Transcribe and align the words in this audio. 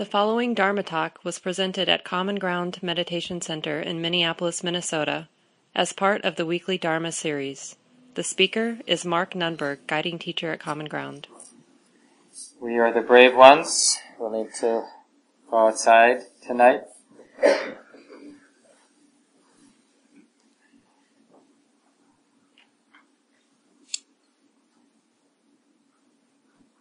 The 0.00 0.06
following 0.06 0.54
Dharma 0.54 0.82
talk 0.82 1.18
was 1.24 1.38
presented 1.38 1.86
at 1.86 2.04
Common 2.04 2.36
Ground 2.36 2.82
Meditation 2.82 3.42
Center 3.42 3.82
in 3.82 4.00
Minneapolis, 4.00 4.64
Minnesota, 4.64 5.28
as 5.74 5.92
part 5.92 6.24
of 6.24 6.36
the 6.36 6.46
weekly 6.46 6.78
Dharma 6.78 7.12
series. 7.12 7.76
The 8.14 8.22
speaker 8.22 8.78
is 8.86 9.04
Mark 9.04 9.34
Nunberg, 9.34 9.80
guiding 9.86 10.18
teacher 10.18 10.52
at 10.52 10.58
Common 10.58 10.86
Ground. 10.86 11.26
We 12.58 12.78
are 12.78 12.90
the 12.90 13.02
brave 13.02 13.36
ones. 13.36 13.98
We'll 14.18 14.30
need 14.30 14.54
to 14.60 14.86
go 15.50 15.66
outside 15.68 16.20
tonight. 16.46 16.84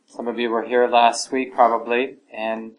Some 0.08 0.30
of 0.30 0.40
you 0.40 0.50
were 0.50 0.64
here 0.64 0.88
last 0.88 1.34
week 1.34 1.54
probably, 1.54 2.16
and 2.34 2.76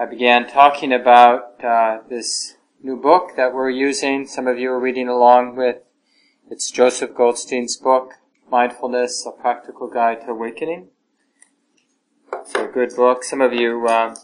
I 0.00 0.06
began 0.06 0.46
talking 0.48 0.92
about 0.92 1.64
uh, 1.64 1.98
this 2.08 2.54
new 2.80 2.96
book 2.96 3.30
that 3.36 3.52
we're 3.52 3.70
using. 3.70 4.28
Some 4.28 4.46
of 4.46 4.56
you 4.56 4.70
are 4.70 4.78
reading 4.78 5.08
along 5.08 5.56
with. 5.56 5.78
It's 6.48 6.70
Joseph 6.70 7.16
Goldstein's 7.16 7.76
book, 7.76 8.12
Mindfulness, 8.48 9.26
A 9.26 9.32
Practical 9.32 9.88
Guide 9.88 10.20
to 10.20 10.28
Awakening. 10.28 10.90
It's 12.32 12.54
a 12.54 12.68
good 12.68 12.94
book. 12.94 13.24
Some 13.24 13.40
of 13.40 13.52
you 13.52 13.88
uh, 13.88 14.14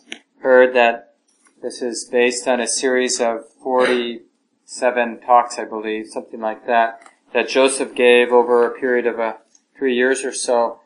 heard 0.43 0.77
that 0.77 1.17
this 1.61 1.83
is 1.83 2.05
based 2.05 2.47
on 2.47 2.61
a 2.61 2.69
series 2.69 3.20
of 3.20 3.41
47 3.61 5.20
talks, 5.27 5.59
I 5.59 5.65
believe, 5.65 6.06
something 6.06 6.41
like 6.41 6.69
that, 6.69 7.01
that 7.33 7.48
Joseph 7.48 7.97
gave 7.97 8.31
over 8.31 8.65
a 8.65 8.79
period 8.79 9.09
of 9.09 9.19
uh, 9.19 9.39
three 9.77 9.97
years 9.97 10.25
or 10.25 10.33
so 10.33 10.79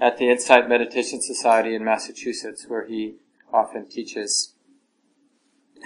at 0.00 0.18
the 0.18 0.28
Insight 0.28 0.68
Meditation 0.68 1.22
Society 1.22 1.76
in 1.76 1.84
Massachusetts, 1.84 2.64
where 2.66 2.84
he 2.88 3.18
often 3.52 3.88
teaches, 3.88 4.54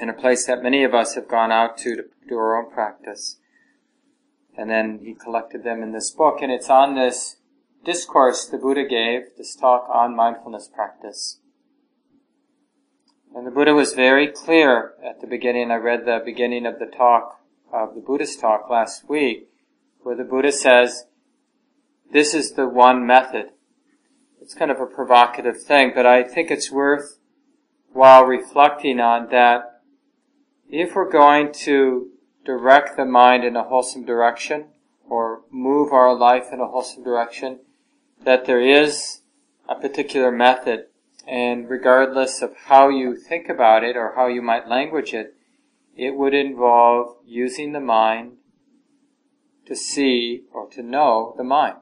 in 0.01 0.09
a 0.09 0.15
place 0.15 0.47
that 0.47 0.63
many 0.63 0.85
of 0.85 0.95
us 0.95 1.15
have 1.15 1.29
gone 1.29 1.51
out 1.51 1.77
to 1.79 1.97
to 1.97 2.05
do 2.29 2.37
our 2.37 2.57
own 2.57 2.71
practice. 2.71 3.39
And 4.57 4.71
then 4.71 5.01
he 5.03 5.15
collected 5.15 5.65
them 5.65 5.83
in 5.83 5.93
this 5.93 6.11
book, 6.11 6.39
and 6.41 6.51
it's 6.51 6.71
on 6.71 6.95
this 6.95 7.37
discourse 7.85 8.47
the 8.47 8.59
Buddha 8.59 8.85
gave, 8.85 9.37
this 9.37 9.55
talk 9.55 9.89
on 9.93 10.17
mindfulness 10.17 10.69
practice. 10.69 11.41
And 13.35 13.47
the 13.47 13.51
Buddha 13.51 13.75
was 13.75 13.93
very 13.93 14.29
clear 14.29 14.95
at 15.05 15.21
the 15.21 15.27
beginning. 15.27 15.71
I 15.71 15.77
read 15.77 16.07
the 16.07 16.23
beginning 16.25 16.65
of 16.65 16.79
the 16.79 16.87
talk, 16.87 17.41
of 17.73 17.95
the 17.95 18.01
Buddha's 18.01 18.37
talk 18.37 18.71
last 18.71 19.09
week, 19.09 19.49
where 20.03 20.17
the 20.17 20.25
Buddha 20.25 20.53
says, 20.53 21.05
this 22.13 22.33
is 22.33 22.53
the 22.53 22.67
one 22.67 23.07
method 23.07 23.51
it's 24.47 24.55
kind 24.55 24.71
of 24.71 24.79
a 24.79 24.87
provocative 24.87 25.61
thing, 25.61 25.91
but 25.93 26.07
I 26.07 26.23
think 26.23 26.53
it's 26.53 26.71
worth 26.71 27.19
while 27.97 28.25
reflecting 28.25 29.01
on 29.01 29.27
that 29.31 29.81
if 30.69 30.95
we're 30.95 31.11
going 31.11 31.51
to 31.51 32.11
direct 32.45 32.95
the 32.95 33.07
mind 33.07 33.43
in 33.43 33.57
a 33.57 33.65
wholesome 33.65 34.05
direction 34.05 34.67
or 35.09 35.41
move 35.51 35.95
our 35.95 36.15
life 36.15 36.49
in 36.53 36.61
a 36.61 36.67
wholesome 36.67 37.03
direction, 37.03 37.59
that 38.23 38.45
there 38.45 38.61
is 38.61 39.23
a 39.67 39.75
particular 39.75 40.31
method 40.31 40.85
and 41.27 41.71
regardless 41.71 42.43
of 42.43 42.55
how 42.67 42.91
you 42.91 43.17
think 43.17 43.49
about 43.49 43.83
it 43.83 43.97
or 43.97 44.13
how 44.15 44.27
you 44.27 44.43
might 44.43 44.69
language 44.69 45.15
it, 45.15 45.35
it 45.97 46.15
would 46.15 46.35
involve 46.35 47.17
using 47.25 47.73
the 47.73 47.81
mind 47.81 48.33
to 49.65 49.75
see 49.75 50.43
or 50.53 50.69
to 50.69 50.83
know 50.83 51.35
the 51.39 51.45
mind. 51.45 51.77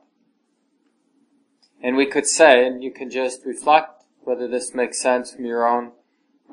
And 1.83 1.97
we 1.97 2.07
could 2.07 2.27
say, 2.27 2.65
and 2.65 2.85
you 2.85 2.93
can 2.93 3.11
just 3.11 3.45
reflect 3.45 4.05
whether 4.21 4.47
this 4.47 4.75
makes 4.75 5.01
sense 5.01 5.33
from 5.33 5.45
your 5.45 5.67
own 5.67 5.91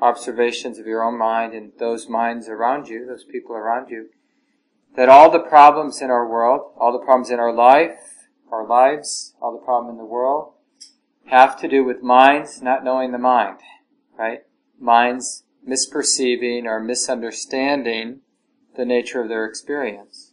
observations 0.02 0.78
of 0.78 0.86
your 0.86 1.04
own 1.04 1.16
mind 1.16 1.54
and 1.54 1.72
those 1.78 2.08
minds 2.08 2.48
around 2.48 2.88
you, 2.88 3.06
those 3.06 3.24
people 3.24 3.54
around 3.54 3.88
you, 3.88 4.08
that 4.96 5.08
all 5.08 5.30
the 5.30 5.38
problems 5.38 6.02
in 6.02 6.10
our 6.10 6.28
world, 6.28 6.72
all 6.76 6.92
the 6.92 7.04
problems 7.04 7.30
in 7.30 7.38
our 7.38 7.52
life, 7.52 8.26
our 8.50 8.66
lives, 8.66 9.34
all 9.40 9.52
the 9.52 9.64
problem 9.64 9.92
in 9.92 9.98
the 9.98 10.04
world, 10.04 10.54
have 11.26 11.58
to 11.60 11.68
do 11.68 11.84
with 11.84 12.02
minds 12.02 12.60
not 12.60 12.84
knowing 12.84 13.12
the 13.12 13.18
mind, 13.18 13.58
right? 14.18 14.40
Minds 14.78 15.44
misperceiving 15.66 16.64
or 16.64 16.80
misunderstanding 16.80 18.20
the 18.76 18.84
nature 18.84 19.22
of 19.22 19.28
their 19.28 19.46
experience. 19.46 20.32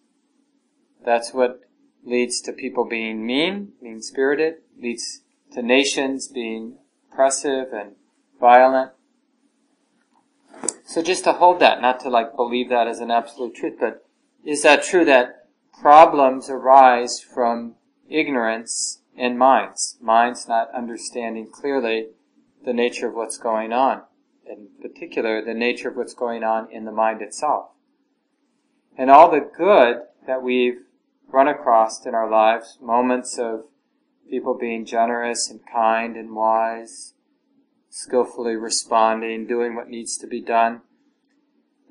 That's 1.05 1.31
what 1.31 1.61
leads 2.03 2.41
to 2.41 2.53
people 2.53 2.85
being 2.85 3.23
mean, 3.25 3.73
mean 3.81 4.01
spirited, 4.01 4.55
leads 4.81 5.21
to 5.53 5.61
nations 5.61 6.27
being 6.27 6.79
oppressive 7.11 7.71
and 7.71 7.91
violent. 8.39 8.91
So 10.89 11.03
just 11.03 11.23
to 11.25 11.33
hold 11.33 11.59
that, 11.59 11.83
not 11.83 11.99
to 11.99 12.09
like 12.09 12.35
believe 12.35 12.69
that 12.69 12.87
as 12.87 12.99
an 12.99 13.11
absolute 13.11 13.53
truth, 13.53 13.75
but 13.79 14.03
is 14.43 14.63
that 14.63 14.83
true 14.83 15.05
that 15.05 15.45
problems 15.79 16.49
arise 16.49 17.21
from 17.21 17.75
ignorance 18.09 19.03
in 19.15 19.37
minds? 19.37 19.99
Minds 20.01 20.47
not 20.47 20.73
understanding 20.73 21.47
clearly 21.47 22.07
the 22.65 22.73
nature 22.73 23.07
of 23.07 23.13
what's 23.13 23.37
going 23.37 23.71
on. 23.71 24.01
In 24.47 24.69
particular, 24.81 25.45
the 25.45 25.53
nature 25.53 25.89
of 25.89 25.95
what's 25.95 26.15
going 26.15 26.43
on 26.43 26.71
in 26.71 26.85
the 26.85 26.91
mind 26.91 27.21
itself. 27.21 27.67
And 28.97 29.11
all 29.11 29.29
the 29.29 29.47
good 29.55 29.97
that 30.25 30.41
we've 30.41 30.79
run 31.27 31.47
across 31.47 32.03
in 32.03 32.15
our 32.15 32.27
lives, 32.27 32.79
moments 32.81 33.37
of 33.37 33.65
people 34.27 34.57
being 34.57 34.85
generous 34.85 35.51
and 35.51 35.59
kind 35.71 36.15
and 36.15 36.35
wise, 36.35 37.13
skillfully 37.89 38.55
responding, 38.55 39.47
doing 39.47 39.75
what 39.75 39.89
needs 39.89 40.17
to 40.17 40.27
be 40.27 40.41
done. 40.41 40.81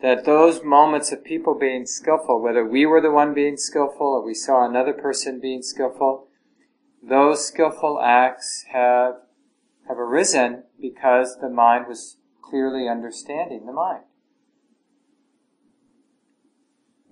That 0.01 0.25
those 0.25 0.63
moments 0.63 1.11
of 1.11 1.25
people 1.25 1.59
being 1.59 1.85
skillful, 1.87 2.41
whether 2.41 2.65
we 2.65 2.87
were 2.87 3.01
the 3.01 3.11
one 3.11 3.35
being 3.35 3.57
skillful 3.57 4.07
or 4.07 4.25
we 4.25 4.35
saw 4.35 4.65
another 4.65 4.93
person 4.93 5.41
being 5.41 5.63
skillful, 5.63 6.29
those 7.03 7.47
skillful 7.47 8.01
acts 8.01 8.65
have, 8.73 9.17
have 9.89 9.99
arisen 9.99 10.65
because 10.81 11.39
the 11.41 11.49
mind 11.49 11.87
was 11.89 12.17
clearly 12.41 12.89
understanding 12.89 13.67
the 13.67 13.73
mind. 13.73 14.05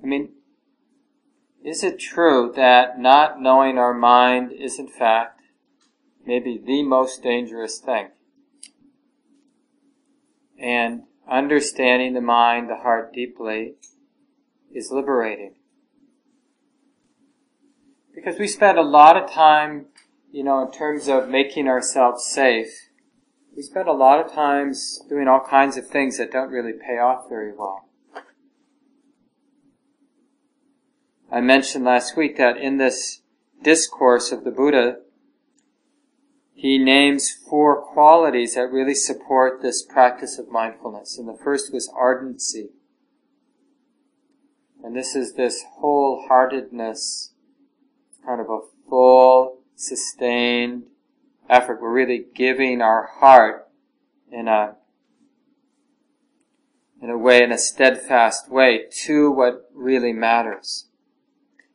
I 0.03 0.07
mean, 0.07 0.31
is 1.65 1.83
it 1.83 1.99
true 1.99 2.53
that 2.55 3.01
not 3.01 3.41
knowing 3.41 3.79
our 3.79 3.95
mind 3.95 4.53
is 4.53 4.79
in 4.79 4.87
fact 4.87 5.41
maybe 6.25 6.61
the 6.65 6.85
most 6.85 7.25
dangerous 7.25 7.81
thing? 7.81 8.11
And 10.59 11.03
understanding 11.31 12.15
the 12.15 12.21
mind, 12.21 12.69
the 12.69 12.77
heart 12.77 13.13
deeply 13.13 13.75
is 14.73 14.91
liberating. 14.91 15.55
Because 18.15 18.39
we 18.39 18.49
spend 18.49 18.79
a 18.79 18.83
lot 18.83 19.17
of 19.17 19.31
time, 19.31 19.87
you 20.33 20.43
know, 20.43 20.65
in 20.65 20.73
terms 20.73 21.09
of 21.09 21.29
making 21.29 21.69
ourselves 21.69 22.25
safe, 22.25 22.91
we 23.55 23.63
spend 23.63 23.89
a 23.89 23.93
lot 23.93 24.25
of 24.25 24.33
times 24.33 25.01
doing 25.09 25.29
all 25.29 25.41
kinds 25.41 25.77
of 25.77 25.87
things 25.87 26.19
that 26.19 26.33
don't 26.33 26.51
really 26.51 26.73
pay 26.73 26.99
off 26.99 27.29
very 27.29 27.53
well. 27.53 27.89
I 31.31 31.41
mentioned 31.41 31.85
last 31.85 32.17
week 32.17 32.37
that 32.37 32.57
in 32.57 32.77
this 32.77 33.23
discourse 33.63 34.31
of 34.31 34.45
the 34.45 34.51
Buddha, 34.51 34.99
he 36.59 36.79
names 36.79 37.31
four 37.31 37.83
qualities 37.83 38.55
that 38.55 38.73
really 38.73 38.95
support 38.95 39.61
this 39.61 39.83
practice 39.83 40.39
of 40.39 40.51
mindfulness. 40.51 41.19
And 41.19 41.29
the 41.29 41.37
first 41.45 41.71
was 41.71 41.93
ardency. 41.95 42.71
And 44.83 44.97
this 44.97 45.15
is 45.15 45.35
this 45.35 45.63
wholeheartedness, 45.83 47.33
kind 48.25 48.41
of 48.41 48.49
a 48.49 48.61
full, 48.89 49.59
sustained 49.75 50.85
effort. 51.51 51.83
We're 51.83 51.93
really 51.93 52.25
giving 52.35 52.81
our 52.81 53.07
heart 53.07 53.69
in 54.33 54.49
a 54.49 54.77
in 57.03 57.11
a 57.11 57.19
way, 57.19 57.43
in 57.43 57.53
a 57.53 57.59
steadfast 57.59 58.51
way, 58.51 58.87
to 59.05 59.31
what 59.31 59.71
really 59.75 60.15
matters. 60.15 60.87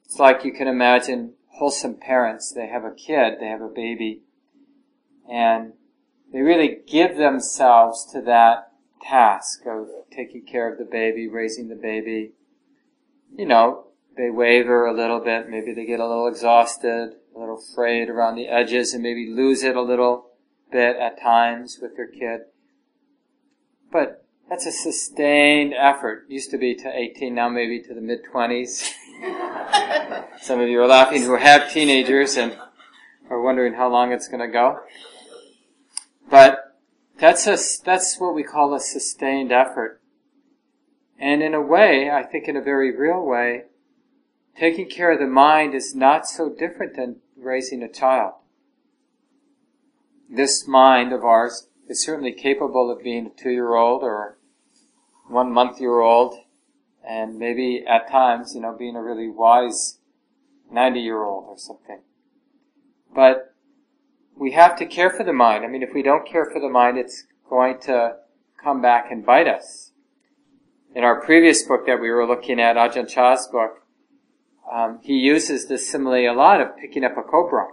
It's 0.04 0.18
like 0.18 0.44
you 0.44 0.52
can 0.52 0.68
imagine 0.68 1.34
wholesome 1.60 1.98
parents. 1.98 2.52
They 2.52 2.66
have 2.66 2.84
a 2.84 2.96
kid, 2.96 3.36
they 3.40 3.46
have 3.46 3.62
a 3.62 3.68
baby, 3.68 4.24
and 5.32 5.72
they 6.34 6.42
really 6.42 6.80
give 6.86 7.16
themselves 7.16 8.06
to 8.12 8.22
that 8.22 8.72
task 9.02 9.66
of 9.66 9.88
taking 10.12 10.46
care 10.46 10.72
of 10.72 10.78
the 10.78 10.86
baby, 10.86 11.28
raising 11.28 11.70
the 11.70 11.76
baby. 11.76 12.34
You 13.36 13.46
know, 13.46 13.88
they 14.18 14.30
waver 14.30 14.86
a 14.86 14.94
little 14.94 15.22
bit, 15.22 15.50
maybe 15.50 15.74
they 15.74 15.86
get 15.86 16.02
a 16.02 16.08
little 16.08 16.28
exhausted, 16.28 17.16
a 17.34 17.40
little 17.40 17.62
frayed 17.74 18.10
around 18.10 18.36
the 18.36 18.48
edges, 18.48 18.94
and 18.94 19.02
maybe 19.02 19.26
lose 19.30 19.64
it 19.64 19.78
a 19.78 19.82
little 19.82 20.32
bit 20.70 20.98
at 20.98 21.22
times 21.22 21.80
with 21.82 21.96
their 21.96 22.08
kid. 22.08 22.42
But 23.90 24.26
that's 24.50 24.66
a 24.66 24.72
sustained 24.72 25.74
effort. 25.74 26.26
Used 26.28 26.52
to 26.52 26.58
be 26.58 26.76
to 26.76 26.92
18, 26.94 27.34
now 27.34 27.48
maybe 27.48 27.82
to 27.84 27.94
the 27.94 28.02
mid 28.02 28.20
20s. 28.34 28.92
Some 30.42 30.60
of 30.60 30.68
you 30.68 30.82
are 30.82 30.88
laughing 30.88 31.22
who 31.24 31.38
have 31.38 31.72
teenagers 31.72 32.36
and 32.36 32.58
are 33.30 33.42
wondering 33.42 33.74
how 33.74 33.90
long 33.90 34.12
it's 34.12 34.28
going 34.28 34.42
to 34.42 34.52
go. 34.52 34.80
But 36.32 36.78
that's 37.20 37.46
a, 37.46 37.58
that's 37.84 38.18
what 38.18 38.34
we 38.34 38.42
call 38.42 38.74
a 38.74 38.80
sustained 38.80 39.52
effort. 39.52 40.02
And 41.20 41.44
in 41.44 41.54
a 41.54 41.62
way, 41.62 42.10
I 42.10 42.24
think 42.24 42.48
in 42.48 42.56
a 42.56 42.62
very 42.62 42.96
real 42.96 43.24
way, 43.24 43.66
taking 44.58 44.90
care 44.90 45.12
of 45.12 45.20
the 45.20 45.28
mind 45.28 45.76
is 45.76 45.94
not 45.94 46.26
so 46.26 46.50
different 46.50 46.96
than 46.96 47.18
raising 47.38 47.84
a 47.84 47.92
child. 47.92 48.36
This 50.30 50.66
mind 50.66 51.12
of 51.12 51.26
ours 51.26 51.68
is 51.90 52.02
certainly 52.02 52.32
capable 52.32 52.90
of 52.90 53.04
being 53.04 53.28
a 53.28 53.42
two-year-old 53.42 54.02
or 54.02 54.38
one 55.28 55.52
month-year-old 55.52 56.36
and 57.06 57.38
maybe 57.38 57.84
at 57.86 58.10
times, 58.10 58.56
you 58.56 58.62
know, 58.62 58.74
being 58.74 58.96
a 58.96 59.04
really 59.04 59.30
wise 59.30 60.00
90-year-old 60.74 61.46
or 61.48 61.58
something. 61.58 62.00
But 63.14 63.51
we 64.42 64.54
have 64.54 64.76
to 64.76 64.88
care 64.88 65.12
for 65.12 65.24
the 65.24 65.32
mind. 65.32 65.64
I 65.64 65.68
mean, 65.68 65.84
if 65.84 65.94
we 65.94 66.02
don't 66.02 66.28
care 66.28 66.50
for 66.52 66.60
the 66.60 66.68
mind, 66.68 66.98
it's 66.98 67.28
going 67.48 67.78
to 67.82 68.16
come 68.58 68.82
back 68.82 69.12
and 69.12 69.24
bite 69.24 69.48
us. 69.48 69.92
In 70.96 71.04
our 71.04 71.22
previous 71.22 71.62
book 71.62 71.86
that 71.86 72.02
we 72.02 72.10
were 72.10 72.26
looking 72.26 72.60
at, 72.60 72.76
Ajahn 72.76 73.08
Chah's 73.08 73.48
book, 73.52 73.86
um, 74.74 74.98
he 75.04 75.14
uses 75.14 75.68
this 75.68 75.88
simile 75.88 76.28
a 76.28 76.34
lot 76.34 76.60
of 76.60 76.76
picking 76.76 77.04
up 77.04 77.18
a 77.18 77.22
cobra, 77.22 77.68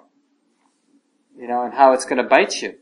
you 1.38 1.48
know, 1.48 1.62
and 1.62 1.72
how 1.72 1.94
it's 1.94 2.04
going 2.04 2.22
to 2.22 2.28
bite 2.28 2.60
you. 2.60 2.74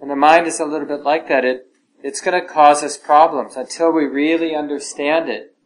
And 0.00 0.08
the 0.08 0.14
mind 0.14 0.46
is 0.46 0.60
a 0.60 0.64
little 0.64 0.86
bit 0.86 1.02
like 1.02 1.26
that. 1.28 1.44
It 1.44 1.66
it's 2.04 2.20
going 2.20 2.40
to 2.40 2.46
cause 2.46 2.84
us 2.84 2.96
problems 2.96 3.56
until 3.56 3.90
we 3.90 4.04
really 4.04 4.54
understand 4.54 5.28
it. 5.28 5.56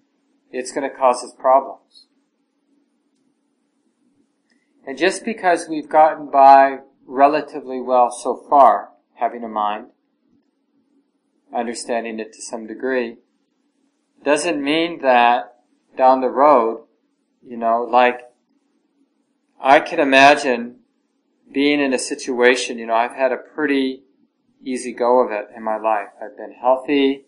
It's 0.51 0.73
going 0.73 0.89
to 0.89 0.97
cause 0.97 1.23
us 1.23 1.35
problems. 1.39 2.07
And 4.87 4.97
just 4.97 5.23
because 5.23 5.69
we've 5.69 5.89
gotten 5.89 6.31
by 6.31 6.79
relatively 7.07 7.81
well 7.81 8.11
so 8.11 8.45
far, 8.49 8.91
having 9.15 9.45
a 9.45 9.49
mind, 9.49 9.87
understanding 11.55 12.21
it 12.21 12.33
to 12.33 12.43
some 12.43 12.67
degree, 12.67 13.17
doesn't 14.25 14.63
mean 14.63 15.01
that 15.03 15.57
down 15.97 16.21
the 16.21 16.29
road, 16.29 16.85
you 17.43 17.57
know, 17.57 17.83
like, 17.91 18.21
I 19.61 19.81
can 19.81 20.01
imagine 20.01 20.77
being 21.53 21.81
in 21.81 21.93
a 21.93 21.99
situation, 21.99 22.79
you 22.79 22.87
know, 22.87 22.95
I've 22.95 23.15
had 23.15 23.33
a 23.33 23.37
pretty 23.37 24.03
easy 24.63 24.93
go 24.93 25.21
of 25.21 25.33
it 25.33 25.49
in 25.57 25.63
my 25.63 25.77
life. 25.77 26.09
I've 26.23 26.37
been 26.37 26.53
healthy. 26.53 27.25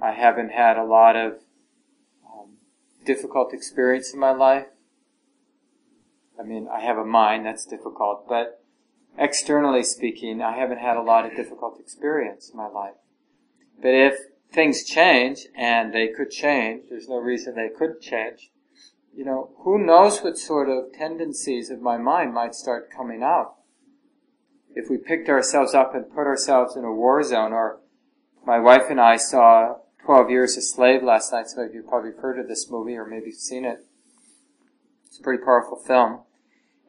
I 0.00 0.12
haven't 0.12 0.50
had 0.50 0.76
a 0.76 0.84
lot 0.84 1.16
of 1.16 1.32
um, 2.26 2.58
difficult 3.04 3.54
experience 3.54 4.12
in 4.12 4.20
my 4.20 4.32
life. 4.32 4.66
I 6.38 6.42
mean, 6.42 6.68
I 6.72 6.80
have 6.80 6.98
a 6.98 7.04
mind 7.04 7.46
that's 7.46 7.64
difficult, 7.64 8.28
but 8.28 8.62
externally 9.18 9.82
speaking, 9.82 10.42
I 10.42 10.56
haven't 10.56 10.78
had 10.78 10.96
a 10.96 11.02
lot 11.02 11.24
of 11.24 11.36
difficult 11.36 11.78
experience 11.78 12.50
in 12.50 12.56
my 12.56 12.68
life. 12.68 12.94
But 13.80 13.94
if 13.94 14.14
things 14.52 14.84
change, 14.84 15.46
and 15.56 15.92
they 15.92 16.08
could 16.08 16.30
change, 16.30 16.84
there's 16.88 17.08
no 17.08 17.16
reason 17.16 17.54
they 17.54 17.68
couldn't 17.68 18.00
change, 18.00 18.50
you 19.16 19.24
know, 19.24 19.50
who 19.58 19.78
knows 19.78 20.22
what 20.22 20.38
sort 20.38 20.68
of 20.68 20.92
tendencies 20.92 21.70
of 21.70 21.80
my 21.80 21.96
mind 21.96 22.34
might 22.34 22.54
start 22.54 22.90
coming 22.90 23.22
out 23.22 23.54
if 24.74 24.90
we 24.90 24.96
picked 24.96 25.28
ourselves 25.28 25.72
up 25.72 25.94
and 25.94 26.10
put 26.10 26.26
ourselves 26.26 26.76
in 26.76 26.84
a 26.84 26.92
war 26.92 27.22
zone, 27.22 27.52
or 27.52 27.78
my 28.44 28.58
wife 28.58 28.90
and 28.90 29.00
I 29.00 29.16
saw 29.16 29.76
12 30.04 30.30
Years 30.30 30.56
a 30.56 30.62
Slave 30.62 31.02
last 31.02 31.32
night. 31.32 31.46
Some 31.48 31.64
of 31.64 31.74
you 31.74 31.82
probably 31.82 32.10
heard 32.10 32.38
of 32.38 32.48
this 32.48 32.68
movie 32.70 32.96
or 32.96 33.06
maybe 33.06 33.30
seen 33.30 33.64
it. 33.64 33.86
It's 35.14 35.20
a 35.20 35.22
pretty 35.22 35.44
powerful 35.44 35.76
film. 35.76 36.22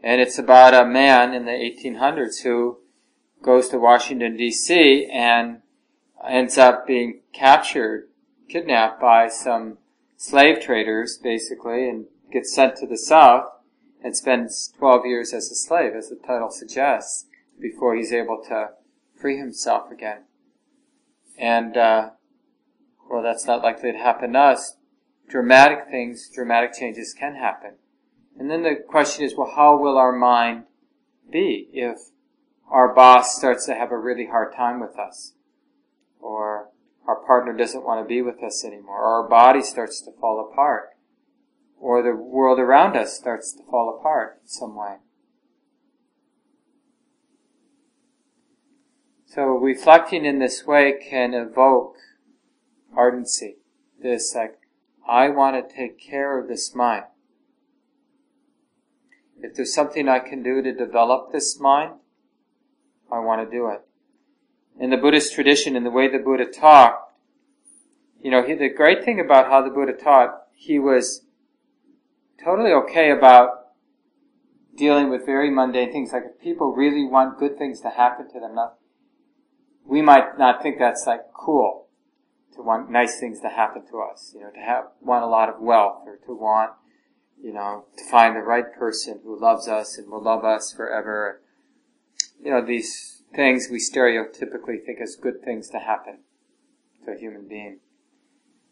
And 0.02 0.20
it's 0.20 0.40
about 0.40 0.74
a 0.74 0.84
man 0.84 1.36
in 1.36 1.46
the 1.46 1.52
1800s 1.52 2.42
who 2.42 2.80
goes 3.44 3.70
to 3.70 3.78
Washington 3.78 4.36
DC 4.36 5.08
and 5.14 5.62
ends 6.28 6.58
up 6.58 6.88
being 6.88 7.22
captured, 7.34 8.08
kidnapped 8.50 9.00
by 9.00 9.30
some 9.30 9.78
slave 10.18 10.60
traders, 10.60 11.20
basically, 11.22 11.88
and 11.88 12.08
gets 12.32 12.52
sent 12.52 12.78
to 12.78 12.88
the 12.88 12.98
South 12.98 13.46
and 14.04 14.18
spends 14.18 14.74
12 14.80 15.06
years 15.06 15.32
as 15.32 15.52
a 15.52 15.56
slave, 15.56 15.94
as 15.96 16.10
the 16.10 16.16
title 16.16 16.50
suggests 16.50 17.28
before 17.62 17.96
he's 17.96 18.12
able 18.12 18.42
to 18.48 18.70
free 19.16 19.38
himself 19.38 19.92
again. 19.92 20.24
And, 21.38 21.78
uh, 21.78 22.10
well, 23.08 23.22
that's 23.22 23.46
not 23.46 23.62
likely 23.62 23.92
to 23.92 24.00
happen 24.00 24.34
to 24.34 24.40
us. 24.40 24.78
Dramatic 25.30 25.86
things, 25.92 26.28
dramatic 26.34 26.74
changes 26.74 27.14
can 27.14 27.36
happen. 27.36 27.74
And 28.38 28.50
then 28.52 28.64
the 28.64 28.76
question 28.88 29.26
is, 29.26 29.36
well, 29.36 29.52
how 29.56 29.78
will 29.78 29.98
our 29.98 30.12
mind 30.12 30.64
be 31.32 31.70
if 31.72 31.98
our 32.70 32.94
boss 32.94 33.36
starts 33.36 33.66
to 33.68 33.74
have 33.74 33.92
a 33.92 33.98
really 33.98 34.28
hard 34.28 34.54
time 34.54 34.80
with 34.80 34.98
us? 35.00 35.34
Or 36.20 36.70
our 37.08 37.16
partner 37.16 37.54
doesn't 37.54 37.86
want 37.86 38.04
to 38.04 38.08
be 38.08 38.22
with 38.22 38.44
us 38.44 38.66
anymore, 38.66 39.00
or 39.00 39.24
our 39.24 39.30
body 39.30 39.62
starts 39.62 40.02
to 40.02 40.12
fall 40.12 40.50
apart, 40.52 40.90
or 41.80 42.02
the 42.02 42.16
world 42.16 42.60
around 42.60 42.98
us 42.98 43.16
starts 43.16 43.54
to 43.54 43.64
fall 43.70 43.96
apart 43.98 44.40
in 44.42 44.48
some 44.48 44.76
way. 44.76 44.96
So 49.26 49.44
reflecting 49.44 50.26
in 50.26 50.40
this 50.40 50.66
way 50.66 50.94
can 50.94 51.34
evoke 51.34 51.98
ardency. 52.96 53.58
This 54.02 54.34
like, 54.34 54.60
I 55.08 55.30
want 55.30 55.70
to 55.70 55.76
take 55.76 56.00
care 56.00 56.40
of 56.40 56.48
this 56.48 56.74
mind. 56.74 57.06
If 59.42 59.56
there's 59.56 59.74
something 59.74 60.08
I 60.08 60.20
can 60.20 60.44
do 60.44 60.62
to 60.62 60.74
develop 60.74 61.32
this 61.32 61.60
mind, 61.60 61.94
I 63.12 63.20
want 63.20 63.48
to 63.48 63.56
do 63.56 63.68
it. 63.68 63.82
In 64.80 64.90
the 64.90 64.98
Buddhist 64.98 65.34
tradition, 65.34 65.76
in 65.76 65.84
the 65.84 65.92
way 65.92 66.08
the 66.08 66.20
Buddha 66.20 66.46
taught, 66.46 67.00
you 68.22 68.32
know, 68.32 68.44
he, 68.44 68.56
the 68.56 68.70
great 68.70 69.06
thing 69.06 69.20
about 69.20 69.48
how 69.48 69.62
the 69.62 69.70
Buddha 69.70 69.94
taught, 69.94 70.44
he 70.54 70.80
was 70.80 71.26
totally 72.44 72.72
okay 72.72 73.12
about 73.12 73.50
dealing 74.76 75.10
with 75.10 75.26
very 75.26 75.50
mundane 75.50 75.92
things. 75.92 76.12
Like 76.12 76.24
if 76.26 76.42
people 76.42 76.74
really 76.74 77.06
want 77.06 77.40
good 77.40 77.58
things 77.58 77.82
to 77.82 77.90
happen 77.90 78.28
to 78.34 78.40
them, 78.40 78.56
not 78.56 78.76
we 79.86 80.02
might 80.02 80.38
not 80.38 80.62
think 80.62 80.80
that's 80.80 81.06
like 81.06 81.22
cool 81.34 81.88
to 82.56 82.62
want 82.62 82.90
nice 82.90 83.20
things 83.20 83.40
to 83.42 83.50
happen 83.50 83.86
to 83.92 84.00
us, 84.00 84.32
you 84.34 84.42
know, 84.42 84.50
to 84.50 84.60
have, 84.60 84.86
want 85.02 85.24
a 85.24 85.28
lot 85.28 85.50
of 85.50 85.60
wealth 85.60 86.04
or 86.06 86.18
to 86.26 86.34
want, 86.34 86.72
you 87.42 87.54
know, 87.54 87.86
to 87.98 88.04
find 88.10 88.36
the 88.36 88.42
right 88.42 88.74
person 88.78 89.20
who 89.24 89.40
loves 89.40 89.68
us 89.68 89.98
and 89.98 90.10
will 90.10 90.22
love 90.22 90.44
us 90.44 90.72
forever. 90.72 91.42
You 92.44 92.52
know, 92.52 92.66
these 92.66 93.24
things 93.36 93.68
we 93.70 93.78
stereotypically 93.78 94.84
think 94.86 95.00
as 95.02 95.16
good 95.16 95.44
things 95.44 95.70
to 95.70 95.80
happen 95.80 96.20
to 97.06 97.12
a 97.12 97.18
human 97.18 97.48
being. 97.48 97.80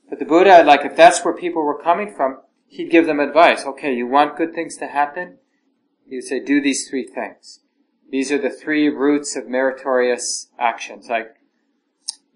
But 0.10 0.20
the 0.20 0.26
Buddha, 0.26 0.64
like 0.64 0.86
if 0.86 0.96
that's 0.96 1.24
where 1.24 1.34
people 1.34 1.64
were 1.64 1.82
coming 1.82 2.14
from, 2.14 2.40
he'd 2.68 2.92
give 2.92 3.06
them 3.06 3.20
advice. 3.20 3.66
Okay, 3.66 3.94
you 3.94 4.08
want 4.08 4.38
good 4.38 4.54
things 4.54 4.78
to 4.78 4.88
happen? 4.88 5.38
He 6.08 6.16
would 6.16 6.26
say, 6.26 6.40
do 6.40 6.62
these 6.62 6.88
three 6.90 7.08
things. 7.08 7.62
These 8.10 8.32
are 8.32 8.38
the 8.38 8.50
three 8.50 8.90
roots 8.90 9.36
of 9.36 9.48
meritorious 9.48 10.52
actions. 10.60 11.08
Like, 11.10 11.36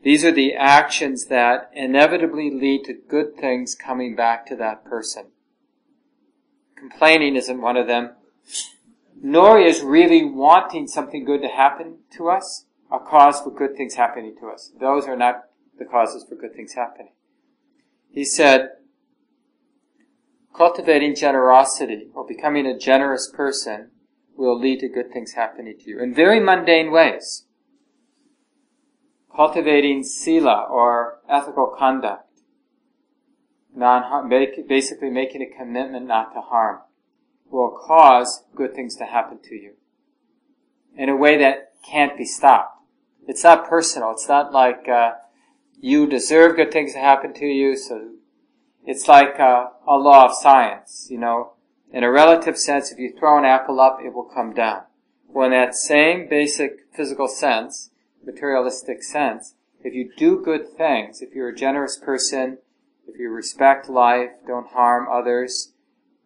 these 0.04 0.24
are 0.24 0.32
the 0.32 0.56
actions 0.56 1.26
that 1.26 1.70
inevitably 1.74 2.50
lead 2.50 2.86
to 2.86 2.94
good 2.94 3.36
things 3.38 3.76
coming 3.76 4.16
back 4.16 4.46
to 4.48 4.56
that 4.56 4.86
person. 4.86 5.32
Complaining 6.78 7.36
isn't 7.36 7.62
one 7.62 7.78
of 7.78 7.88
them. 7.88 8.12
Nor 9.22 9.60
is 9.60 9.82
really 9.82 10.24
wanting 10.24 10.88
something 10.88 11.26
good 11.26 11.42
to 11.42 11.48
happen 11.48 12.00
to 12.12 12.30
us 12.30 12.66
a 12.92 13.00
cause 13.00 13.42
for 13.42 13.52
good 13.52 13.76
things 13.76 13.96
happening 13.96 14.36
to 14.40 14.48
us. 14.48 14.72
Those 14.80 15.06
are 15.06 15.18
not 15.18 15.44
the 15.78 15.86
causes 15.86 16.26
for 16.28 16.36
good 16.36 16.54
things 16.56 16.74
happening. 16.74 17.12
He 18.12 18.24
said, 18.24 18.70
cultivating 20.56 21.16
generosity 21.16 22.08
or 22.14 22.26
becoming 22.26 22.66
a 22.66 22.78
generous 22.78 23.30
person 23.30 23.92
will 24.36 24.60
lead 24.60 24.80
to 24.80 24.88
good 24.88 25.12
things 25.12 25.34
happening 25.34 25.76
to 25.80 25.90
you 25.90 26.00
in 26.00 26.14
very 26.14 26.40
mundane 26.40 26.92
ways. 26.92 27.46
Cultivating 29.36 30.04
sila 30.04 30.68
or 30.70 31.20
ethical 31.30 31.74
conduct. 31.78 32.27
Non 33.78 34.28
basically 34.68 35.12
making 35.12 35.44
a 35.44 35.46
commitment 35.46 36.08
not 36.08 36.34
to 36.34 36.42
harm 36.42 36.80
will 37.52 37.70
cause 37.70 38.44
good 38.56 38.74
things 38.74 38.96
to 38.96 39.06
happen 39.06 39.38
to 39.44 39.56
you 39.56 39.74
in 40.98 41.10
a 41.10 41.16
way 41.16 41.38
that 41.38 41.74
can't 41.88 42.18
be 42.18 42.26
stopped. 42.26 42.82
It's 43.28 43.44
not 43.44 43.70
personal. 43.70 44.12
It's 44.12 44.28
not 44.28 44.52
like 44.52 44.90
uh, 44.90 45.12
you 45.80 46.08
deserve 46.08 46.56
good 46.56 46.72
things 46.72 46.94
to 46.94 47.00
happen 47.00 47.36
to 47.36 47.46
you. 47.46 47.78
So 47.78 48.14
it's 48.84 49.08
like 49.08 49.40
uh, 49.40 49.68
a 49.88 49.96
law 49.96 50.26
of 50.26 50.34
science. 50.34 51.08
You 51.12 51.20
know, 51.20 51.54
in 51.92 52.04
a 52.04 52.12
relative 52.12 52.58
sense, 52.58 52.92
if 52.92 52.98
you 52.98 53.14
throw 53.16 53.38
an 53.38 53.46
apple 53.46 53.80
up, 53.80 54.00
it 54.04 54.12
will 54.12 54.24
come 54.24 54.56
down. 54.56 54.86
Well, 55.28 55.46
in 55.46 55.52
that 55.52 55.76
same 55.76 56.28
basic 56.28 56.92
physical 56.96 57.28
sense, 57.28 57.92
materialistic 58.26 59.04
sense, 59.04 59.54
if 59.84 59.94
you 59.94 60.12
do 60.18 60.42
good 60.44 60.68
things, 60.76 61.22
if 61.22 61.36
you're 61.36 61.50
a 61.50 61.56
generous 61.56 61.96
person, 61.96 62.58
if 63.08 63.20
you 63.20 63.30
respect 63.30 63.90
life, 63.90 64.32
don't 64.46 64.68
harm 64.68 65.08
others, 65.12 65.74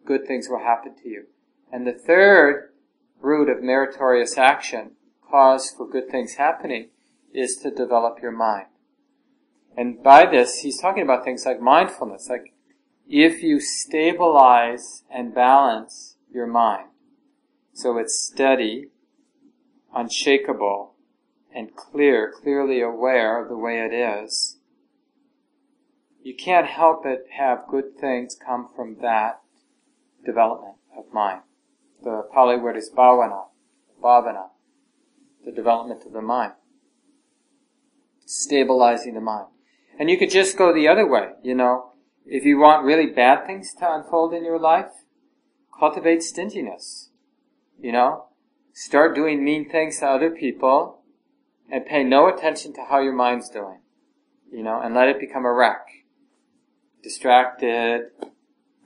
good 0.04 0.26
things 0.26 0.48
will 0.48 0.60
happen 0.60 0.94
to 1.02 1.08
you. 1.08 1.26
And 1.70 1.86
the 1.86 1.92
third 1.92 2.72
root 3.20 3.48
of 3.48 3.62
meritorious 3.62 4.36
action, 4.36 4.92
cause 5.30 5.70
for 5.70 5.88
good 5.88 6.10
things 6.10 6.34
happening, 6.34 6.88
is 7.32 7.56
to 7.62 7.70
develop 7.70 8.18
your 8.20 8.32
mind. 8.32 8.66
And 9.76 10.02
by 10.02 10.26
this, 10.26 10.60
he's 10.60 10.80
talking 10.80 11.02
about 11.02 11.24
things 11.24 11.46
like 11.46 11.60
mindfulness, 11.60 12.28
like 12.28 12.52
if 13.08 13.42
you 13.42 13.60
stabilize 13.60 15.04
and 15.10 15.34
balance 15.34 16.16
your 16.32 16.46
mind, 16.46 16.88
so 17.72 17.96
it's 17.96 18.20
steady, 18.20 18.88
unshakable, 19.94 20.94
and 21.54 21.74
clear, 21.74 22.32
clearly 22.42 22.80
aware 22.80 23.42
of 23.42 23.48
the 23.48 23.56
way 23.56 23.78
it 23.80 23.94
is, 23.94 24.51
you 26.22 26.34
can't 26.34 26.66
help 26.66 27.02
but 27.02 27.24
have 27.36 27.66
good 27.68 27.96
things 28.00 28.36
come 28.36 28.68
from 28.74 28.98
that 29.02 29.40
development 30.24 30.76
of 30.96 31.12
mind. 31.12 31.40
The 32.02 32.22
Pali 32.32 32.56
word 32.56 32.76
is 32.76 32.90
bhavana, 32.96 33.46
bhavana, 34.02 34.50
the 35.44 35.52
development 35.52 36.04
of 36.06 36.12
the 36.12 36.22
mind. 36.22 36.52
Stabilizing 38.24 39.14
the 39.14 39.20
mind. 39.20 39.48
And 39.98 40.10
you 40.10 40.16
could 40.16 40.30
just 40.30 40.56
go 40.56 40.72
the 40.72 40.88
other 40.88 41.06
way, 41.06 41.30
you 41.42 41.54
know. 41.54 41.92
If 42.24 42.44
you 42.44 42.58
want 42.58 42.84
really 42.84 43.06
bad 43.06 43.46
things 43.46 43.74
to 43.74 43.92
unfold 43.92 44.32
in 44.32 44.44
your 44.44 44.58
life, 44.58 44.92
cultivate 45.78 46.22
stinginess. 46.22 47.10
You 47.80 47.92
know? 47.92 48.26
Start 48.72 49.14
doing 49.14 49.44
mean 49.44 49.68
things 49.68 49.98
to 49.98 50.06
other 50.06 50.30
people 50.30 51.02
and 51.70 51.84
pay 51.84 52.04
no 52.04 52.28
attention 52.28 52.72
to 52.74 52.84
how 52.88 53.00
your 53.00 53.12
mind's 53.12 53.48
doing. 53.48 53.80
You 54.52 54.62
know, 54.62 54.80
and 54.80 54.94
let 54.94 55.08
it 55.08 55.18
become 55.18 55.44
a 55.44 55.52
wreck. 55.52 55.80
Distracted, 57.02 58.10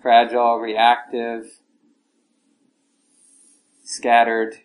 fragile, 0.00 0.58
reactive, 0.58 1.60
scattered. 3.84 4.56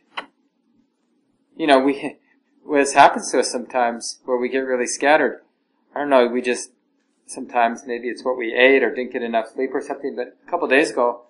You 1.56 1.68
know, 1.68 1.80
we, 1.80 2.18
what 2.64 2.92
happens 2.94 3.32
to 3.32 3.40
us 3.40 3.52
sometimes 3.52 4.20
where 4.26 4.38
we 4.38 4.50
get 4.50 4.60
really 4.60 4.88
scattered. 4.88 5.42
I 5.96 6.00
don't 6.00 6.10
know, 6.10 6.28
we 6.28 6.42
just, 6.42 6.72
sometimes 7.26 7.84
maybe 7.86 8.08
it's 8.08 8.24
what 8.24 8.38
we 8.38 8.54
ate 8.54 8.84
or 8.84 8.94
didn't 8.94 9.14
get 9.14 9.24
enough 9.24 9.50
sleep 9.54 9.72
or 9.74 9.82
something, 9.82 10.16
but 10.16 10.38
a 10.46 10.50
couple 10.50 10.68
days 10.68 10.92
ago, 10.92 11.24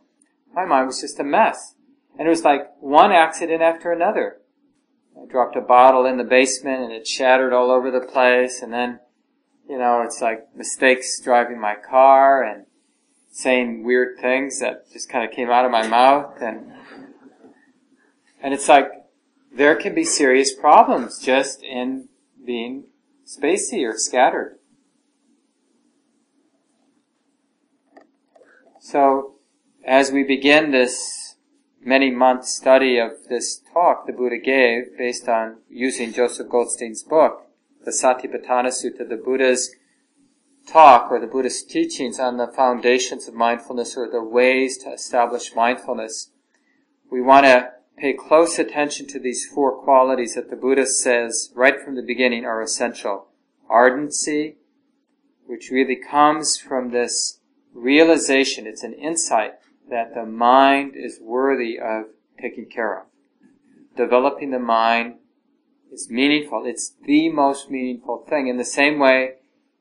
my 0.53 0.65
mind 0.65 0.87
was 0.87 1.01
just 1.01 1.19
a 1.19 1.23
mess. 1.23 1.75
And 2.17 2.27
it 2.27 2.29
was 2.29 2.43
like 2.43 2.69
one 2.79 3.11
accident 3.11 3.61
after 3.61 3.91
another. 3.91 4.37
I 5.19 5.25
dropped 5.25 5.55
a 5.55 5.61
bottle 5.61 6.05
in 6.05 6.17
the 6.17 6.23
basement 6.23 6.81
and 6.81 6.91
it 6.91 7.07
shattered 7.07 7.53
all 7.53 7.71
over 7.71 7.89
the 7.89 8.05
place 8.05 8.61
and 8.61 8.71
then, 8.71 8.99
you 9.71 9.77
know, 9.77 10.01
it's 10.01 10.21
like 10.21 10.53
mistakes 10.53 11.17
driving 11.21 11.57
my 11.57 11.75
car 11.75 12.43
and 12.43 12.65
saying 13.31 13.85
weird 13.85 14.19
things 14.19 14.59
that 14.59 14.91
just 14.91 15.07
kind 15.07 15.23
of 15.23 15.33
came 15.33 15.49
out 15.49 15.63
of 15.63 15.71
my 15.71 15.87
mouth 15.87 16.41
and, 16.41 16.73
and 18.43 18.53
it's 18.53 18.67
like, 18.67 18.91
there 19.55 19.77
can 19.77 19.95
be 19.95 20.03
serious 20.03 20.53
problems 20.53 21.19
just 21.19 21.63
in 21.63 22.09
being 22.45 22.83
spacey 23.25 23.89
or 23.89 23.97
scattered. 23.97 24.59
So, 28.81 29.35
as 29.85 30.11
we 30.11 30.23
begin 30.23 30.71
this 30.71 31.35
many 31.81 32.11
month 32.11 32.43
study 32.43 32.97
of 32.97 33.11
this 33.29 33.61
talk 33.73 34.05
the 34.05 34.11
Buddha 34.11 34.37
gave 34.37 34.97
based 34.97 35.29
on 35.29 35.59
using 35.69 36.11
Joseph 36.11 36.49
Goldstein's 36.49 37.03
book, 37.03 37.47
the 37.83 37.91
Satipatthana 37.91 38.67
Sutta, 38.67 39.07
the 39.07 39.21
Buddha's 39.23 39.75
talk 40.67 41.11
or 41.11 41.19
the 41.19 41.27
Buddhist 41.27 41.69
teachings 41.69 42.19
on 42.19 42.37
the 42.37 42.47
foundations 42.47 43.27
of 43.27 43.33
mindfulness 43.33 43.97
or 43.97 44.09
the 44.09 44.23
ways 44.23 44.77
to 44.79 44.91
establish 44.91 45.55
mindfulness, 45.55 46.29
we 47.11 47.21
want 47.21 47.45
to 47.45 47.71
pay 47.97 48.13
close 48.13 48.57
attention 48.57 49.07
to 49.07 49.19
these 49.19 49.45
four 49.45 49.83
qualities 49.83 50.35
that 50.35 50.49
the 50.49 50.55
Buddha 50.55 50.85
says 50.85 51.51
right 51.55 51.79
from 51.83 51.95
the 51.95 52.01
beginning 52.01 52.45
are 52.45 52.61
essential. 52.61 53.27
Ardency, 53.69 54.57
which 55.45 55.69
really 55.71 55.95
comes 55.95 56.57
from 56.57 56.91
this 56.91 57.39
realization, 57.73 58.67
it's 58.67 58.83
an 58.83 58.93
insight 58.93 59.53
that 59.89 60.13
the 60.13 60.25
mind 60.25 60.93
is 60.95 61.19
worthy 61.21 61.79
of 61.79 62.05
taking 62.39 62.65
care 62.65 62.99
of. 62.99 63.05
Developing 63.95 64.51
the 64.51 64.59
mind 64.59 65.15
is 65.91 66.09
meaningful. 66.09 66.63
It's 66.65 66.95
the 67.05 67.29
most 67.29 67.69
meaningful 67.69 68.25
thing. 68.27 68.47
In 68.47 68.57
the 68.57 68.65
same 68.65 68.97
way, 68.97 69.35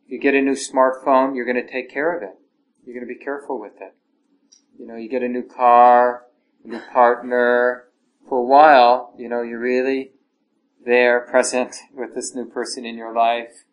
you 0.06 0.18
get 0.18 0.34
a 0.34 0.40
new 0.40 0.56
smartphone, 0.56 1.36
you're 1.36 1.44
going 1.44 1.64
to 1.64 1.70
take 1.70 1.90
care 1.90 2.16
of 2.16 2.22
it. 2.22 2.36
You're 2.84 2.94
going 2.94 3.06
to 3.06 3.14
be 3.14 3.24
careful 3.24 3.60
with 3.60 3.80
it. 3.80 3.94
You 4.78 4.86
know, 4.86 4.96
you 4.96 5.08
get 5.08 5.22
a 5.22 5.28
new 5.28 5.42
car, 5.42 6.24
a 6.64 6.68
new 6.68 6.80
partner, 6.92 7.84
for 8.28 8.38
a 8.38 8.44
while, 8.44 9.14
you 9.18 9.28
know, 9.28 9.42
you're 9.42 9.60
really 9.60 10.12
there, 10.84 11.20
present 11.20 11.74
with 11.92 12.14
this 12.14 12.34
new 12.34 12.46
person 12.46 12.86
in 12.86 12.96
your 12.96 13.14
life, 13.14 13.64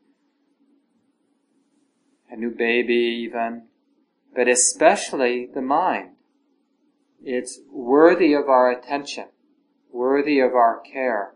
a 2.30 2.36
new 2.36 2.52
baby 2.52 2.94
even, 3.24 3.68
but 4.36 4.48
especially 4.48 5.48
the 5.54 5.62
mind. 5.62 6.10
It's 7.24 7.60
worthy 7.72 8.34
of 8.34 8.50
our 8.50 8.72
attention, 8.72 9.26
worthy 9.92 10.40
of 10.40 10.54
our 10.54 10.80
care. 10.80 11.34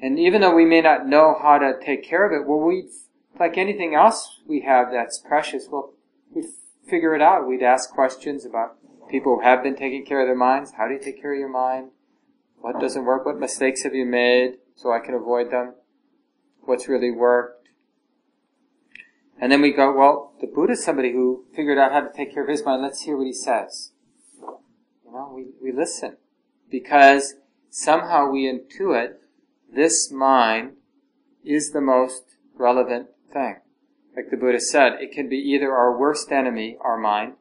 And 0.00 0.18
even 0.18 0.40
though 0.40 0.54
we 0.54 0.64
may 0.64 0.82
not 0.82 1.06
know 1.06 1.36
how 1.40 1.58
to 1.58 1.72
take 1.80 2.04
care 2.04 2.26
of 2.26 2.32
it, 2.32 2.46
well, 2.46 2.60
we, 2.60 2.88
like 3.40 3.56
anything 3.56 3.94
else 3.94 4.40
we 4.46 4.60
have 4.60 4.90
that's 4.90 5.18
precious, 5.18 5.68
well, 5.70 5.94
we 6.34 6.44
figure 6.88 7.14
it 7.14 7.22
out. 7.22 7.48
We'd 7.48 7.62
ask 7.62 7.90
questions 7.90 8.44
about 8.44 8.76
people 9.10 9.36
who 9.36 9.42
have 9.42 9.62
been 9.62 9.76
taking 9.76 10.04
care 10.04 10.20
of 10.20 10.28
their 10.28 10.36
minds. 10.36 10.72
How 10.76 10.86
do 10.86 10.94
you 10.94 11.00
take 11.00 11.20
care 11.20 11.32
of 11.32 11.38
your 11.38 11.48
mind? 11.48 11.90
What 12.58 12.80
doesn't 12.80 13.04
work? 13.04 13.24
What 13.24 13.38
mistakes 13.38 13.84
have 13.84 13.94
you 13.94 14.04
made 14.04 14.56
so 14.74 14.92
I 14.92 14.98
can 14.98 15.14
avoid 15.14 15.50
them? 15.50 15.74
What's 16.62 16.88
really 16.88 17.10
worked? 17.10 17.68
And 19.40 19.52
then 19.52 19.60
we 19.60 19.72
go, 19.72 19.92
well, 19.92 20.32
the 20.40 20.46
Buddha's 20.46 20.82
somebody 20.82 21.12
who 21.12 21.44
figured 21.54 21.78
out 21.78 21.92
how 21.92 22.00
to 22.00 22.12
take 22.12 22.32
care 22.32 22.42
of 22.42 22.48
his 22.48 22.64
mind. 22.64 22.82
Let's 22.82 23.02
hear 23.02 23.16
what 23.16 23.26
he 23.26 23.32
says. 23.32 23.92
You 24.40 25.12
know, 25.12 25.32
we, 25.34 25.46
we 25.62 25.76
listen. 25.76 26.16
Because 26.70 27.34
somehow 27.70 28.30
we 28.30 28.50
intuit 28.50 29.16
this 29.72 30.10
mind 30.10 30.72
is 31.44 31.72
the 31.72 31.80
most 31.80 32.36
relevant 32.54 33.08
thing. 33.32 33.56
Like 34.16 34.30
the 34.30 34.36
Buddha 34.36 34.60
said, 34.60 34.94
it 35.00 35.12
can 35.12 35.28
be 35.28 35.36
either 35.36 35.72
our 35.72 35.96
worst 35.96 36.32
enemy, 36.32 36.76
our 36.80 36.96
mind, 36.96 37.34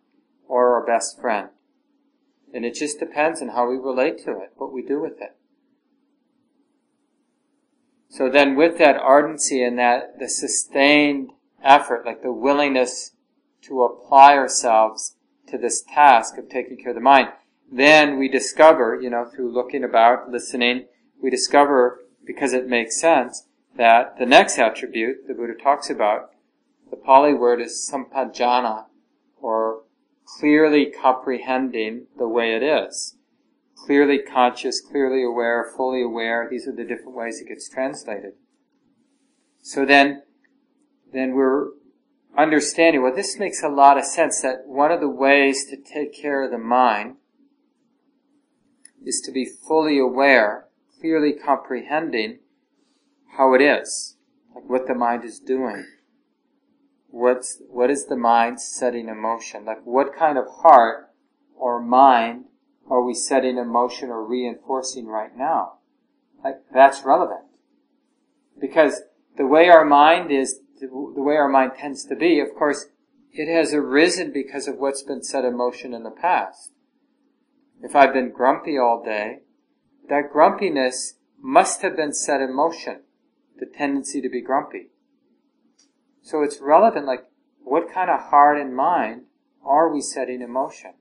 or 0.47 0.75
our 0.75 0.85
best 0.85 1.19
friend. 1.19 1.49
And 2.53 2.65
it 2.65 2.75
just 2.75 2.99
depends 2.99 3.41
on 3.41 3.49
how 3.49 3.69
we 3.69 3.77
relate 3.77 4.17
to 4.25 4.31
it, 4.31 4.51
what 4.55 4.73
we 4.73 4.81
do 4.81 5.01
with 5.01 5.21
it. 5.21 5.35
So 8.09 8.29
then 8.29 8.55
with 8.55 8.77
that 8.77 8.95
ardency 8.95 9.61
and 9.61 9.77
that, 9.79 10.19
the 10.19 10.29
sustained 10.29 11.31
effort, 11.63 12.05
like 12.05 12.21
the 12.21 12.31
willingness 12.31 13.11
to 13.63 13.83
apply 13.83 14.35
ourselves 14.35 15.15
to 15.47 15.57
this 15.57 15.81
task 15.81 16.37
of 16.37 16.49
taking 16.49 16.77
care 16.77 16.89
of 16.89 16.95
the 16.95 17.01
mind, 17.01 17.29
then 17.71 18.17
we 18.17 18.29
discover, 18.29 18.99
you 19.01 19.09
know, 19.09 19.25
through 19.25 19.53
looking 19.53 19.83
about, 19.83 20.29
listening, 20.29 20.85
we 21.21 21.29
discover, 21.29 22.04
because 22.25 22.53
it 22.53 22.67
makes 22.67 22.99
sense, 22.99 23.47
that 23.77 24.17
the 24.17 24.25
next 24.25 24.57
attribute 24.57 25.27
the 25.27 25.33
Buddha 25.33 25.53
talks 25.53 25.89
about, 25.89 26.31
the 26.89 26.95
Pali 26.95 27.33
word 27.33 27.61
is 27.61 27.89
sampajana, 27.91 28.85
or 29.37 29.83
clearly 30.39 30.87
comprehending 30.87 32.07
the 32.17 32.27
way 32.27 32.55
it 32.55 32.63
is. 32.63 33.15
Clearly 33.75 34.19
conscious, 34.19 34.81
clearly 34.81 35.23
aware, 35.23 35.71
fully 35.75 36.01
aware. 36.01 36.47
These 36.49 36.67
are 36.67 36.71
the 36.71 36.83
different 36.83 37.15
ways 37.15 37.39
it 37.39 37.49
gets 37.49 37.69
translated. 37.69 38.33
So 39.61 39.85
then, 39.85 40.23
then 41.11 41.33
we're 41.33 41.67
understanding, 42.37 43.03
well, 43.03 43.15
this 43.15 43.37
makes 43.37 43.61
a 43.61 43.69
lot 43.69 43.97
of 43.97 44.05
sense 44.05 44.41
that 44.41 44.65
one 44.65 44.91
of 44.91 44.99
the 44.99 45.09
ways 45.09 45.65
to 45.69 45.77
take 45.77 46.19
care 46.19 46.43
of 46.43 46.51
the 46.51 46.57
mind 46.57 47.15
is 49.03 49.21
to 49.25 49.31
be 49.31 49.45
fully 49.45 49.99
aware, 49.99 50.64
clearly 51.05 51.33
comprehending 51.33 52.39
how 53.37 53.53
it 53.53 53.61
is, 53.61 54.17
like 54.55 54.67
what 54.67 54.87
the 54.87 54.95
mind 54.95 55.23
is 55.23 55.39
doing 55.39 55.85
what's 57.15 57.61
what 57.69 57.89
is 57.89 58.07
the 58.07 58.17
mind 58.17 58.59
setting 58.59 59.07
in 59.07 59.17
motion? 59.17 59.63
Like 59.65 59.81
what 59.85 60.13
kind 60.13 60.37
of 60.37 60.45
heart 60.61 61.11
or 61.55 61.81
mind 61.81 62.45
are 62.89 63.01
we 63.01 63.13
setting 63.13 63.57
in 63.57 63.67
motion 63.67 64.09
or 64.09 64.23
reinforcing 64.23 65.07
right 65.07 65.35
now? 65.35 65.79
Like 66.43 66.57
that's 66.73 67.05
relevant. 67.05 67.45
Because 68.59 69.01
the 69.37 69.47
way 69.47 69.69
our 69.69 69.85
mind 69.85 70.29
is, 70.29 70.59
the 70.79 70.89
way 70.91 71.35
our 71.35 71.47
mind 71.47 71.71
tends 71.77 72.05
to 72.05 72.15
be, 72.15 72.39
of 72.39 72.53
course, 72.53 72.87
it 73.31 73.51
has 73.51 73.73
arisen 73.73 74.31
because 74.33 74.67
of 74.67 74.77
what's 74.77 75.03
been 75.03 75.23
set 75.23 75.45
in 75.45 75.57
motion 75.57 75.93
in 75.93 76.03
the 76.03 76.11
past. 76.11 76.71
If 77.81 77.95
I've 77.95 78.13
been 78.13 78.31
grumpy 78.31 78.77
all 78.77 79.01
day, 79.03 79.39
that 80.09 80.31
grumpiness 80.31 81.15
must 81.41 81.81
have 81.81 81.95
been 81.95 82.13
set 82.13 82.41
in 82.41 82.55
motion, 82.55 83.01
the 83.59 83.65
tendency 83.65 84.21
to 84.21 84.29
be 84.29 84.41
grumpy. 84.41 84.89
So 86.21 86.41
it's 86.41 86.59
relevant, 86.59 87.05
like, 87.05 87.25
what 87.63 87.91
kind 87.91 88.09
of 88.09 88.19
heart 88.29 88.59
and 88.59 88.75
mind 88.75 89.23
are 89.63 89.93
we 89.93 90.01
setting 90.01 90.41
in 90.41 90.51
motion? 90.51 90.93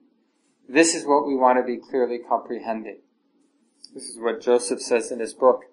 This 0.69 0.95
is 0.95 1.07
what 1.07 1.27
we 1.27 1.35
want 1.35 1.59
to 1.59 1.63
be 1.63 1.77
clearly 1.79 2.19
comprehending. 2.19 2.99
This 3.95 4.05
is 4.05 4.19
what 4.19 4.41
Joseph 4.41 4.81
says 4.81 5.13
in 5.13 5.21
his 5.21 5.35
book. 5.35 5.65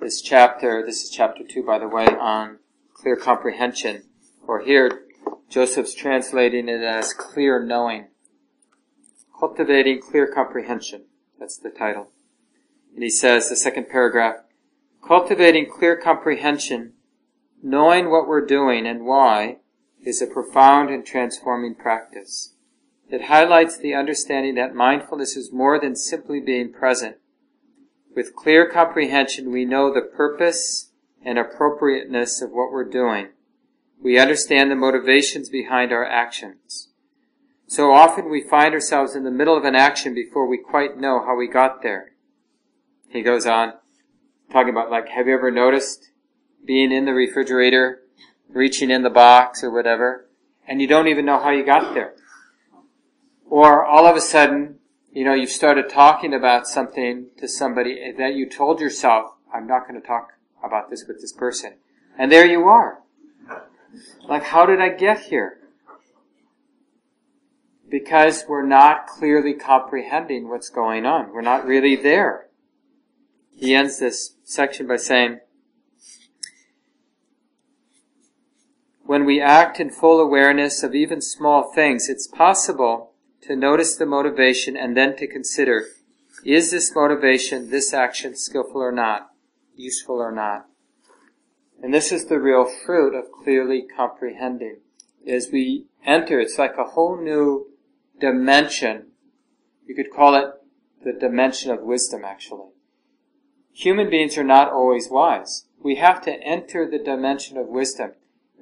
this 0.00 0.20
chapter, 0.20 0.84
this 0.86 1.02
is 1.02 1.10
chapter 1.10 1.42
2 1.42 1.62
by 1.64 1.78
the 1.78 1.88
way, 1.88 2.06
on 2.06 2.58
clear 2.94 3.16
comprehension. 3.16 4.04
Or 4.46 4.60
here, 4.60 5.02
Joseph's 5.48 5.94
translating 5.94 6.68
it 6.68 6.82
as 6.82 7.12
clear 7.12 7.62
knowing. 7.62 8.08
Cultivating 9.38 10.00
clear 10.00 10.30
comprehension. 10.32 11.06
That's 11.38 11.58
the 11.58 11.70
title. 11.70 12.08
And 12.94 13.02
he 13.02 13.10
says, 13.10 13.48
the 13.48 13.56
second 13.56 13.88
paragraph, 13.88 14.36
cultivating 15.06 15.70
clear 15.70 15.96
comprehension, 15.96 16.94
knowing 17.62 18.10
what 18.10 18.26
we're 18.26 18.44
doing 18.44 18.86
and 18.86 19.04
why, 19.04 19.58
is 20.04 20.22
a 20.22 20.26
profound 20.26 20.88
and 20.90 21.04
transforming 21.04 21.74
practice. 21.74 22.54
It 23.08 23.24
highlights 23.24 23.78
the 23.78 23.94
understanding 23.94 24.54
that 24.56 24.74
mindfulness 24.74 25.36
is 25.36 25.52
more 25.52 25.78
than 25.78 25.94
simply 25.94 26.40
being 26.40 26.72
present. 26.72 27.16
With 28.14 28.34
clear 28.34 28.68
comprehension, 28.68 29.52
we 29.52 29.64
know 29.64 29.92
the 29.92 30.00
purpose 30.00 30.90
and 31.24 31.38
appropriateness 31.38 32.40
of 32.40 32.50
what 32.50 32.72
we're 32.72 32.88
doing. 32.88 33.28
We 34.02 34.18
understand 34.18 34.70
the 34.70 34.76
motivations 34.76 35.48
behind 35.48 35.92
our 35.92 36.04
actions. 36.04 36.88
So 37.68 37.92
often 37.92 38.30
we 38.30 38.42
find 38.42 38.74
ourselves 38.74 39.16
in 39.16 39.24
the 39.24 39.30
middle 39.30 39.56
of 39.56 39.64
an 39.64 39.74
action 39.74 40.14
before 40.14 40.46
we 40.46 40.58
quite 40.58 40.98
know 40.98 41.24
how 41.24 41.36
we 41.36 41.48
got 41.48 41.82
there. 41.82 42.12
He 43.08 43.22
goes 43.22 43.46
on, 43.46 43.74
talking 44.52 44.70
about 44.70 44.90
like, 44.90 45.08
have 45.08 45.26
you 45.26 45.34
ever 45.34 45.50
noticed 45.50 46.10
being 46.64 46.92
in 46.92 47.06
the 47.06 47.12
refrigerator, 47.12 48.02
reaching 48.48 48.90
in 48.90 49.02
the 49.02 49.10
box 49.10 49.64
or 49.64 49.70
whatever, 49.70 50.28
and 50.66 50.80
you 50.80 50.86
don't 50.86 51.08
even 51.08 51.24
know 51.24 51.40
how 51.40 51.50
you 51.50 51.64
got 51.64 51.94
there? 51.94 52.14
Or 53.48 53.84
all 53.84 54.06
of 54.06 54.16
a 54.16 54.20
sudden, 54.20 54.78
you 55.12 55.24
know, 55.24 55.34
you've 55.34 55.50
started 55.50 55.88
talking 55.88 56.34
about 56.34 56.66
something 56.66 57.26
to 57.38 57.48
somebody 57.48 58.12
that 58.16 58.34
you 58.34 58.48
told 58.48 58.80
yourself, 58.80 59.32
I'm 59.52 59.66
not 59.66 59.88
going 59.88 60.00
to 60.00 60.06
talk 60.06 60.34
about 60.62 60.90
this 60.90 61.04
with 61.08 61.20
this 61.20 61.32
person. 61.32 61.74
And 62.18 62.30
there 62.30 62.46
you 62.46 62.64
are. 62.64 63.02
Like, 64.28 64.44
how 64.44 64.66
did 64.66 64.80
I 64.80 64.90
get 64.90 65.20
here? 65.20 65.58
Because 67.88 68.44
we're 68.48 68.66
not 68.66 69.06
clearly 69.06 69.54
comprehending 69.54 70.48
what's 70.48 70.70
going 70.70 71.06
on. 71.06 71.32
We're 71.32 71.42
not 71.42 71.66
really 71.66 71.96
there. 71.96 72.48
He 73.52 73.74
ends 73.74 73.98
this 73.98 74.36
section 74.44 74.86
by 74.86 74.96
saying, 74.96 75.40
When 79.04 79.24
we 79.24 79.40
act 79.40 79.78
in 79.78 79.90
full 79.90 80.20
awareness 80.20 80.82
of 80.82 80.94
even 80.94 81.20
small 81.20 81.72
things, 81.72 82.08
it's 82.08 82.26
possible 82.26 83.12
to 83.42 83.54
notice 83.54 83.94
the 83.94 84.04
motivation 84.04 84.76
and 84.76 84.96
then 84.96 85.16
to 85.16 85.28
consider, 85.28 85.84
is 86.44 86.72
this 86.72 86.92
motivation, 86.94 87.70
this 87.70 87.94
action 87.94 88.36
skillful 88.36 88.82
or 88.82 88.90
not, 88.90 89.30
useful 89.76 90.16
or 90.16 90.32
not? 90.32 90.66
And 91.80 91.94
this 91.94 92.10
is 92.10 92.26
the 92.26 92.40
real 92.40 92.64
fruit 92.64 93.14
of 93.14 93.30
clearly 93.30 93.86
comprehending. 93.96 94.78
As 95.26 95.50
we 95.52 95.86
enter, 96.04 96.40
it's 96.40 96.58
like 96.58 96.76
a 96.76 96.90
whole 96.90 97.16
new 97.16 97.66
dimension. 98.20 99.08
You 99.86 99.94
could 99.94 100.12
call 100.12 100.34
it 100.34 100.46
the 101.04 101.12
dimension 101.12 101.70
of 101.70 101.82
wisdom, 101.82 102.24
actually. 102.24 102.70
Human 103.72 104.08
beings 104.08 104.38
are 104.38 104.44
not 104.44 104.72
always 104.72 105.10
wise. 105.10 105.66
We 105.82 105.96
have 105.96 106.22
to 106.22 106.32
enter 106.42 106.88
the 106.88 106.98
dimension 106.98 107.56
of 107.56 107.68
wisdom. 107.68 108.12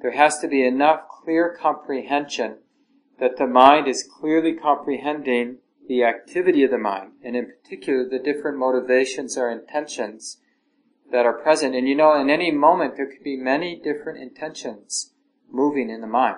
There 0.01 0.11
has 0.11 0.39
to 0.39 0.47
be 0.47 0.65
enough 0.65 1.07
clear 1.07 1.57
comprehension 1.59 2.57
that 3.19 3.37
the 3.37 3.47
mind 3.47 3.87
is 3.87 4.03
clearly 4.03 4.53
comprehending 4.53 5.59
the 5.87 6.03
activity 6.03 6.63
of 6.63 6.71
the 6.71 6.77
mind, 6.77 7.11
and 7.23 7.35
in 7.35 7.45
particular 7.45 8.07
the 8.07 8.19
different 8.19 8.57
motivations 8.57 9.37
or 9.37 9.49
intentions 9.49 10.41
that 11.11 11.25
are 11.25 11.33
present. 11.33 11.75
And 11.75 11.87
you 11.87 11.95
know, 11.95 12.19
in 12.19 12.29
any 12.29 12.51
moment 12.51 12.97
there 12.97 13.05
could 13.05 13.23
be 13.23 13.37
many 13.37 13.75
different 13.75 14.21
intentions 14.21 15.13
moving 15.49 15.89
in 15.89 16.01
the 16.01 16.07
mind. 16.07 16.37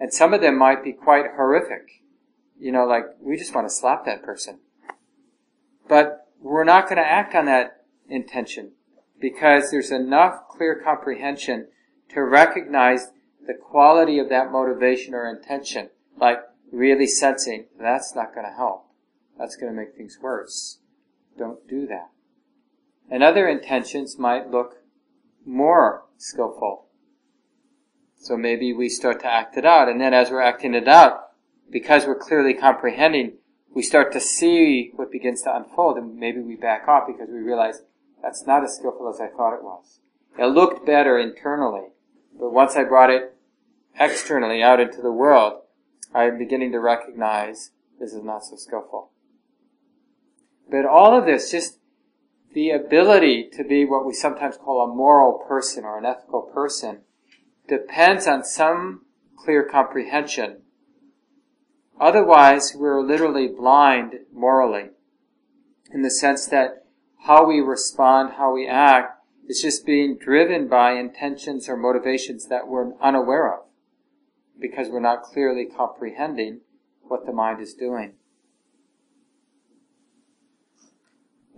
And 0.00 0.12
some 0.12 0.34
of 0.34 0.40
them 0.40 0.58
might 0.58 0.84
be 0.84 0.92
quite 0.92 1.24
horrific. 1.36 2.03
You 2.64 2.72
know, 2.72 2.86
like, 2.86 3.04
we 3.20 3.36
just 3.36 3.54
want 3.54 3.68
to 3.68 3.74
slap 3.74 4.06
that 4.06 4.22
person. 4.22 4.60
But 5.86 6.28
we're 6.40 6.64
not 6.64 6.84
going 6.84 6.96
to 6.96 7.06
act 7.06 7.34
on 7.34 7.44
that 7.44 7.84
intention 8.08 8.72
because 9.20 9.70
there's 9.70 9.90
enough 9.90 10.48
clear 10.48 10.80
comprehension 10.82 11.68
to 12.14 12.22
recognize 12.22 13.08
the 13.46 13.52
quality 13.52 14.18
of 14.18 14.30
that 14.30 14.50
motivation 14.50 15.12
or 15.12 15.28
intention 15.28 15.90
like 16.18 16.38
really 16.72 17.06
sensing 17.06 17.66
that's 17.78 18.14
not 18.14 18.34
going 18.34 18.46
to 18.46 18.56
help. 18.56 18.86
That's 19.38 19.56
going 19.56 19.70
to 19.70 19.76
make 19.76 19.94
things 19.94 20.16
worse. 20.22 20.78
Don't 21.36 21.68
do 21.68 21.86
that. 21.88 22.12
And 23.10 23.22
other 23.22 23.46
intentions 23.46 24.18
might 24.18 24.50
look 24.50 24.76
more 25.44 26.04
skillful. 26.16 26.86
So 28.16 28.38
maybe 28.38 28.72
we 28.72 28.88
start 28.88 29.20
to 29.20 29.30
act 29.30 29.58
it 29.58 29.66
out, 29.66 29.90
and 29.90 30.00
then 30.00 30.14
as 30.14 30.30
we're 30.30 30.40
acting 30.40 30.72
it 30.72 30.88
out, 30.88 31.24
because 31.70 32.06
we're 32.06 32.18
clearly 32.18 32.54
comprehending, 32.54 33.38
we 33.74 33.82
start 33.82 34.12
to 34.12 34.20
see 34.20 34.92
what 34.94 35.10
begins 35.10 35.42
to 35.42 35.54
unfold, 35.54 35.98
and 35.98 36.16
maybe 36.16 36.40
we 36.40 36.56
back 36.56 36.86
off 36.86 37.06
because 37.06 37.28
we 37.28 37.40
realize 37.40 37.82
that's 38.22 38.46
not 38.46 38.64
as 38.64 38.76
skillful 38.76 39.08
as 39.08 39.20
I 39.20 39.28
thought 39.28 39.54
it 39.54 39.64
was. 39.64 40.00
It 40.38 40.46
looked 40.46 40.86
better 40.86 41.18
internally, 41.18 41.88
but 42.38 42.52
once 42.52 42.76
I 42.76 42.84
brought 42.84 43.10
it 43.10 43.36
externally 43.98 44.62
out 44.62 44.80
into 44.80 45.02
the 45.02 45.12
world, 45.12 45.62
I 46.14 46.24
am 46.24 46.38
beginning 46.38 46.72
to 46.72 46.80
recognize 46.80 47.70
this 47.98 48.12
is 48.12 48.22
not 48.22 48.44
so 48.44 48.56
skillful. 48.56 49.10
But 50.70 50.86
all 50.86 51.16
of 51.16 51.26
this, 51.26 51.50
just 51.50 51.78
the 52.54 52.70
ability 52.70 53.50
to 53.56 53.64
be 53.64 53.84
what 53.84 54.06
we 54.06 54.12
sometimes 54.12 54.56
call 54.56 54.80
a 54.80 54.94
moral 54.94 55.44
person 55.46 55.84
or 55.84 55.98
an 55.98 56.06
ethical 56.06 56.42
person, 56.42 57.00
depends 57.68 58.26
on 58.26 58.44
some 58.44 59.02
clear 59.36 59.64
comprehension. 59.64 60.62
Otherwise, 62.00 62.74
we're 62.76 63.00
literally 63.00 63.48
blind 63.48 64.14
morally 64.32 64.90
in 65.92 66.02
the 66.02 66.10
sense 66.10 66.46
that 66.46 66.86
how 67.26 67.46
we 67.46 67.60
respond, 67.60 68.34
how 68.36 68.52
we 68.52 68.66
act, 68.66 69.20
is 69.46 69.62
just 69.62 69.86
being 69.86 70.18
driven 70.18 70.68
by 70.68 70.92
intentions 70.92 71.68
or 71.68 71.76
motivations 71.76 72.48
that 72.48 72.66
we're 72.66 72.92
unaware 73.00 73.52
of 73.54 73.60
because 74.58 74.88
we're 74.88 75.00
not 75.00 75.22
clearly 75.22 75.66
comprehending 75.66 76.60
what 77.02 77.26
the 77.26 77.32
mind 77.32 77.60
is 77.60 77.74
doing. 77.74 78.14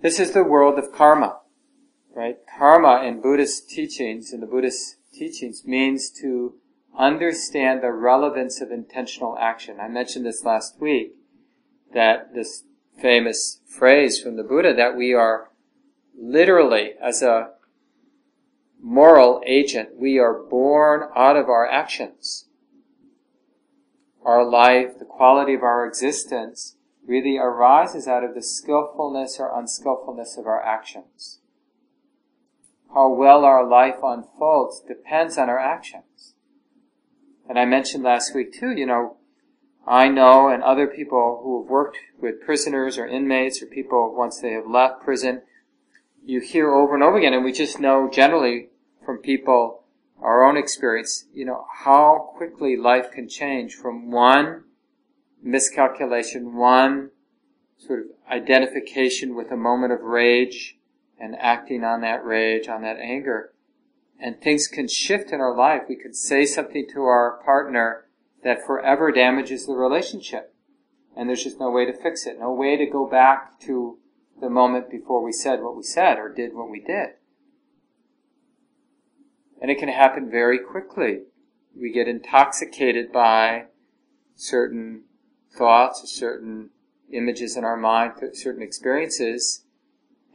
This 0.03 0.21
is 0.21 0.33
the 0.33 0.45
world 0.45 0.79
of 0.79 0.93
karma, 0.93 1.41
right? 2.15 2.37
Karma 2.59 3.03
in 3.03 3.21
Buddhist 3.21 3.69
teachings, 3.71 4.33
in 4.33 4.41
the 4.41 4.47
Buddhist 4.47 4.97
teachings, 5.13 5.65
means 5.65 6.11
to 6.21 6.55
understand 6.99 7.83
the 7.83 7.93
relevance 7.93 8.61
of 8.61 8.71
intentional 8.71 9.37
action. 9.39 9.79
I 9.81 9.89
mentioned 9.89 10.27
this 10.27 10.45
last 10.45 10.81
week, 10.81 11.15
that 11.93 12.35
this 12.35 12.65
famous 13.01 13.61
phrase 13.67 14.21
from 14.21 14.37
the 14.37 14.43
Buddha 14.43 14.75
that 14.75 14.97
we 14.97 15.13
are 15.13 15.51
literally, 16.19 16.93
as 17.01 17.23
a 17.23 17.51
moral 18.81 19.43
agent, 19.47 19.97
we 19.97 20.19
are 20.19 20.43
born 20.43 21.09
out 21.15 21.37
of 21.37 21.49
our 21.49 21.67
actions 21.67 22.47
our 24.27 24.45
life, 24.45 24.99
the 24.99 25.05
quality 25.05 25.55
of 25.55 25.63
our 25.63 25.87
existence, 25.87 26.77
really 27.07 27.39
arises 27.39 28.09
out 28.09 28.25
of 28.25 28.35
the 28.35 28.43
skillfulness 28.43 29.39
or 29.39 29.57
unskillfulness 29.57 30.37
of 30.37 30.47
our 30.47 30.61
actions. 30.61 31.39
How 32.93 33.09
well 33.09 33.45
our 33.45 33.65
life 33.65 33.99
unfolds 34.03 34.83
depends 34.87 35.39
on 35.39 35.49
our 35.49 35.61
actions. 35.61 36.35
And 37.49 37.59
I 37.59 37.65
mentioned 37.65 38.05
last 38.05 38.35
week 38.35 38.53
too, 38.53 38.71
you 38.71 38.87
know, 38.87 39.17
I 39.87 40.09
know 40.09 40.49
and 40.49 40.63
other 40.63 40.87
people 40.87 41.41
who 41.43 41.63
have 41.63 41.71
worked 41.71 41.99
with 42.21 42.41
prisoners 42.41 42.99
or 42.99 43.07
inmates 43.07 43.63
or 43.63 43.67
people 43.67 44.15
once 44.17 44.41
they 44.41 44.53
have 44.53 44.67
left 44.67 45.03
prison, 45.03 45.43
you 46.25 46.41
hear 46.41 46.75
over 46.75 46.95
and 46.95 47.05
over 47.05 47.19
again, 47.19 47.35
and 47.35 47.45
we 47.45 47.53
just 47.53 47.79
know 47.79 48.11
generally 48.13 48.71
from 49.05 49.19
people 49.19 49.85
our 50.21 50.45
own 50.45 50.57
experience, 50.57 51.27
you 51.33 51.45
know, 51.45 51.67
how 51.85 52.33
quickly 52.37 52.77
life 52.77 53.11
can 53.13 53.29
change 53.29 53.75
from 53.75 54.11
one 54.11 54.65
miscalculation, 55.43 56.57
one 56.57 57.11
sort 57.79 58.01
of 58.01 58.07
identification 58.31 59.37
with 59.37 59.51
a 59.53 59.57
moment 59.57 59.93
of 59.93 60.01
rage 60.01 60.79
and 61.21 61.37
acting 61.39 61.85
on 61.85 62.01
that 62.01 62.25
rage, 62.25 62.67
on 62.69 62.83
that 62.83 62.97
anger. 62.99 63.53
And 64.19 64.41
things 64.41 64.67
can 64.67 64.89
shift 64.89 65.31
in 65.31 65.41
our 65.41 65.55
life. 65.55 65.83
We 65.89 65.97
could 65.97 66.17
say 66.17 66.47
something 66.47 66.87
to 66.93 67.03
our 67.03 67.41
partner 67.45 68.07
that 68.43 68.65
forever 68.65 69.13
damages 69.13 69.67
the 69.67 69.75
relationship. 69.75 70.55
And 71.17 71.29
there's 71.29 71.45
just 71.45 71.61
no 71.61 71.71
way 71.71 71.85
to 71.85 71.93
fix 71.93 72.27
it. 72.27 72.39
No 72.39 72.53
way 72.53 72.77
to 72.77 72.87
go 72.87 73.07
back 73.07 73.61
to 73.61 73.99
the 74.41 74.51
moment 74.51 74.91
before 74.91 75.23
we 75.23 75.33
said 75.33 75.63
what 75.63 75.77
we 75.77 75.83
said 75.83 76.19
or 76.19 76.29
did 76.33 76.55
what 76.55 76.71
we 76.71 76.81
did. 76.81 77.11
And 79.61 79.71
it 79.71 79.79
can 79.79 79.89
happen 79.89 80.31
very 80.31 80.59
quickly. 80.59 81.23
We 81.75 81.93
get 81.93 82.09
intoxicated 82.09 83.13
by 83.13 83.67
certain 84.35 85.05
thoughts, 85.57 86.05
or 86.05 86.07
certain 86.07 86.71
images 87.11 87.57
in 87.57 87.65
our 87.65 87.77
mind, 87.77 88.13
certain 88.35 88.63
experiences, 88.63 89.65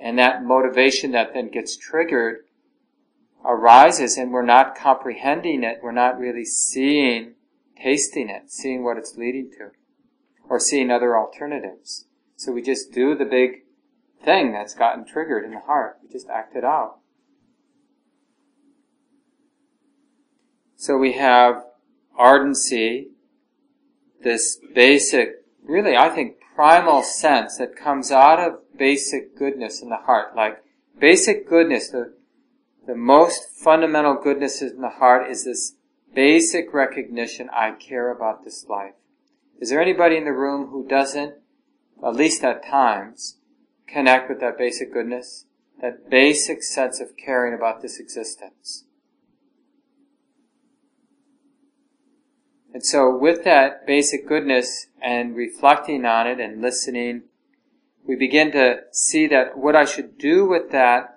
And 0.02 0.18
that 0.18 0.44
motivation 0.44 1.12
that 1.12 1.34
then 1.34 1.50
gets 1.50 1.78
triggered 1.78 2.46
arises 3.46 4.18
and 4.18 4.32
we're 4.32 4.46
not 4.46 4.76
comprehending 4.76 5.64
it. 5.64 5.80
We're 5.82 5.92
not 5.92 6.20
really 6.20 6.46
seeing, 6.46 7.34
tasting 7.82 8.30
it, 8.30 8.52
seeing 8.52 8.84
what 8.84 8.98
it's 8.98 9.16
leading 9.18 9.52
to, 9.58 9.72
or 10.50 10.60
seeing 10.60 10.92
other 10.92 11.18
alternatives. 11.18 12.06
So 12.36 12.52
we 12.52 12.62
just 12.62 12.92
do 12.92 13.16
the 13.16 13.26
big 13.26 13.64
thing 14.24 14.54
that's 14.54 14.76
gotten 14.76 15.06
triggered 15.06 15.46
in 15.46 15.52
the 15.52 15.60
heart. 15.60 15.98
We 16.04 16.10
just 16.10 16.30
act 16.30 16.56
it 16.56 16.64
out. 16.64 16.98
So 20.76 20.98
we 20.98 21.14
have 21.14 21.64
ardency, 22.18 23.10
this 24.24 24.60
basic, 24.74 25.44
really 25.64 25.96
I 25.96 26.10
think 26.10 26.38
primal 26.56 27.04
sense 27.04 27.58
that 27.58 27.76
comes 27.76 28.12
out 28.12 28.40
of 28.40 28.78
basic 28.78 29.38
goodness 29.38 29.82
in 29.82 29.90
the 29.90 29.98
heart. 29.98 30.36
Like 30.36 30.64
basic 31.00 31.48
goodness, 31.48 31.90
the, 31.90 32.14
the 32.86 32.96
most 32.96 33.50
fundamental 33.50 34.16
goodness 34.16 34.62
in 34.62 34.82
the 34.82 34.90
heart 34.90 35.30
is 35.30 35.46
this 35.46 35.76
basic 36.14 36.74
recognition, 36.74 37.50
I 37.54 37.72
care 37.72 38.12
about 38.12 38.44
this 38.44 38.66
life. 38.68 38.94
Is 39.60 39.70
there 39.70 39.82
anybody 39.82 40.18
in 40.18 40.26
the 40.26 40.34
room 40.34 40.68
who 40.68 40.88
doesn't, 40.88 41.36
at 42.04 42.16
least 42.16 42.44
at 42.44 42.66
times, 42.66 43.38
connect 43.88 44.30
with 44.30 44.40
that 44.40 44.58
basic 44.58 44.92
goodness? 44.92 45.46
That 45.82 46.10
basic 46.10 46.64
sense 46.64 47.00
of 47.00 47.16
caring 47.18 47.54
about 47.54 47.82
this 47.82 48.00
existence? 48.00 48.86
And 52.74 52.86
so 52.86 53.16
with 53.16 53.44
that 53.44 53.86
basic 53.86 54.28
goodness 54.28 54.88
and 55.02 55.36
reflecting 55.36 56.06
on 56.06 56.28
it 56.28 56.40
and 56.40 56.62
listening, 56.62 57.24
we 58.06 58.16
begin 58.16 58.52
to 58.54 58.82
see 58.92 59.28
that 59.28 59.58
what 59.58 59.76
I 59.76 59.86
should 59.86 60.18
do 60.18 60.46
with 60.46 60.72
that 60.72 61.11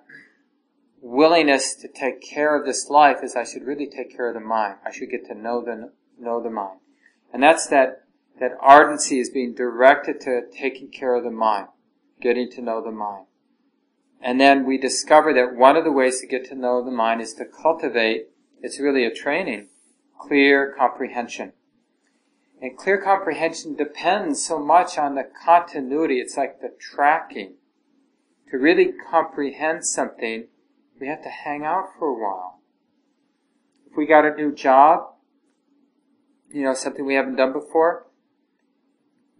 willingness 1.05 1.75
to 1.75 1.87
take 1.87 2.19
care 2.19 2.59
of 2.59 2.65
this 2.65 2.89
life 2.89 3.17
is 3.23 3.35
I 3.35 3.43
should 3.43 3.63
really 3.63 3.87
take 3.87 4.15
care 4.15 4.27
of 4.27 4.33
the 4.33 4.39
mind. 4.39 4.77
I 4.83 4.91
should 4.91 5.11
get 5.11 5.27
to 5.27 5.35
know 5.35 5.63
the, 5.63 5.91
know 6.19 6.41
the 6.41 6.49
mind. 6.49 6.79
And 7.31 7.43
that's 7.43 7.67
that, 7.67 8.05
that 8.39 8.57
ardency 8.59 9.19
is 9.19 9.29
being 9.29 9.53
directed 9.53 10.19
to 10.21 10.41
taking 10.51 10.89
care 10.89 11.13
of 11.15 11.23
the 11.23 11.29
mind, 11.29 11.67
getting 12.19 12.49
to 12.51 12.61
know 12.61 12.83
the 12.83 12.91
mind. 12.91 13.27
And 14.19 14.41
then 14.41 14.65
we 14.65 14.79
discover 14.79 15.31
that 15.33 15.55
one 15.55 15.77
of 15.77 15.83
the 15.83 15.91
ways 15.91 16.19
to 16.21 16.27
get 16.27 16.45
to 16.45 16.55
know 16.55 16.83
the 16.83 16.89
mind 16.89 17.21
is 17.21 17.35
to 17.35 17.45
cultivate, 17.45 18.29
it's 18.61 18.79
really 18.79 19.05
a 19.05 19.13
training, 19.13 19.67
clear 20.19 20.73
comprehension. 20.75 21.53
And 22.59 22.75
clear 22.75 22.99
comprehension 22.99 23.75
depends 23.75 24.43
so 24.43 24.57
much 24.57 24.97
on 24.97 25.13
the 25.13 25.29
continuity. 25.45 26.19
It's 26.19 26.35
like 26.35 26.61
the 26.61 26.73
tracking. 26.79 27.55
To 28.49 28.57
really 28.57 28.91
comprehend 29.11 29.85
something, 29.85 30.45
we 30.99 31.07
have 31.07 31.23
to 31.23 31.29
hang 31.29 31.63
out 31.63 31.89
for 31.97 32.07
a 32.07 32.13
while. 32.13 32.61
If 33.89 33.97
we 33.97 34.05
got 34.05 34.25
a 34.25 34.35
new 34.35 34.53
job, 34.53 35.13
you 36.49 36.63
know, 36.63 36.73
something 36.73 37.05
we 37.05 37.15
haven't 37.15 37.35
done 37.35 37.53
before, 37.53 38.07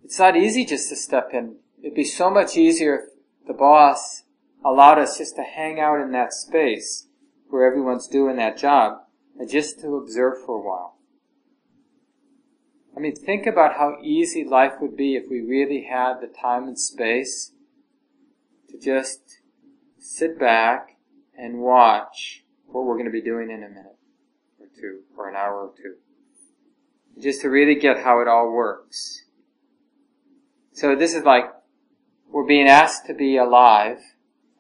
it's 0.04 0.20
not 0.20 0.36
easy 0.36 0.66
just 0.66 0.90
to 0.90 0.96
step 0.96 1.30
in. 1.34 1.58
It'd 1.82 1.96
be 1.96 2.04
so 2.04 2.30
much 2.30 2.58
easier 2.58 2.96
if 2.96 3.48
the 3.48 3.54
boss 3.54 4.24
allowed 4.64 5.00
us 5.00 5.18
just 5.18 5.36
to 5.36 5.44
hang 5.44 5.80
out 5.80 6.02
in 6.02 6.12
that 6.12 6.34
space 6.34 7.08
where 7.50 7.66
everyone's 7.66 8.08
doing 8.08 8.38
that 8.38 8.58
job 8.58 9.00
and 9.38 9.50
just 9.50 9.80
to 9.82 9.96
observe 9.96 10.36
for 10.46 10.58
a 10.58 10.62
while. 10.62 10.98
I 12.96 13.00
mean, 13.00 13.16
think 13.16 13.46
about 13.46 13.76
how 13.76 13.98
easy 14.02 14.46
life 14.46 14.74
would 14.80 14.96
be 14.96 15.16
if 15.16 15.26
we 15.30 15.42
really 15.42 15.88
had 15.90 16.22
the 16.22 16.28
time 16.28 16.68
and 16.68 16.80
space 16.80 17.52
to 18.70 18.80
just 18.80 19.42
sit 20.00 20.40
back 20.40 20.95
and 21.38 21.60
watch 21.60 22.44
what 22.66 22.86
we're 22.86 22.96
going 22.96 23.06
to 23.06 23.12
be 23.12 23.22
doing 23.22 23.50
in 23.50 23.64
a 23.64 23.70
minute 23.70 23.98
or 24.60 24.68
two 24.80 25.02
or 25.18 25.30
an 25.30 25.36
hour 25.36 25.68
or 25.68 25.74
two. 25.76 25.96
Just 27.22 27.42
to 27.42 27.50
really 27.50 27.76
get 27.76 28.04
how 28.04 28.20
it 28.22 28.28
all 28.28 28.52
works. 28.52 29.26
So 30.72 30.96
this 30.96 31.14
is 31.14 31.24
like 31.24 31.46
we're 32.30 32.46
being 32.46 32.68
asked 32.68 33.06
to 33.08 33.14
be 33.14 33.38
alive 33.38 34.00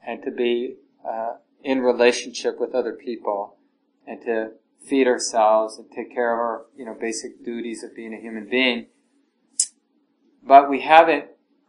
and 0.06 0.24
to 0.24 0.32
be 0.32 0.76
uh, 1.08 1.34
in 1.64 1.82
relationship 1.82 2.60
with 2.60 2.74
other 2.74 2.94
people 2.94 3.58
and 4.08 4.22
to 4.22 4.52
feed 4.88 5.08
ourselves 5.08 5.78
and 5.78 5.92
take 5.92 6.14
care 6.14 6.32
of 6.32 6.40
our, 6.40 6.66
you 6.78 6.86
know, 6.86 6.94
basic 6.94 7.44
duties 7.44 7.84
of 7.84 7.96
being 7.96 8.14
a 8.14 8.22
human 8.22 8.48
being. 8.48 8.86
But 10.44 10.70
we 10.70 10.82
haven't 10.82 11.26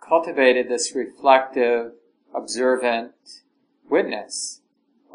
cultivated 0.07 0.69
this 0.69 0.95
reflective, 0.95 1.92
observant 2.35 3.12
witness. 3.88 4.61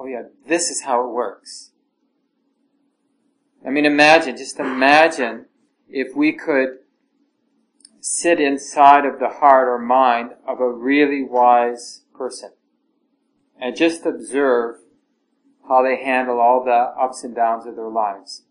Oh 0.02 0.08
yeah, 0.08 0.24
this 0.48 0.72
is 0.72 0.82
how 0.82 1.08
it 1.08 1.14
works. 1.14 1.74
I 3.64 3.70
mean, 3.70 3.86
imagine, 3.86 4.36
just 4.36 4.60
imagine 4.60 5.46
if 5.88 6.16
we 6.16 6.32
could 6.32 6.80
sit 8.00 8.40
inside 8.40 9.06
of 9.06 9.20
the 9.20 9.30
heart 9.30 9.68
or 9.68 9.78
mind 9.78 10.32
of 10.48 10.60
a 10.60 10.72
really 10.72 11.22
wise 11.24 12.02
person 12.16 12.50
and 13.60 13.78
just 13.78 14.04
observe 14.04 14.78
how 15.70 15.84
they 15.84 16.04
handle 16.04 16.40
all 16.40 16.64
the 16.64 16.72
ups 17.00 17.24
and 17.24 17.36
downs 17.36 17.68
of 17.68 17.76
their 17.76 17.88
lives. 17.88 18.42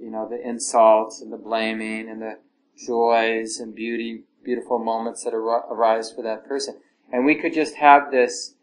You 0.00 0.10
know, 0.10 0.26
the 0.26 0.40
insults 0.40 1.20
and 1.20 1.30
the 1.30 1.36
blaming 1.36 2.08
and 2.08 2.22
the 2.22 2.38
joys 2.74 3.58
and 3.58 3.74
beauty, 3.74 4.22
beautiful 4.42 4.78
moments 4.78 5.24
that 5.24 5.34
ar- 5.34 5.70
arise 5.70 6.10
for 6.10 6.22
that 6.22 6.48
person. 6.48 6.80
And 7.12 7.26
we 7.26 7.34
could 7.34 7.52
just 7.52 7.74
have 7.74 8.10
this 8.10 8.54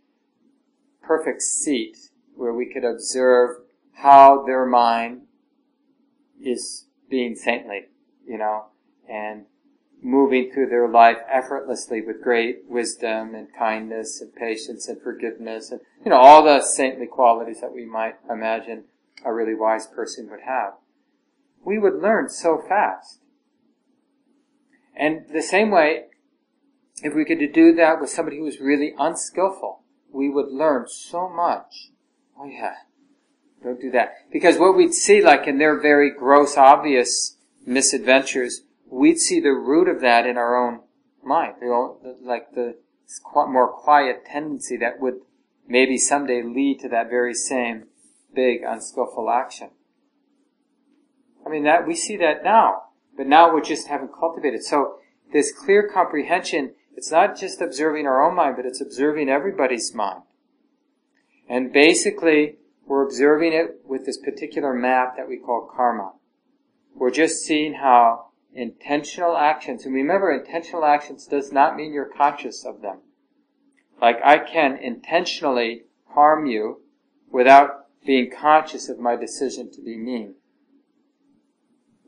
perfect 1.04 1.44
seat 1.44 2.10
where 2.36 2.54
we 2.54 2.72
could 2.72 2.84
observe 2.84 3.58
how 3.94 4.44
their 4.46 4.66
mind 4.66 5.22
is 6.42 6.86
being 7.10 7.36
saintly, 7.36 7.88
you 8.26 8.38
know, 8.38 8.66
and 9.10 9.46
moving 10.02 10.52
through 10.52 10.68
their 10.68 10.88
life 10.88 11.18
effortlessly 11.32 12.02
with 12.02 12.22
great 12.22 12.64
wisdom 12.68 13.34
and 13.34 13.48
kindness 13.58 14.20
and 14.20 14.36
patience 14.36 14.88
and 14.88 15.02
forgiveness 15.02 15.72
and, 15.72 15.80
you 16.04 16.10
know, 16.10 16.18
all 16.18 16.44
the 16.44 16.62
saintly 16.62 17.08
qualities 17.08 17.62
that 17.62 17.74
we 17.74 17.86
might 17.86 18.16
imagine 18.30 18.84
a 19.24 19.34
really 19.34 19.56
wise 19.56 19.88
person 19.88 20.30
would 20.30 20.42
have. 20.42 20.74
We 21.64 21.80
would 21.80 22.02
learn 22.02 22.30
so 22.30 22.62
fast. 22.68 23.20
And 24.96 25.26
the 25.34 25.42
same 25.42 25.72
way, 25.72 26.06
if 27.02 27.16
we 27.16 27.26
could 27.26 27.40
do 27.54 27.74
that 27.76 28.00
with 28.02 28.10
somebody 28.10 28.38
who 28.38 28.44
was 28.44 28.60
really 28.60 28.94
unskillful, 28.98 29.84
we 30.12 30.30
would 30.30 30.52
learn 30.52 30.86
so 30.88 31.30
much. 31.30 31.93
Oh 32.40 32.46
yeah, 32.46 32.76
don't 33.64 33.80
do 33.80 33.92
that. 33.92 34.14
Because 34.32 34.58
what 34.58 34.76
we'd 34.76 34.94
see, 34.94 35.22
like 35.22 35.48
in 35.48 35.58
their 35.58 35.80
very 35.80 36.12
gross, 36.12 36.58
obvious 36.58 37.38
misadventures, 37.66 38.64
we'd 38.90 39.20
see 39.20 39.40
the 39.40 39.54
root 39.54 39.88
of 39.88 40.02
that 40.02 40.26
in 40.26 40.38
our 40.38 40.56
own 40.56 40.82
mind. 41.24 41.56
You 41.62 41.68
know, 41.68 42.16
like 42.22 42.54
the 42.54 42.76
more 43.34 43.72
quiet 43.72 44.26
tendency 44.26 44.78
that 44.78 45.00
would 45.00 45.16
maybe 45.68 45.98
someday 45.98 46.42
lead 46.44 46.80
to 46.82 46.90
that 46.90 47.10
very 47.10 47.34
same 47.34 47.86
big 48.34 48.62
unskillful 48.68 49.30
action. 49.30 49.70
I 51.46 51.50
mean 51.50 51.64
that 51.64 51.88
we 51.88 51.96
see 51.96 52.18
that 52.18 52.44
now, 52.44 52.84
but 53.16 53.28
now 53.28 53.54
we 53.54 53.62
just 53.62 53.88
haven't 53.88 54.12
cultivated. 54.18 54.64
So 54.64 54.96
this 55.32 55.52
clear 55.52 55.88
comprehension, 55.88 56.74
it's 56.96 57.12
not 57.12 57.38
just 57.38 57.62
observing 57.62 58.08
our 58.08 58.26
own 58.26 58.36
mind, 58.36 58.56
but 58.56 58.66
it's 58.66 58.82
observing 58.82 59.30
everybody's 59.30 59.94
mind. 59.94 60.24
And 61.48 61.74
basically, 61.74 62.56
we're 62.86 63.06
observing 63.06 63.54
it 63.54 63.82
with 63.86 64.06
this 64.06 64.18
particular 64.18 64.74
map 64.74 65.16
that 65.18 65.28
we 65.28 65.38
call 65.38 65.70
karma. 65.74 66.14
We're 66.96 67.12
just 67.12 67.44
seeing 67.44 67.76
how 67.76 68.28
intentional 68.54 69.36
actions, 69.36 69.86
and 69.86 69.94
remember 69.94 70.32
intentional 70.32 70.86
actions 70.86 71.26
does 71.26 71.52
not 71.52 71.76
mean 71.76 71.94
you're 71.94 72.06
conscious 72.06 72.66
of 72.66 72.82
them. 72.82 73.00
Like 74.02 74.18
I 74.24 74.38
can 74.38 74.78
intentionally 74.78 75.84
harm 76.10 76.46
you 76.46 76.82
without 77.32 77.88
being 78.06 78.30
conscious 78.30 78.90
of 78.90 79.00
my 79.00 79.16
decision 79.16 79.72
to 79.72 79.82
be 79.82 79.98
mean. 79.98 80.36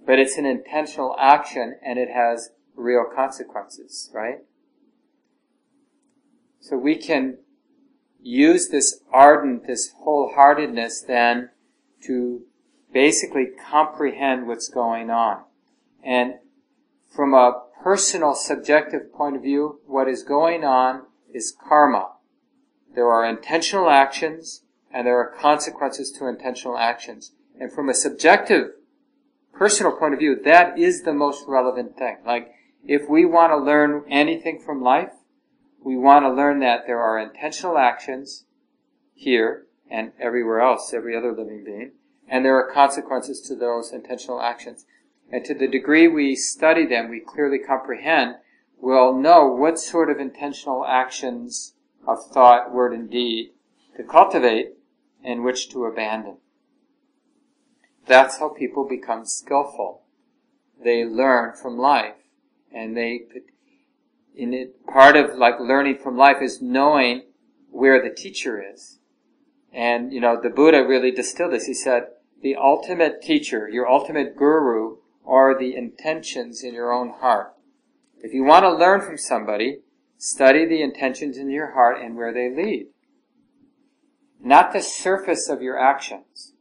But 0.05 0.19
it's 0.19 0.37
an 0.37 0.45
intentional 0.45 1.15
action 1.19 1.77
and 1.83 1.97
it 1.97 2.09
has 2.13 2.51
real 2.75 3.05
consequences, 3.05 4.11
right? 4.13 4.39
So 6.59 6.77
we 6.77 6.95
can 6.97 7.37
use 8.25 8.69
this 8.69 9.01
ardent, 9.13 9.67
this 9.67 9.93
wholeheartedness 10.03 11.05
then 11.05 11.51
to 12.03 12.41
basically 12.91 13.47
comprehend 13.69 14.47
what's 14.47 14.67
going 14.67 15.11
on. 15.11 15.43
And 16.03 16.35
from 17.13 17.33
a 17.33 17.61
personal, 17.83 18.33
subjective 18.33 19.13
point 19.13 19.35
of 19.35 19.43
view, 19.43 19.79
what 19.85 20.07
is 20.07 20.23
going 20.23 20.63
on 20.63 21.03
is 21.33 21.55
karma. 21.67 22.13
There 22.95 23.11
are 23.11 23.25
intentional 23.25 23.89
actions 23.89 24.63
and 24.91 25.05
there 25.05 25.19
are 25.19 25.35
consequences 25.39 26.11
to 26.13 26.27
intentional 26.27 26.77
actions. 26.77 27.33
And 27.59 27.71
from 27.71 27.89
a 27.89 27.93
subjective, 27.93 28.71
personal 29.53 29.91
point 29.91 30.13
of 30.13 30.19
view, 30.19 30.39
that 30.43 30.79
is 30.79 31.03
the 31.03 31.13
most 31.13 31.43
relevant 31.47 31.97
thing. 31.97 32.17
Like, 32.25 32.51
if 32.87 33.09
we 33.09 33.25
want 33.25 33.51
to 33.51 33.57
learn 33.57 34.03
anything 34.09 34.59
from 34.59 34.81
life, 34.81 35.11
we 35.85 35.95
want 35.95 36.25
to 36.25 36.33
learn 36.33 36.61
that 36.61 36.87
there 36.87 36.99
are 36.99 37.19
intentional 37.19 37.77
actions 37.77 38.45
here 39.13 39.67
and 39.87 40.11
everywhere 40.19 40.59
else, 40.59 40.91
every 40.91 41.15
other 41.15 41.31
living 41.31 41.63
being, 41.63 41.91
and 42.27 42.43
there 42.43 42.57
are 42.57 42.73
consequences 42.73 43.39
to 43.41 43.55
those 43.55 43.93
intentional 43.93 44.41
actions. 44.41 44.85
And 45.31 45.45
to 45.45 45.53
the 45.53 45.67
degree 45.67 46.07
we 46.07 46.35
study 46.35 46.87
them, 46.87 47.07
we 47.07 47.19
clearly 47.19 47.59
comprehend, 47.59 48.37
we'll 48.79 49.13
know 49.13 49.45
what 49.45 49.77
sort 49.77 50.09
of 50.09 50.19
intentional 50.19 50.83
actions 50.87 51.75
of 52.07 52.17
thought, 52.33 52.73
word, 52.73 52.91
and 52.91 53.09
deed 53.09 53.51
to 53.95 54.03
cultivate 54.03 54.73
and 55.23 55.43
which 55.43 55.69
to 55.69 55.85
abandon. 55.85 56.37
That's 58.07 58.39
how 58.39 58.49
people 58.49 58.87
become 58.87 59.25
skillful. 59.27 60.01
They 60.83 61.05
learn 61.05 61.53
from 61.55 61.77
life 61.77 62.15
and 62.73 62.97
they, 62.97 63.25
in 64.35 64.53
it, 64.53 64.85
part 64.85 65.15
of 65.15 65.37
like 65.37 65.59
learning 65.59 65.97
from 65.97 66.17
life 66.17 66.41
is 66.41 66.61
knowing 66.61 67.23
where 67.69 68.01
the 68.01 68.13
teacher 68.13 68.63
is. 68.73 68.99
And, 69.73 70.13
you 70.13 70.21
know, 70.21 70.39
the 70.41 70.49
Buddha 70.49 70.85
really 70.85 71.11
distilled 71.11 71.53
this. 71.53 71.65
He 71.65 71.73
said, 71.73 72.03
the 72.41 72.55
ultimate 72.55 73.21
teacher, 73.21 73.67
your 73.69 73.89
ultimate 73.89 74.37
guru, 74.37 74.97
are 75.25 75.57
the 75.57 75.75
intentions 75.75 76.63
in 76.63 76.73
your 76.73 76.93
own 76.93 77.09
heart. 77.09 77.53
If 78.19 78.33
you 78.33 78.43
want 78.43 78.63
to 78.63 78.73
learn 78.73 79.01
from 79.01 79.17
somebody, 79.17 79.79
study 80.17 80.65
the 80.65 80.81
intentions 80.81 81.37
in 81.37 81.49
your 81.49 81.73
heart 81.73 82.01
and 82.01 82.15
where 82.15 82.33
they 82.33 82.49
lead. 82.49 82.87
Not 84.41 84.73
the 84.73 84.81
surface 84.81 85.49
of 85.49 85.61
your 85.61 85.77
actions. 85.77 86.53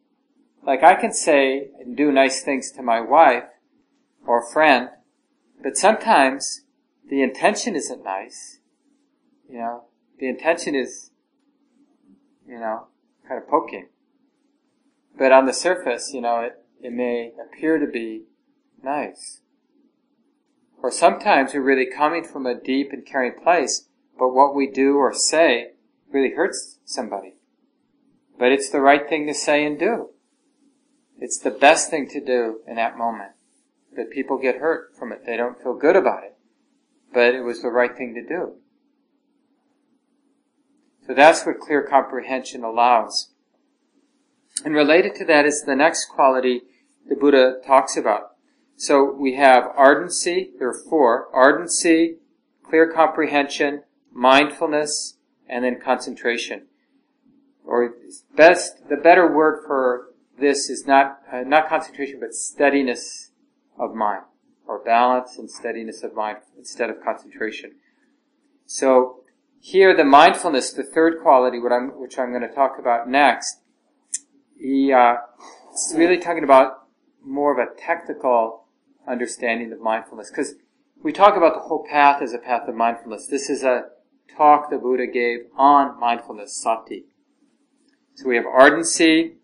Like 0.66 0.82
I 0.82 0.94
can 0.94 1.12
say 1.12 1.68
and 1.78 1.96
do 1.96 2.10
nice 2.10 2.42
things 2.42 2.72
to 2.72 2.82
my 2.82 3.00
wife 3.00 3.44
or 4.26 4.50
friend, 4.50 4.88
but 5.62 5.76
sometimes 5.76 6.63
the 7.08 7.22
intention 7.22 7.76
isn't 7.76 8.02
nice. 8.02 8.60
You 9.48 9.58
know, 9.58 9.84
the 10.18 10.28
intention 10.28 10.74
is, 10.74 11.10
you 12.46 12.58
know, 12.58 12.86
kind 13.28 13.40
of 13.42 13.48
poking. 13.48 13.88
But 15.16 15.32
on 15.32 15.46
the 15.46 15.52
surface, 15.52 16.12
you 16.12 16.20
know, 16.20 16.40
it, 16.40 16.64
it 16.82 16.92
may 16.92 17.32
appear 17.40 17.78
to 17.78 17.86
be 17.86 18.24
nice. 18.82 19.40
Or 20.82 20.90
sometimes 20.90 21.54
we're 21.54 21.62
really 21.62 21.86
coming 21.86 22.24
from 22.24 22.46
a 22.46 22.54
deep 22.54 22.92
and 22.92 23.06
caring 23.06 23.40
place, 23.42 23.88
but 24.18 24.34
what 24.34 24.54
we 24.54 24.66
do 24.66 24.96
or 24.96 25.14
say 25.14 25.72
really 26.10 26.34
hurts 26.34 26.78
somebody. 26.84 27.34
But 28.38 28.52
it's 28.52 28.68
the 28.68 28.80
right 28.80 29.08
thing 29.08 29.26
to 29.26 29.34
say 29.34 29.64
and 29.64 29.78
do. 29.78 30.10
It's 31.18 31.38
the 31.38 31.50
best 31.50 31.90
thing 31.90 32.08
to 32.10 32.20
do 32.20 32.60
in 32.66 32.76
that 32.76 32.98
moment. 32.98 33.32
But 33.94 34.10
people 34.10 34.38
get 34.38 34.56
hurt 34.56 34.94
from 34.98 35.12
it. 35.12 35.24
They 35.24 35.36
don't 35.36 35.62
feel 35.62 35.74
good 35.74 35.96
about 35.96 36.24
it. 36.24 36.33
But 37.14 37.34
it 37.34 37.42
was 37.42 37.62
the 37.62 37.70
right 37.70 37.96
thing 37.96 38.14
to 38.14 38.22
do. 38.22 38.56
So 41.06 41.14
that's 41.14 41.46
what 41.46 41.60
clear 41.60 41.82
comprehension 41.82 42.64
allows. 42.64 43.30
And 44.64 44.74
related 44.74 45.14
to 45.16 45.24
that 45.26 45.46
is 45.46 45.62
the 45.62 45.76
next 45.76 46.06
quality 46.06 46.62
the 47.08 47.16
Buddha 47.16 47.60
talks 47.66 47.96
about. 47.96 48.32
So 48.76 49.12
we 49.12 49.34
have 49.36 49.64
ardency, 49.76 50.50
there 50.58 50.68
are 50.68 50.84
four, 50.88 51.28
ardency, 51.32 52.16
clear 52.62 52.90
comprehension, 52.90 53.82
mindfulness, 54.12 55.18
and 55.48 55.64
then 55.64 55.80
concentration. 55.80 56.66
Or 57.64 57.94
best, 58.34 58.88
the 58.88 58.96
better 58.96 59.32
word 59.32 59.62
for 59.66 60.08
this 60.38 60.68
is 60.68 60.86
not, 60.86 61.20
uh, 61.32 61.42
not 61.42 61.68
concentration, 61.68 62.18
but 62.20 62.34
steadiness 62.34 63.30
of 63.78 63.94
mind, 63.94 64.22
or 64.74 64.84
balance 64.84 65.38
and 65.38 65.48
steadiness 65.48 66.02
of 66.02 66.14
mind 66.14 66.38
instead 66.58 66.90
of 66.90 66.96
concentration. 67.02 67.76
So 68.66 69.20
here 69.60 69.96
the 69.96 70.04
mindfulness, 70.04 70.72
the 70.72 70.82
third 70.82 71.20
quality, 71.22 71.58
I'm, 71.58 72.00
which 72.00 72.18
I'm 72.18 72.30
going 72.30 72.42
to 72.42 72.52
talk 72.52 72.76
about 72.78 73.08
next, 73.08 73.60
he, 74.58 74.92
uh, 74.92 75.16
it's 75.70 75.94
really 75.96 76.18
talking 76.18 76.42
about 76.42 76.88
more 77.24 77.52
of 77.52 77.58
a 77.58 77.80
technical 77.80 78.64
understanding 79.06 79.72
of 79.72 79.80
mindfulness. 79.80 80.30
Because 80.30 80.54
we 81.02 81.12
talk 81.12 81.36
about 81.36 81.54
the 81.54 81.60
whole 81.60 81.86
path 81.88 82.20
as 82.20 82.32
a 82.32 82.38
path 82.38 82.68
of 82.68 82.74
mindfulness. 82.74 83.28
This 83.28 83.48
is 83.48 83.62
a 83.62 83.84
talk 84.36 84.70
the 84.70 84.78
Buddha 84.78 85.06
gave 85.06 85.40
on 85.56 85.98
mindfulness, 86.00 86.60
sati. 86.60 87.04
So 88.16 88.28
we 88.28 88.36
have 88.36 88.46
ardency, 88.46 89.34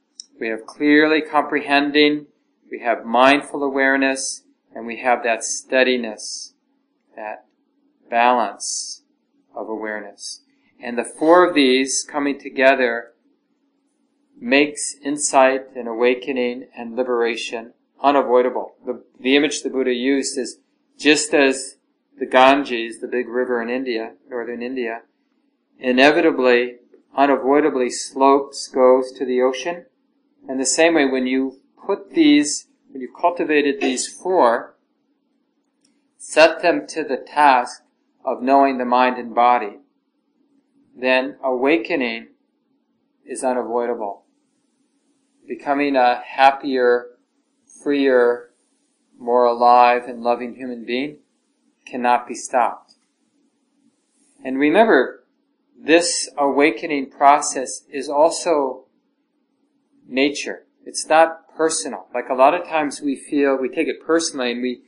we 0.40 0.48
have 0.48 0.66
clearly 0.66 1.20
comprehending, 1.20 2.26
we 2.70 2.80
have 2.80 3.04
mindful 3.04 3.62
awareness, 3.62 4.42
and 4.74 4.86
we 4.86 4.98
have 5.00 5.22
that 5.22 5.44
steadiness, 5.44 6.54
that 7.16 7.46
balance 8.08 9.02
of 9.54 9.68
awareness. 9.68 10.42
And 10.82 10.96
the 10.96 11.04
four 11.04 11.46
of 11.46 11.54
these 11.54 12.06
coming 12.08 12.38
together 12.38 13.12
makes 14.40 14.96
insight 15.04 15.66
and 15.76 15.86
awakening 15.86 16.68
and 16.76 16.96
liberation 16.96 17.74
unavoidable. 18.02 18.74
The, 18.84 19.04
the 19.20 19.36
image 19.36 19.62
the 19.62 19.70
Buddha 19.70 19.92
used 19.92 20.38
is 20.38 20.58
just 20.98 21.34
as 21.34 21.76
the 22.18 22.26
Ganges, 22.26 23.00
the 23.00 23.08
big 23.08 23.28
river 23.28 23.60
in 23.62 23.68
India, 23.68 24.14
northern 24.28 24.62
India, 24.62 25.02
inevitably, 25.78 26.76
unavoidably 27.16 27.90
slopes, 27.90 28.68
goes 28.68 29.12
to 29.12 29.24
the 29.24 29.40
ocean. 29.40 29.86
And 30.48 30.58
the 30.60 30.66
same 30.66 30.94
way, 30.94 31.06
when 31.06 31.26
you 31.26 31.60
put 31.86 32.12
these, 32.12 32.66
when 32.90 33.00
you've 33.00 33.18
cultivated 33.18 33.80
these 33.80 34.06
four, 34.06 34.74
set 36.16 36.62
them 36.62 36.86
to 36.88 37.04
the 37.04 37.16
task 37.16 37.82
of 38.24 38.42
knowing 38.42 38.78
the 38.78 38.84
mind 38.84 39.16
and 39.16 39.34
body, 39.34 39.78
then 40.94 41.36
awakening 41.42 42.28
is 43.24 43.42
unavoidable 43.42 44.24
becoming 45.50 45.96
a 45.96 46.22
happier, 46.24 47.08
freer, 47.82 48.50
more 49.18 49.44
alive 49.44 50.04
and 50.04 50.22
loving 50.22 50.54
human 50.54 50.84
being 50.84 51.16
cannot 51.84 52.28
be 52.28 52.36
stopped. 52.36 52.94
And 54.44 54.56
remember, 54.60 55.24
this 55.76 56.30
awakening 56.38 57.10
process 57.10 57.82
is 57.90 58.08
also 58.08 58.84
nature. 60.06 60.66
It's 60.90 61.06
not 61.06 61.54
personal. 61.56 62.08
Like 62.12 62.28
a 62.28 62.34
lot 62.34 62.52
of 62.52 62.66
times 62.66 63.00
we 63.00 63.14
feel, 63.14 63.54
we 63.54 63.68
take 63.68 63.86
it 63.86 64.04
personally 64.04 64.50
and 64.50 64.60
we, 64.60 64.82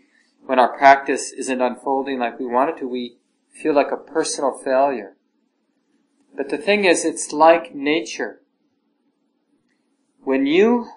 when 0.44 0.58
our 0.58 0.76
practice 0.76 1.30
isn't 1.30 1.62
unfolding 1.62 2.18
like 2.18 2.40
we 2.40 2.44
want 2.44 2.70
it 2.70 2.78
to, 2.78 2.88
we 2.88 3.18
feel 3.52 3.72
like 3.72 3.92
a 3.92 3.96
personal 3.96 4.50
failure. 4.50 5.16
But 6.36 6.48
the 6.48 6.58
thing 6.58 6.86
is, 6.86 7.04
it's 7.04 7.32
like 7.32 7.72
nature. 7.72 8.40
When 10.24 10.44
you 10.44 10.88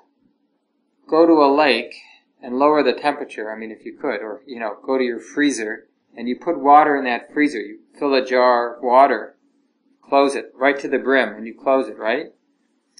go 1.08 1.28
to 1.28 1.34
a 1.34 1.54
lake 1.56 1.94
and 2.42 2.58
lower 2.58 2.82
the 2.82 2.94
temperature, 2.94 3.52
I 3.52 3.60
mean, 3.60 3.70
if 3.70 3.86
you 3.86 3.96
could, 3.96 4.24
or, 4.24 4.42
you 4.48 4.60
know, 4.60 4.78
go 4.84 4.98
to 4.98 5.04
your 5.04 5.20
freezer 5.20 5.88
and 6.18 6.28
you 6.28 6.36
put 6.36 6.60
water 6.60 6.98
in 6.98 7.04
that 7.04 7.32
freezer, 7.32 7.60
you 7.60 7.82
fill 8.00 8.16
a 8.16 8.26
jar 8.26 8.78
of 8.78 8.84
water, 8.84 9.36
close 10.02 10.34
it 10.34 10.52
right 10.56 10.80
to 10.80 10.88
the 10.88 10.98
brim 10.98 11.36
and 11.36 11.46
you 11.46 11.54
close 11.54 11.90
it, 11.90 12.00
right? 12.00 12.34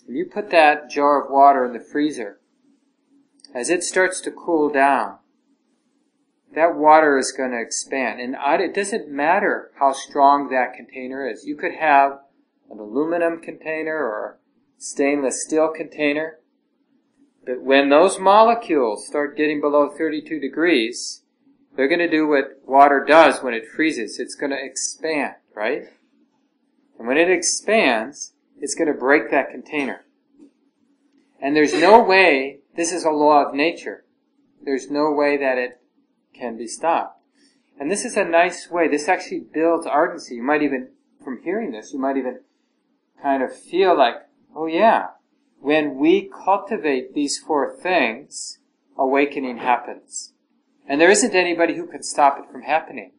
And 0.08 0.18
you 0.18 0.26
put 0.26 0.52
that 0.52 0.90
jar 0.90 1.24
of 1.24 1.32
water 1.32 1.66
in 1.66 1.74
the 1.74 1.80
freezer. 1.80 2.40
As 3.54 3.70
it 3.70 3.84
starts 3.84 4.20
to 4.22 4.32
cool 4.32 4.70
down, 4.70 5.18
that 6.54 6.76
water 6.76 7.18
is 7.18 7.32
going 7.32 7.52
to 7.52 7.62
expand. 7.62 8.20
And 8.20 8.36
it 8.62 8.74
doesn't 8.74 9.10
matter 9.10 9.72
how 9.80 9.94
strong 9.94 10.50
that 10.50 10.74
container 10.74 11.28
is. 11.28 11.46
You 11.46 11.56
could 11.56 11.74
have 11.74 12.20
an 12.70 12.80
aluminum 12.80 13.42
container 13.42 13.96
or 13.96 14.40
a 14.78 14.82
stainless 14.82 15.44
steel 15.44 15.70
container. 15.76 16.40
But 17.46 17.62
when 17.62 17.90
those 17.90 18.20
molecules 18.20 19.08
start 19.08 19.38
getting 19.38 19.62
below 19.62 19.90
32 19.90 20.40
degrees, 20.40 21.24
they're 21.76 21.88
going 21.88 22.00
to 22.00 22.10
do 22.10 22.28
what 22.28 22.60
water 22.66 23.04
does 23.06 23.44
when 23.44 23.54
it 23.54 23.68
freezes. 23.68 24.20
It's 24.20 24.36
going 24.36 24.52
to 24.52 24.64
expand, 24.64 25.36
right? 25.54 25.84
And 26.98 27.08
when 27.08 27.18
it 27.18 27.30
expands, 27.30 28.34
it's 28.60 28.76
going 28.76 28.88
to 28.88 29.00
break 29.00 29.32
that 29.32 29.52
container. 29.52 30.06
And 31.42 31.56
there's 31.56 31.74
no 31.74 32.02
way, 32.04 32.60
this 32.76 32.92
is 32.92 33.04
a 33.04 33.10
law 33.10 33.46
of 33.46 33.54
nature, 33.54 34.06
there's 34.64 34.90
no 34.90 35.12
way 35.12 35.38
that 35.38 35.58
it 35.58 35.82
can 36.34 36.58
be 36.58 36.68
stopped. 36.68 37.20
And 37.80 37.92
this 37.92 38.06
is 38.06 38.16
a 38.16 38.24
nice 38.24 38.70
way, 38.70 38.88
this 38.88 39.08
actually 39.08 39.42
builds 39.54 39.86
ardency. 39.86 40.36
You 40.36 40.44
might 40.44 40.62
even, 40.62 40.90
from 41.24 41.42
hearing 41.44 41.72
this, 41.72 41.92
you 41.94 42.00
might 42.00 42.18
even 42.18 42.40
kind 43.22 43.44
of 43.44 43.56
feel 43.56 43.98
like, 43.98 44.16
Oh 44.56 44.68
yeah. 44.68 45.08
When 45.60 45.98
we 45.98 46.30
cultivate 46.46 47.14
these 47.14 47.38
four 47.38 47.76
things, 47.76 48.60
awakening 48.98 49.58
happens. 49.58 50.34
And 50.88 51.02
there 51.02 51.12
isn't 51.12 51.36
anybody 51.36 51.76
who 51.76 51.88
can 51.88 52.04
stop 52.04 52.40
it 52.40 52.50
from 52.52 52.62
happening. 52.62 53.12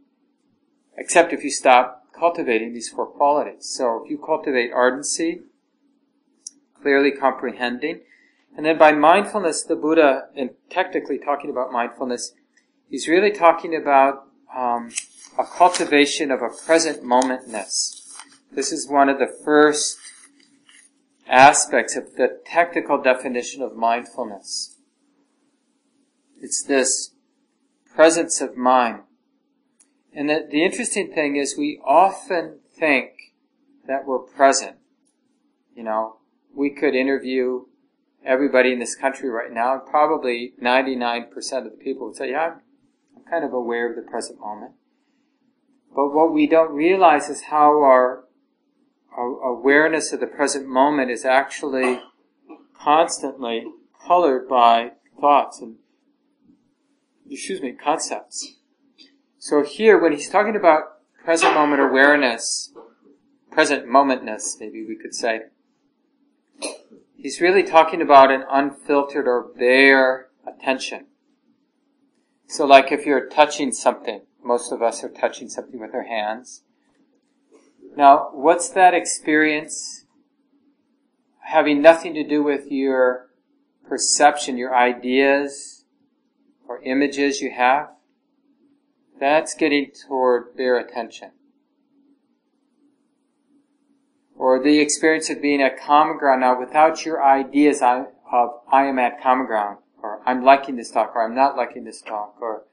Except 0.96 1.32
if 1.32 1.44
you 1.44 1.50
stop 1.50 2.05
cultivating 2.18 2.72
these 2.72 2.88
four 2.88 3.06
qualities. 3.06 3.66
So 3.76 4.02
if 4.04 4.10
you 4.10 4.18
cultivate 4.18 4.72
ardency, 4.72 5.40
clearly 6.80 7.12
comprehending, 7.12 8.00
and 8.56 8.64
then 8.64 8.78
by 8.78 8.92
mindfulness, 8.92 9.62
the 9.62 9.76
Buddha, 9.76 10.28
and 10.34 10.50
technically 10.70 11.18
talking 11.18 11.50
about 11.50 11.72
mindfulness, 11.72 12.32
he's 12.88 13.06
really 13.06 13.30
talking 13.30 13.74
about 13.76 14.28
um, 14.56 14.90
a 15.38 15.44
cultivation 15.44 16.30
of 16.30 16.40
a 16.40 16.48
present 16.48 17.02
momentness. 17.02 18.02
This 18.50 18.72
is 18.72 18.88
one 18.88 19.08
of 19.08 19.18
the 19.18 19.32
first 19.44 19.98
aspects 21.28 21.96
of 21.96 22.14
the 22.14 22.40
technical 22.46 23.02
definition 23.02 23.60
of 23.60 23.76
mindfulness. 23.76 24.76
It's 26.40 26.62
this 26.62 27.10
presence 27.94 28.40
of 28.40 28.56
mind. 28.56 29.00
And 30.16 30.30
the, 30.30 30.48
the 30.50 30.64
interesting 30.64 31.12
thing 31.12 31.36
is 31.36 31.58
we 31.58 31.78
often 31.84 32.60
think 32.72 33.34
that 33.86 34.06
we're 34.06 34.18
present. 34.18 34.76
You 35.76 35.82
know, 35.82 36.16
we 36.54 36.70
could 36.70 36.94
interview 36.94 37.66
everybody 38.24 38.72
in 38.72 38.78
this 38.78 38.96
country 38.96 39.28
right 39.28 39.52
now, 39.52 39.74
and 39.74 39.82
probably 39.84 40.54
99% 40.60 41.26
of 41.58 41.64
the 41.64 41.78
people 41.78 42.06
would 42.06 42.16
say, 42.16 42.30
yeah, 42.30 42.40
I'm, 42.40 42.60
I'm 43.14 43.24
kind 43.30 43.44
of 43.44 43.52
aware 43.52 43.90
of 43.90 43.96
the 43.96 44.10
present 44.10 44.40
moment. 44.40 44.72
But 45.94 46.14
what 46.14 46.32
we 46.32 46.46
don't 46.46 46.72
realize 46.72 47.28
is 47.28 47.42
how 47.42 47.82
our, 47.82 48.24
our 49.14 49.52
awareness 49.52 50.14
of 50.14 50.20
the 50.20 50.26
present 50.26 50.66
moment 50.66 51.10
is 51.10 51.26
actually 51.26 52.00
constantly 52.74 53.66
colored 54.06 54.48
by 54.48 54.92
thoughts 55.20 55.60
and, 55.60 55.76
excuse 57.30 57.60
me, 57.60 57.72
concepts. 57.72 58.55
So 59.48 59.62
here, 59.62 59.96
when 59.96 60.10
he's 60.10 60.28
talking 60.28 60.56
about 60.56 60.98
present 61.24 61.54
moment 61.54 61.80
awareness, 61.80 62.72
present 63.48 63.86
momentness, 63.86 64.58
maybe 64.58 64.84
we 64.84 64.96
could 64.96 65.14
say, 65.14 65.42
he's 67.14 67.40
really 67.40 67.62
talking 67.62 68.02
about 68.02 68.32
an 68.32 68.42
unfiltered 68.50 69.28
or 69.28 69.46
bare 69.56 70.30
attention. 70.44 71.06
So 72.48 72.66
like 72.66 72.90
if 72.90 73.06
you're 73.06 73.28
touching 73.28 73.70
something, 73.70 74.22
most 74.42 74.72
of 74.72 74.82
us 74.82 75.04
are 75.04 75.08
touching 75.08 75.48
something 75.48 75.78
with 75.78 75.94
our 75.94 76.08
hands. 76.08 76.64
Now, 77.96 78.30
what's 78.32 78.68
that 78.70 78.94
experience 78.94 80.06
having 81.38 81.80
nothing 81.80 82.14
to 82.14 82.26
do 82.26 82.42
with 82.42 82.72
your 82.72 83.30
perception, 83.88 84.56
your 84.56 84.74
ideas, 84.74 85.84
or 86.66 86.82
images 86.82 87.40
you 87.40 87.52
have? 87.52 87.90
That's 89.18 89.54
getting 89.54 89.90
toward 90.06 90.56
bare 90.56 90.78
attention. 90.78 91.30
Or 94.34 94.62
the 94.62 94.78
experience 94.78 95.30
of 95.30 95.40
being 95.40 95.62
at 95.62 95.80
common 95.80 96.18
ground 96.18 96.42
now 96.42 96.58
without 96.60 97.04
your 97.04 97.24
ideas 97.24 97.80
of 97.80 98.08
I 98.70 98.84
am 98.84 98.98
at 98.98 99.22
common 99.22 99.46
ground, 99.46 99.78
or 100.02 100.20
I'm 100.26 100.44
liking 100.44 100.76
this 100.76 100.90
talk, 100.90 101.12
or 101.14 101.24
I'm 101.24 101.34
not 101.34 101.56
liking 101.56 101.84
this 101.84 102.02
talk, 102.02 102.36
or 102.40 102.64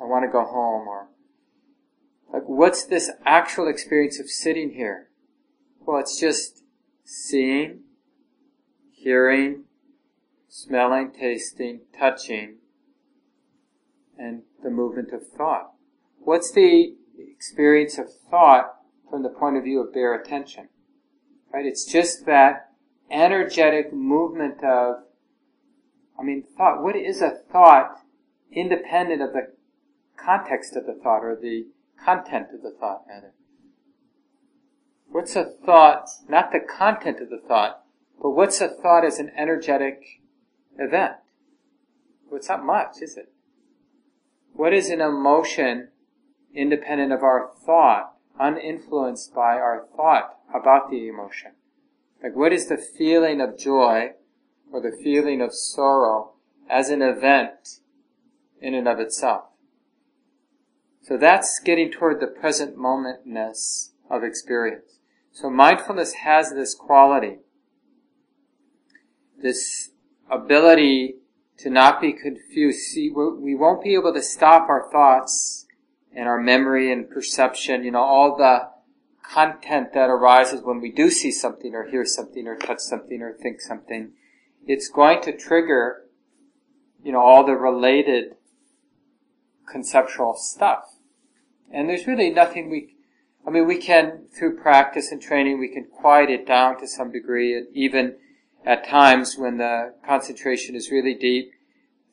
I 0.00 0.04
want 0.04 0.24
to 0.24 0.32
go 0.32 0.44
home, 0.44 0.88
or 0.88 1.08
like 2.32 2.44
what's 2.46 2.84
this 2.84 3.10
actual 3.26 3.68
experience 3.68 4.18
of 4.18 4.30
sitting 4.30 4.70
here? 4.70 5.10
Well, 5.80 6.00
it's 6.00 6.18
just 6.18 6.62
seeing, 7.04 7.80
hearing, 8.92 9.64
smelling, 10.48 11.10
tasting, 11.12 11.80
touching, 11.98 12.58
and 14.22 14.42
the 14.62 14.70
movement 14.70 15.12
of 15.12 15.26
thought. 15.36 15.72
What's 16.18 16.52
the 16.52 16.94
experience 17.18 17.98
of 17.98 18.06
thought 18.30 18.74
from 19.10 19.22
the 19.22 19.28
point 19.28 19.56
of 19.56 19.64
view 19.64 19.80
of 19.80 19.92
bare 19.92 20.14
attention? 20.14 20.68
Right? 21.52 21.66
It's 21.66 21.84
just 21.84 22.24
that 22.26 22.70
energetic 23.10 23.92
movement 23.92 24.62
of, 24.62 25.04
I 26.18 26.22
mean, 26.22 26.44
thought. 26.56 26.82
What 26.82 26.96
is 26.96 27.20
a 27.20 27.30
thought 27.52 27.98
independent 28.52 29.22
of 29.22 29.32
the 29.32 29.52
context 30.16 30.76
of 30.76 30.86
the 30.86 30.94
thought 30.94 31.24
or 31.24 31.36
the 31.40 31.66
content 32.04 32.48
of 32.54 32.62
the 32.62 32.70
thought, 32.78 33.02
rather. 33.08 33.32
What's 35.08 35.36
a 35.36 35.44
thought, 35.44 36.08
not 36.28 36.52
the 36.52 36.60
content 36.60 37.20
of 37.20 37.28
the 37.28 37.40
thought, 37.46 37.82
but 38.20 38.30
what's 38.30 38.60
a 38.60 38.68
thought 38.68 39.04
as 39.04 39.18
an 39.18 39.30
energetic 39.36 40.22
event? 40.78 41.16
Well, 42.26 42.38
it's 42.38 42.48
not 42.48 42.64
much, 42.64 43.02
is 43.02 43.16
it? 43.16 43.32
What 44.54 44.72
is 44.72 44.90
an 44.90 45.00
emotion 45.00 45.88
independent 46.54 47.12
of 47.12 47.22
our 47.22 47.50
thought, 47.64 48.14
uninfluenced 48.38 49.34
by 49.34 49.54
our 49.54 49.86
thought 49.96 50.36
about 50.54 50.90
the 50.90 51.08
emotion? 51.08 51.52
Like, 52.22 52.36
what 52.36 52.52
is 52.52 52.68
the 52.68 52.76
feeling 52.76 53.40
of 53.40 53.58
joy 53.58 54.12
or 54.70 54.80
the 54.80 54.96
feeling 55.02 55.40
of 55.40 55.54
sorrow 55.54 56.34
as 56.68 56.90
an 56.90 57.02
event 57.02 57.80
in 58.60 58.74
and 58.74 58.86
of 58.86 59.00
itself? 59.00 59.44
So 61.02 61.16
that's 61.16 61.58
getting 61.58 61.90
toward 61.90 62.20
the 62.20 62.28
present 62.28 62.76
momentness 62.76 63.90
of 64.08 64.22
experience. 64.22 65.00
So 65.32 65.50
mindfulness 65.50 66.12
has 66.12 66.50
this 66.50 66.74
quality, 66.74 67.38
this 69.42 69.90
ability 70.30 71.16
to 71.58 71.70
not 71.70 72.00
be 72.00 72.12
confused. 72.12 72.80
See, 72.80 73.10
we 73.10 73.54
won't 73.54 73.82
be 73.82 73.94
able 73.94 74.12
to 74.14 74.22
stop 74.22 74.68
our 74.68 74.90
thoughts 74.90 75.66
and 76.14 76.28
our 76.28 76.40
memory 76.40 76.92
and 76.92 77.08
perception, 77.08 77.84
you 77.84 77.90
know, 77.90 78.02
all 78.02 78.36
the 78.36 78.70
content 79.22 79.92
that 79.94 80.10
arises 80.10 80.62
when 80.62 80.80
we 80.80 80.90
do 80.90 81.10
see 81.10 81.30
something 81.30 81.74
or 81.74 81.88
hear 81.88 82.04
something 82.04 82.46
or 82.46 82.56
touch 82.56 82.80
something 82.80 83.22
or 83.22 83.32
think 83.32 83.60
something. 83.60 84.12
It's 84.66 84.88
going 84.88 85.22
to 85.22 85.36
trigger, 85.36 86.04
you 87.02 87.12
know, 87.12 87.20
all 87.20 87.44
the 87.44 87.54
related 87.54 88.36
conceptual 89.70 90.34
stuff. 90.36 90.84
And 91.72 91.88
there's 91.88 92.06
really 92.06 92.30
nothing 92.30 92.70
we, 92.70 92.96
I 93.46 93.50
mean, 93.50 93.66
we 93.66 93.78
can, 93.78 94.24
through 94.36 94.58
practice 94.58 95.10
and 95.10 95.20
training, 95.20 95.58
we 95.58 95.72
can 95.72 95.84
quiet 95.84 96.28
it 96.28 96.46
down 96.46 96.78
to 96.80 96.86
some 96.86 97.10
degree, 97.10 97.56
and 97.56 97.66
even 97.74 98.16
at 98.64 98.86
times 98.86 99.36
when 99.36 99.58
the 99.58 99.94
concentration 100.06 100.74
is 100.74 100.90
really 100.90 101.14
deep, 101.14 101.52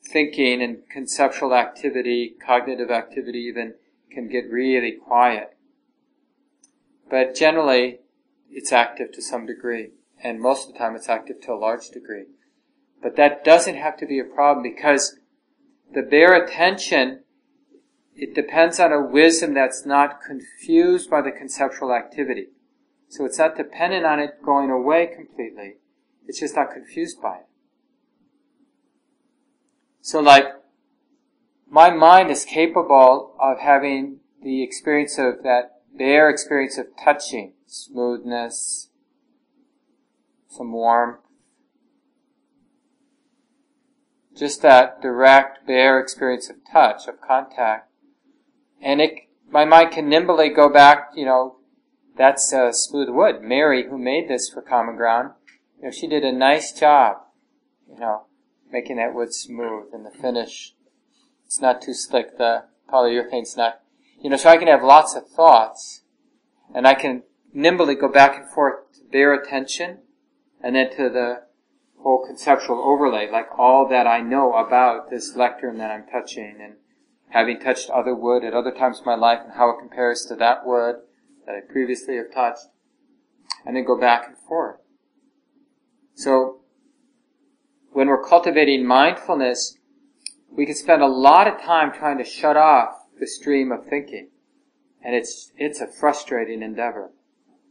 thinking 0.02 0.62
and 0.62 0.78
conceptual 0.90 1.54
activity, 1.54 2.34
cognitive 2.44 2.90
activity 2.90 3.38
even, 3.40 3.74
can 4.10 4.28
get 4.28 4.50
really 4.50 4.92
quiet. 4.92 5.56
But 7.08 7.34
generally, 7.34 8.00
it's 8.50 8.72
active 8.72 9.12
to 9.12 9.22
some 9.22 9.46
degree, 9.46 9.90
and 10.22 10.40
most 10.40 10.66
of 10.66 10.72
the 10.72 10.78
time 10.78 10.96
it's 10.96 11.08
active 11.08 11.40
to 11.42 11.52
a 11.52 11.54
large 11.54 11.88
degree. 11.90 12.24
But 13.02 13.16
that 13.16 13.44
doesn't 13.44 13.76
have 13.76 13.96
to 13.98 14.06
be 14.06 14.18
a 14.18 14.24
problem 14.24 14.62
because 14.62 15.18
the 15.92 16.02
bare 16.02 16.34
attention 16.34 17.20
it 18.20 18.34
depends 18.34 18.78
on 18.78 18.92
a 18.92 19.00
wisdom 19.00 19.54
that's 19.54 19.86
not 19.86 20.20
confused 20.20 21.08
by 21.08 21.22
the 21.22 21.30
conceptual 21.30 21.94
activity. 21.94 22.48
So 23.08 23.24
it's 23.24 23.38
not 23.38 23.56
dependent 23.56 24.04
on 24.04 24.20
it 24.20 24.42
going 24.44 24.70
away 24.70 25.06
completely. 25.06 25.76
It's 26.30 26.38
just 26.38 26.54
not 26.54 26.70
confused 26.70 27.20
by 27.20 27.38
it. 27.38 27.46
So 30.00 30.20
like, 30.20 30.44
my 31.68 31.90
mind 31.90 32.30
is 32.30 32.44
capable 32.44 33.34
of 33.40 33.58
having 33.58 34.20
the 34.40 34.62
experience 34.62 35.18
of 35.18 35.42
that 35.42 35.80
bare 35.92 36.30
experience 36.30 36.78
of 36.78 36.86
touching, 37.02 37.54
smoothness, 37.66 38.90
some 40.46 40.70
warmth, 40.70 41.18
just 44.38 44.62
that 44.62 45.02
direct, 45.02 45.66
bare 45.66 45.98
experience 45.98 46.48
of 46.48 46.58
touch, 46.72 47.08
of 47.08 47.20
contact, 47.20 47.90
and 48.80 49.00
it, 49.00 49.14
my 49.50 49.64
mind 49.64 49.90
can 49.90 50.08
nimbly 50.08 50.48
go 50.48 50.68
back, 50.68 51.08
you 51.16 51.24
know, 51.24 51.56
that's 52.16 52.52
uh, 52.52 52.70
smooth 52.70 53.08
wood. 53.08 53.42
Mary, 53.42 53.88
who 53.88 53.98
made 53.98 54.28
this 54.28 54.48
for 54.48 54.62
Common 54.62 54.94
Ground, 54.94 55.32
you 55.80 55.86
know, 55.86 55.90
she 55.90 56.06
did 56.06 56.24
a 56.24 56.32
nice 56.32 56.72
job, 56.72 57.16
you 57.88 57.98
know, 57.98 58.26
making 58.70 58.96
that 58.96 59.14
wood 59.14 59.34
smooth 59.34 59.86
and 59.94 60.04
the 60.04 60.10
finish. 60.10 60.74
It's 61.46 61.60
not 61.60 61.80
too 61.80 61.94
slick. 61.94 62.36
The 62.36 62.64
polyurethane's 62.92 63.56
not, 63.56 63.80
you 64.20 64.28
know, 64.28 64.36
so 64.36 64.50
I 64.50 64.58
can 64.58 64.68
have 64.68 64.82
lots 64.82 65.16
of 65.16 65.26
thoughts 65.28 66.02
and 66.74 66.86
I 66.86 66.94
can 66.94 67.22
nimbly 67.54 67.94
go 67.94 68.08
back 68.08 68.36
and 68.36 68.50
forth 68.50 68.92
to 68.94 69.00
bare 69.10 69.32
attention 69.32 70.00
and 70.62 70.76
then 70.76 70.90
to 70.96 71.08
the 71.08 71.44
whole 72.02 72.26
conceptual 72.26 72.78
overlay, 72.78 73.30
like 73.30 73.46
all 73.58 73.88
that 73.88 74.06
I 74.06 74.20
know 74.20 74.52
about 74.52 75.08
this 75.08 75.34
lectern 75.34 75.78
that 75.78 75.90
I'm 75.90 76.06
touching 76.06 76.58
and 76.60 76.74
having 77.30 77.58
touched 77.58 77.88
other 77.88 78.14
wood 78.14 78.44
at 78.44 78.52
other 78.52 78.72
times 78.72 79.00
of 79.00 79.06
my 79.06 79.14
life 79.14 79.40
and 79.42 79.54
how 79.54 79.70
it 79.70 79.78
compares 79.80 80.26
to 80.26 80.36
that 80.36 80.66
wood 80.66 80.96
that 81.46 81.54
I 81.54 81.60
previously 81.72 82.16
have 82.16 82.32
touched, 82.34 82.66
and 83.64 83.74
then 83.74 83.84
go 83.84 83.98
back 83.98 84.26
and 84.26 84.36
forth. 84.36 84.80
So, 86.14 86.60
when 87.92 88.08
we're 88.08 88.22
cultivating 88.22 88.86
mindfulness, 88.86 89.78
we 90.50 90.66
can 90.66 90.74
spend 90.74 91.02
a 91.02 91.06
lot 91.06 91.46
of 91.46 91.60
time 91.60 91.92
trying 91.92 92.18
to 92.18 92.24
shut 92.24 92.56
off 92.56 92.90
the 93.18 93.26
stream 93.26 93.72
of 93.72 93.86
thinking. 93.86 94.28
And 95.02 95.14
it's, 95.14 95.52
it's 95.56 95.80
a 95.80 95.86
frustrating 95.86 96.62
endeavor. 96.62 97.10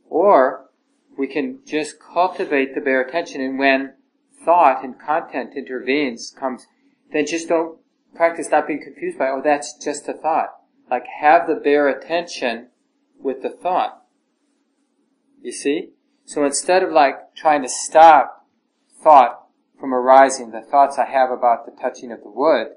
Or, 0.09 0.69
we 1.17 1.27
can 1.27 1.59
just 1.65 1.99
cultivate 1.99 2.73
the 2.73 2.81
bare 2.81 3.01
attention 3.01 3.41
and 3.41 3.59
when 3.59 3.93
thought 4.43 4.83
and 4.83 4.99
content 4.99 5.53
intervenes, 5.55 6.33
comes, 6.37 6.65
then 7.11 7.25
just 7.25 7.49
don't 7.49 7.77
practice 8.15 8.49
not 8.49 8.67
being 8.67 8.81
confused 8.81 9.17
by, 9.17 9.27
oh, 9.27 9.41
that's 9.43 9.73
just 9.83 10.07
a 10.07 10.13
thought. 10.13 10.49
like 10.89 11.05
have 11.21 11.47
the 11.47 11.55
bare 11.55 11.87
attention 11.87 12.67
with 13.19 13.41
the 13.41 13.49
thought. 13.49 14.03
You 15.41 15.51
see? 15.51 15.89
So 16.29 16.45
instead 16.45 16.83
of 16.83 16.91
like 16.91 17.33
trying 17.33 17.63
to 17.63 17.67
stop 17.67 18.45
thought 19.01 19.47
from 19.79 19.95
arising, 19.95 20.51
the 20.51 20.61
thoughts 20.61 20.99
I 20.99 21.05
have 21.05 21.31
about 21.31 21.65
the 21.65 21.71
touching 21.81 22.11
of 22.11 22.21
the 22.21 22.29
wood, 22.29 22.67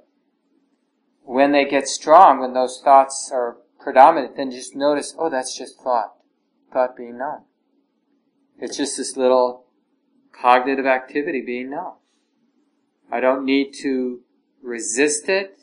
when 1.25 1.53
they 1.53 1.67
get 1.67 1.87
strong, 1.87 2.41
when 2.41 2.55
those 2.55 2.81
thoughts 2.83 3.31
are 3.31 3.59
predominant, 3.79 4.39
then 4.39 4.51
just 4.51 4.75
notice, 4.75 5.15
oh, 5.19 5.29
that's 5.29 5.55
just 5.55 5.79
thought. 5.83 6.15
Thought 6.73 6.97
being 6.97 7.19
known. 7.19 7.43
It's 8.59 8.79
just 8.79 8.97
this 8.97 9.19
little 9.19 9.67
cognitive 10.33 10.87
activity 10.87 11.43
being 11.45 11.69
known. 11.69 11.97
I 13.11 13.21
don't 13.21 13.45
need 13.45 13.75
to 13.83 14.23
resist 14.63 15.29
it 15.29 15.61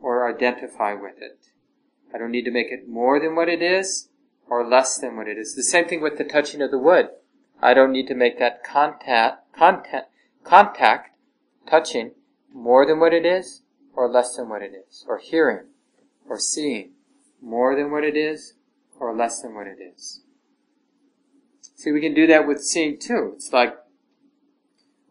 or 0.00 0.34
identify 0.34 0.94
with 0.94 1.20
it. 1.20 1.50
I 2.14 2.16
don't 2.16 2.30
need 2.30 2.46
to 2.46 2.50
make 2.50 2.72
it 2.72 2.88
more 2.88 3.20
than 3.20 3.36
what 3.36 3.50
it 3.50 3.60
is 3.60 4.08
or 4.48 4.66
less 4.66 4.96
than 4.96 5.14
what 5.18 5.28
it 5.28 5.36
is. 5.36 5.54
The 5.54 5.62
same 5.62 5.86
thing 5.86 6.00
with 6.00 6.16
the 6.16 6.24
touching 6.24 6.62
of 6.62 6.70
the 6.70 6.78
wood. 6.78 7.10
I 7.60 7.74
don't 7.74 7.92
need 7.92 8.06
to 8.08 8.14
make 8.14 8.38
that 8.38 8.62
contact, 8.62 9.52
contact, 9.52 10.10
contact, 10.44 11.10
touching, 11.68 12.12
more 12.52 12.86
than 12.86 13.00
what 13.00 13.12
it 13.12 13.26
is 13.26 13.62
or 13.94 14.08
less 14.08 14.36
than 14.36 14.48
what 14.48 14.62
it 14.62 14.72
is. 14.72 15.04
Or 15.08 15.18
hearing 15.18 15.66
or 16.28 16.38
seeing, 16.38 16.92
more 17.40 17.74
than 17.74 17.90
what 17.90 18.04
it 18.04 18.16
is 18.16 18.54
or 18.98 19.14
less 19.16 19.40
than 19.40 19.54
what 19.54 19.66
it 19.66 19.78
is. 19.80 20.22
See, 21.74 21.92
we 21.92 22.00
can 22.00 22.14
do 22.14 22.26
that 22.26 22.46
with 22.46 22.62
seeing 22.62 22.98
too. 22.98 23.32
It's 23.36 23.52
like, 23.52 23.76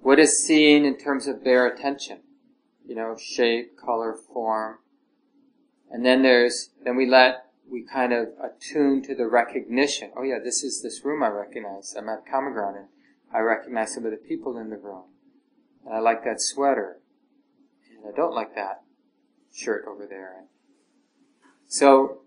what 0.02 0.20
is 0.20 0.46
seeing 0.46 0.86
in 0.86 0.98
terms 0.98 1.28
of 1.28 1.44
bare 1.44 1.68
attention? 1.68 2.20
You 2.86 2.96
know, 2.96 3.18
shape, 3.18 3.78
color, 3.78 4.14
form. 4.14 4.78
And 5.90 6.06
then 6.06 6.22
there's, 6.22 6.70
then 6.84 6.96
we 6.96 7.06
let, 7.06 7.47
we 7.70 7.84
kind 7.84 8.14
of 8.14 8.30
attune 8.42 9.02
to 9.04 9.16
the 9.16 9.28
recognition. 9.28 10.12
Oh 10.16 10.24
yeah, 10.24 10.40
this 10.44 10.64
is 10.64 10.82
this 10.82 11.04
room 11.04 11.24
I 11.24 11.28
recognize. 11.28 11.96
I'm 11.98 12.10
at 12.10 12.26
Common 12.30 12.54
and 12.58 12.88
I 13.34 13.40
recognize 13.40 13.94
some 13.94 14.06
of 14.06 14.12
the 14.12 14.18
people 14.18 14.58
in 14.58 14.70
the 14.70 14.78
room. 14.78 15.04
And 15.86 15.96
I 15.96 16.00
like 16.00 16.24
that 16.24 16.42
sweater. 16.42 17.00
And 17.90 18.14
I 18.14 18.16
don't 18.16 18.34
like 18.34 18.56
that 18.56 18.82
shirt 19.54 19.86
over 19.88 20.06
there. 20.06 20.46
So, 21.68 22.22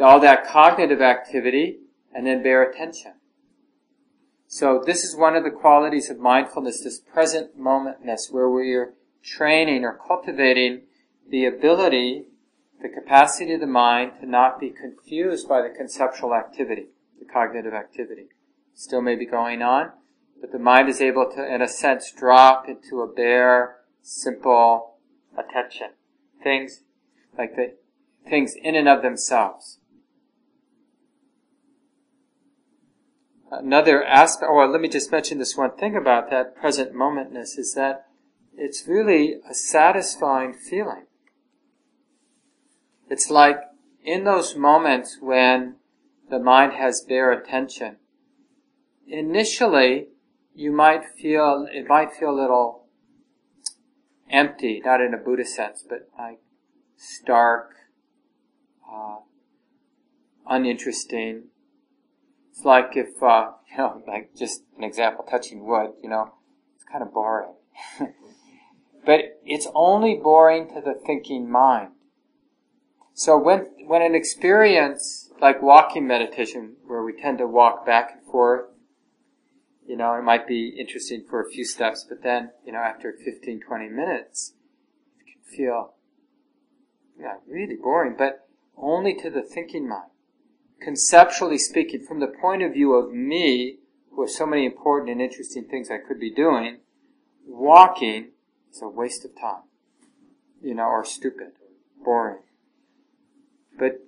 all 0.00 0.20
that 0.20 0.46
cognitive 0.46 1.00
activity 1.00 1.78
and 2.14 2.26
then 2.26 2.42
bare 2.42 2.62
attention. 2.62 3.14
So 4.46 4.82
this 4.84 5.02
is 5.02 5.16
one 5.16 5.34
of 5.34 5.44
the 5.44 5.50
qualities 5.50 6.10
of 6.10 6.18
mindfulness, 6.18 6.82
this 6.82 7.00
present 7.00 7.58
momentness, 7.58 8.30
where 8.30 8.50
we 8.50 8.74
are 8.74 8.92
training 9.22 9.82
or 9.82 9.98
cultivating 10.06 10.82
the 11.26 11.46
ability, 11.46 12.26
the 12.82 12.88
capacity 12.88 13.54
of 13.54 13.60
the 13.60 13.66
mind 13.66 14.12
to 14.20 14.26
not 14.26 14.58
be 14.58 14.70
confused 14.70 15.48
by 15.48 15.62
the 15.62 15.70
conceptual 15.74 16.34
activity, 16.34 16.86
the 17.18 17.24
cognitive 17.24 17.72
activity. 17.72 18.26
Still 18.74 19.00
may 19.00 19.14
be 19.14 19.24
going 19.24 19.62
on, 19.62 19.92
but 20.40 20.50
the 20.50 20.58
mind 20.58 20.88
is 20.88 21.00
able 21.00 21.30
to, 21.34 21.54
in 21.54 21.62
a 21.62 21.68
sense, 21.68 22.10
drop 22.10 22.68
into 22.68 23.00
a 23.00 23.06
bare, 23.06 23.76
simple 24.02 24.98
attention. 25.38 25.90
Things 26.42 26.82
like 27.38 27.54
the 27.54 27.76
things 28.28 28.54
in 28.60 28.74
and 28.74 28.88
of 28.88 29.02
themselves. 29.02 29.78
Another 33.50 34.02
aspect, 34.02 34.50
or 34.50 34.66
let 34.66 34.80
me 34.80 34.88
just 34.88 35.12
mention 35.12 35.38
this 35.38 35.56
one 35.56 35.76
thing 35.76 35.94
about 35.94 36.30
that 36.30 36.56
present 36.56 36.94
momentness 36.94 37.58
is 37.58 37.74
that 37.76 38.06
it's 38.54 38.88
really 38.88 39.36
a 39.48 39.54
satisfying 39.54 40.54
feeling. 40.54 41.04
It's 43.12 43.28
like 43.28 43.60
in 44.02 44.24
those 44.24 44.56
moments 44.56 45.18
when 45.20 45.74
the 46.30 46.38
mind 46.38 46.72
has 46.72 47.02
bare 47.02 47.30
attention, 47.30 47.96
initially 49.06 50.06
you 50.54 50.72
might 50.72 51.04
feel, 51.04 51.68
it 51.70 51.86
might 51.86 52.14
feel 52.14 52.30
a 52.30 52.40
little 52.40 52.86
empty, 54.30 54.80
not 54.82 55.02
in 55.02 55.12
a 55.12 55.18
Buddhist 55.18 55.54
sense, 55.54 55.84
but 55.86 56.08
like 56.18 56.38
stark, 56.96 57.74
uh, 58.90 59.16
uninteresting, 60.46 61.48
it's 62.50 62.64
like 62.64 62.92
if, 62.96 63.22
uh, 63.22 63.50
you 63.70 63.76
know, 63.76 64.02
like 64.08 64.34
just 64.34 64.62
an 64.78 64.84
example, 64.84 65.26
touching 65.30 65.66
wood, 65.66 65.90
you 66.02 66.08
know, 66.08 66.32
it's 66.76 66.84
kind 66.90 67.02
of 67.02 67.12
boring. 67.12 67.52
but 69.04 69.38
it's 69.44 69.66
only 69.74 70.14
boring 70.14 70.68
to 70.68 70.80
the 70.80 70.94
thinking 70.94 71.50
mind. 71.50 71.90
So 73.14 73.38
when, 73.38 73.66
when 73.86 74.02
an 74.02 74.14
experience, 74.14 75.30
like 75.40 75.62
walking 75.62 76.06
meditation, 76.06 76.76
where 76.86 77.02
we 77.02 77.12
tend 77.12 77.38
to 77.38 77.46
walk 77.46 77.84
back 77.84 78.12
and 78.12 78.30
forth, 78.30 78.66
you 79.86 79.96
know, 79.96 80.14
it 80.14 80.22
might 80.22 80.46
be 80.46 80.68
interesting 80.78 81.24
for 81.28 81.42
a 81.42 81.50
few 81.50 81.64
steps, 81.64 82.06
but 82.08 82.22
then, 82.22 82.50
you 82.64 82.72
know, 82.72 82.78
after 82.78 83.12
15, 83.12 83.60
20 83.60 83.88
minutes, 83.88 84.54
it 85.20 85.32
can 85.32 85.56
feel, 85.56 85.94
yeah, 87.18 87.36
really 87.46 87.76
boring, 87.76 88.14
but 88.16 88.46
only 88.76 89.14
to 89.14 89.28
the 89.28 89.42
thinking 89.42 89.88
mind 89.88 90.12
conceptually 90.82 91.58
speaking, 91.58 92.04
from 92.04 92.20
the 92.20 92.26
point 92.26 92.62
of 92.62 92.72
view 92.72 92.94
of 92.94 93.12
me, 93.12 93.78
who 94.10 94.22
with 94.22 94.30
so 94.30 94.44
many 94.44 94.66
important 94.66 95.10
and 95.10 95.22
interesting 95.22 95.64
things 95.64 95.90
I 95.90 95.98
could 95.98 96.20
be 96.20 96.30
doing, 96.30 96.78
walking 97.46 98.30
is 98.70 98.82
a 98.82 98.88
waste 98.88 99.24
of 99.24 99.38
time. 99.40 99.62
You 100.60 100.74
know, 100.74 100.84
or 100.84 101.04
stupid, 101.04 101.52
boring. 102.04 102.42
But 103.78 104.06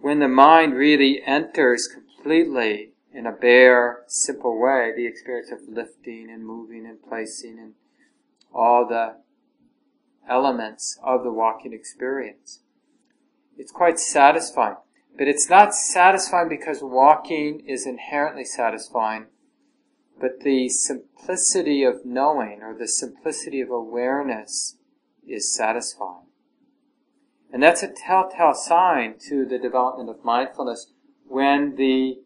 when 0.00 0.18
the 0.18 0.28
mind 0.28 0.74
really 0.74 1.22
enters 1.24 1.88
completely 1.88 2.92
in 3.12 3.26
a 3.26 3.32
bare, 3.32 4.04
simple 4.06 4.58
way, 4.60 4.92
the 4.94 5.06
experience 5.06 5.50
of 5.50 5.68
lifting 5.68 6.30
and 6.30 6.46
moving 6.46 6.86
and 6.86 7.02
placing 7.02 7.58
and 7.58 7.74
all 8.52 8.86
the 8.86 9.16
elements 10.28 10.98
of 11.02 11.22
the 11.22 11.32
walking 11.32 11.72
experience, 11.72 12.60
it's 13.56 13.72
quite 13.72 13.98
satisfying. 13.98 14.76
But 15.16 15.26
it's 15.26 15.50
not 15.50 15.74
satisfying 15.74 16.48
because 16.48 16.80
walking 16.80 17.60
is 17.66 17.86
inherently 17.86 18.44
satisfying, 18.44 19.26
but 20.20 20.40
the 20.40 20.68
simplicity 20.68 21.82
of 21.82 22.04
knowing 22.04 22.60
or 22.62 22.72
the 22.72 22.86
simplicity 22.86 23.60
of 23.60 23.70
awareness 23.70 24.76
is 25.26 25.52
satisfying. 25.52 26.27
And 27.52 27.62
that's 27.62 27.82
a 27.82 27.88
telltale 27.88 28.54
sign 28.54 29.14
to 29.28 29.46
the 29.46 29.58
development 29.58 30.10
of 30.10 30.24
mindfulness 30.24 30.92
when 31.26 31.76
the 31.76 32.18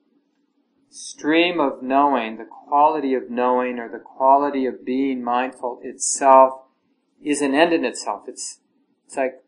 stream 0.91 1.61
of 1.61 1.83
knowing, 1.83 2.37
the 2.37 2.45
quality 2.45 3.15
of 3.15 3.31
knowing 3.31 3.79
or 3.79 3.89
the 3.89 3.99
quality 3.99 4.67
of 4.67 4.85
being 4.85 5.23
mindful 5.23 5.81
itself 5.83 6.63
is 7.23 7.41
an 7.41 7.55
end 7.55 7.73
in 7.73 7.85
itself. 7.85 8.25
It's, 8.27 8.61
it's 9.07 9.17
like 9.17 9.43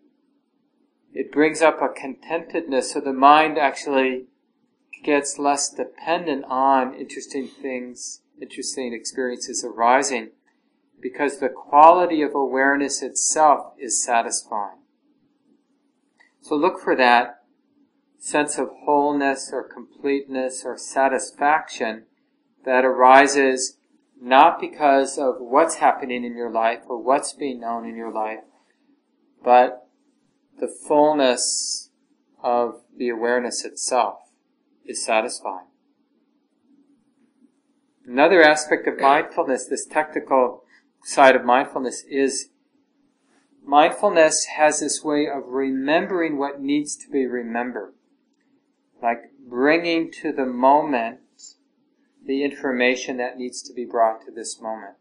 it 1.12 1.33
brings 1.33 1.61
up 1.61 1.83
a 1.83 1.89
contentedness 1.89 2.93
so 2.93 3.01
the 3.01 3.12
mind 3.12 3.59
actually 3.59 4.27
gets 5.03 5.39
less 5.39 5.68
dependent 5.68 6.45
on 6.49 6.95
interesting 6.95 7.47
things, 7.47 8.22
interesting 8.41 8.93
experiences 8.95 9.64
arising 9.64 10.31
because 11.01 11.39
the 11.39 11.51
quality 11.51 12.22
of 12.22 12.35
awareness 12.35 13.03
itself 13.03 13.75
is 13.79 14.03
satisfying. 14.03 14.79
So 16.45 16.57
look 16.57 16.78
for 16.78 16.95
that 16.95 17.38
sense 18.18 18.59
of 18.59 18.68
wholeness 18.84 19.49
or 19.51 19.62
completeness 19.62 20.62
or 20.62 20.76
satisfaction 20.76 22.05
that 22.66 22.84
arises 22.84 23.78
not 24.20 24.61
because 24.61 25.16
of 25.16 25.36
what's 25.38 25.76
happening 25.76 26.22
in 26.22 26.36
your 26.36 26.51
life 26.51 26.80
or 26.86 27.03
what's 27.03 27.32
being 27.32 27.61
known 27.61 27.88
in 27.88 27.97
your 27.97 28.12
life, 28.12 28.40
but 29.42 29.88
the 30.61 30.68
fullness 30.68 31.88
of 32.42 32.82
the 32.95 33.09
awareness 33.09 33.64
itself 33.64 34.18
is 34.84 35.03
satisfying. 35.03 35.68
Another 38.07 38.42
aspect 38.42 38.86
of 38.86 39.01
mindfulness, 39.01 39.66
this 39.66 39.86
technical 39.86 40.62
side 41.05 41.36
of 41.36 41.42
mindfulness, 41.42 42.05
is 42.07 42.51
mindfulness 43.64 44.44
has 44.56 44.80
this 44.80 45.02
way 45.02 45.26
of 45.26 45.44
remembering 45.46 46.38
what 46.38 46.60
needs 46.60 46.96
to 46.96 47.10
be 47.10 47.26
remembered. 47.26 47.94
Like 49.02 49.32
bringing 49.46 50.10
to 50.22 50.32
the 50.32 50.46
moment 50.46 51.20
the 52.26 52.42
information 52.42 53.18
that 53.18 53.36
needs 53.36 53.62
to 53.62 53.74
be 53.74 53.84
brought 53.84 54.24
to 54.24 54.30
this 54.30 54.60
moment. 54.60 54.94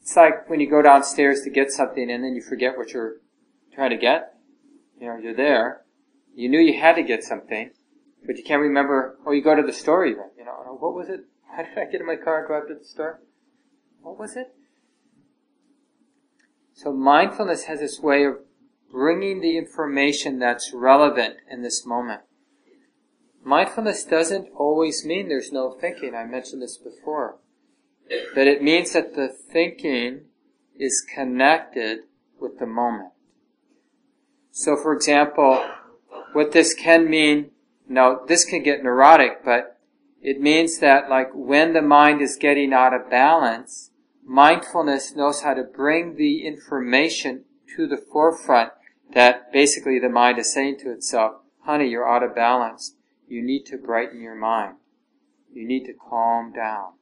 It's 0.00 0.16
like 0.16 0.50
when 0.50 0.58
you 0.58 0.68
go 0.68 0.82
downstairs 0.82 1.42
to 1.42 1.50
get 1.50 1.70
something 1.70 2.10
and 2.10 2.24
then 2.24 2.34
you 2.34 2.42
forget 2.42 2.76
what 2.76 2.92
you're 2.92 3.16
trying 3.72 3.90
to 3.90 3.96
get. 3.96 4.34
You 5.00 5.06
know, 5.06 5.16
you're 5.16 5.34
there. 5.34 5.82
You 6.34 6.48
knew 6.48 6.58
you 6.58 6.80
had 6.80 6.96
to 6.96 7.02
get 7.02 7.22
something, 7.22 7.70
but 8.26 8.36
you 8.36 8.42
can't 8.42 8.62
remember. 8.62 9.18
Oh, 9.26 9.32
you 9.32 9.42
go 9.42 9.54
to 9.54 9.62
the 9.62 9.72
store 9.72 10.04
even. 10.06 10.24
You 10.36 10.44
know, 10.44 10.56
oh, 10.66 10.74
what 10.74 10.94
was 10.94 11.08
it? 11.08 11.26
How 11.56 11.62
did 11.62 11.78
I 11.78 11.84
get 11.90 12.00
in 12.00 12.06
my 12.06 12.16
car 12.16 12.38
and 12.38 12.48
drive 12.48 12.68
to 12.68 12.74
the 12.74 12.84
store? 12.84 13.20
What 14.00 14.18
was 14.18 14.36
it? 14.36 14.54
So 16.74 16.92
mindfulness 16.92 17.64
has 17.64 17.80
this 17.80 18.00
way 18.00 18.24
of 18.24 18.38
bringing 18.90 19.40
the 19.40 19.56
information 19.56 20.38
that's 20.38 20.72
relevant 20.72 21.36
in 21.50 21.62
this 21.62 21.86
moment. 21.86 22.22
Mindfulness 23.44 24.04
doesn't 24.04 24.48
always 24.54 25.04
mean 25.04 25.28
there's 25.28 25.52
no 25.52 25.72
thinking. 25.72 26.14
I 26.14 26.24
mentioned 26.24 26.62
this 26.62 26.76
before. 26.76 27.38
But 28.34 28.46
it 28.46 28.62
means 28.62 28.92
that 28.92 29.14
the 29.14 29.28
thinking 29.28 30.26
is 30.76 31.04
connected 31.14 32.00
with 32.40 32.58
the 32.58 32.66
moment. 32.66 33.12
So 34.50 34.76
for 34.76 34.92
example, 34.92 35.64
what 36.32 36.52
this 36.52 36.74
can 36.74 37.08
mean, 37.08 37.50
now 37.88 38.20
this 38.26 38.44
can 38.44 38.62
get 38.62 38.82
neurotic, 38.82 39.44
but 39.44 39.78
it 40.20 40.40
means 40.40 40.78
that 40.78 41.08
like 41.08 41.30
when 41.34 41.72
the 41.72 41.82
mind 41.82 42.20
is 42.20 42.36
getting 42.36 42.72
out 42.72 42.94
of 42.94 43.10
balance, 43.10 43.90
mindfulness 44.24 45.14
knows 45.14 45.42
how 45.42 45.54
to 45.54 45.62
bring 45.62 46.16
the 46.16 46.46
information 46.46 47.44
to 47.76 47.86
the 47.86 47.96
forefront 47.96 48.72
that 49.14 49.52
basically 49.52 49.98
the 49.98 50.08
mind 50.08 50.38
is 50.38 50.52
saying 50.52 50.78
to 50.78 50.90
itself, 50.90 51.36
honey, 51.64 51.88
you're 51.88 52.08
out 52.08 52.22
of 52.22 52.34
balance. 52.34 52.94
You 53.28 53.42
need 53.42 53.64
to 53.66 53.76
brighten 53.76 54.20
your 54.20 54.34
mind. 54.34 54.76
You 55.52 55.66
need 55.66 55.84
to 55.86 55.92
calm 55.92 56.52
down. 56.52 56.92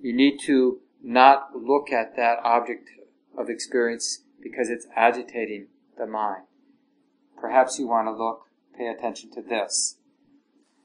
You 0.00 0.12
need 0.12 0.38
to 0.44 0.80
not 1.02 1.56
look 1.56 1.90
at 1.92 2.16
that 2.16 2.38
object 2.44 2.88
of 3.36 3.48
experience 3.48 4.22
because 4.42 4.68
it's 4.70 4.86
agitating 4.96 5.66
the 5.96 6.06
mind. 6.06 6.44
Perhaps 7.40 7.78
you 7.78 7.86
want 7.86 8.08
to 8.08 8.12
look, 8.12 8.46
pay 8.76 8.86
attention 8.86 9.30
to 9.32 9.42
this. 9.42 9.96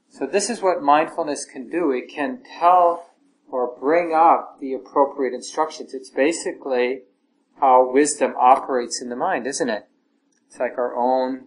So 0.10 0.28
this 0.28 0.50
is 0.50 0.62
what 0.62 0.82
mindfulness 0.82 1.46
can 1.46 1.70
do. 1.70 1.92
It 1.92 2.08
can 2.08 2.44
tell 2.60 3.10
or 3.54 3.78
bring 3.80 4.16
up 4.16 4.58
the 4.60 4.74
appropriate 4.74 5.32
instructions. 5.32 5.94
It's 5.94 6.10
basically 6.10 7.04
how 7.62 7.88
wisdom 7.88 8.34
operates 8.36 9.00
in 9.00 9.10
the 9.10 9.16
mind, 9.16 9.46
isn't 9.46 9.70
it? 9.70 9.88
It's 10.48 10.60
like 10.60 10.76
our 10.80 10.96
own 10.96 11.46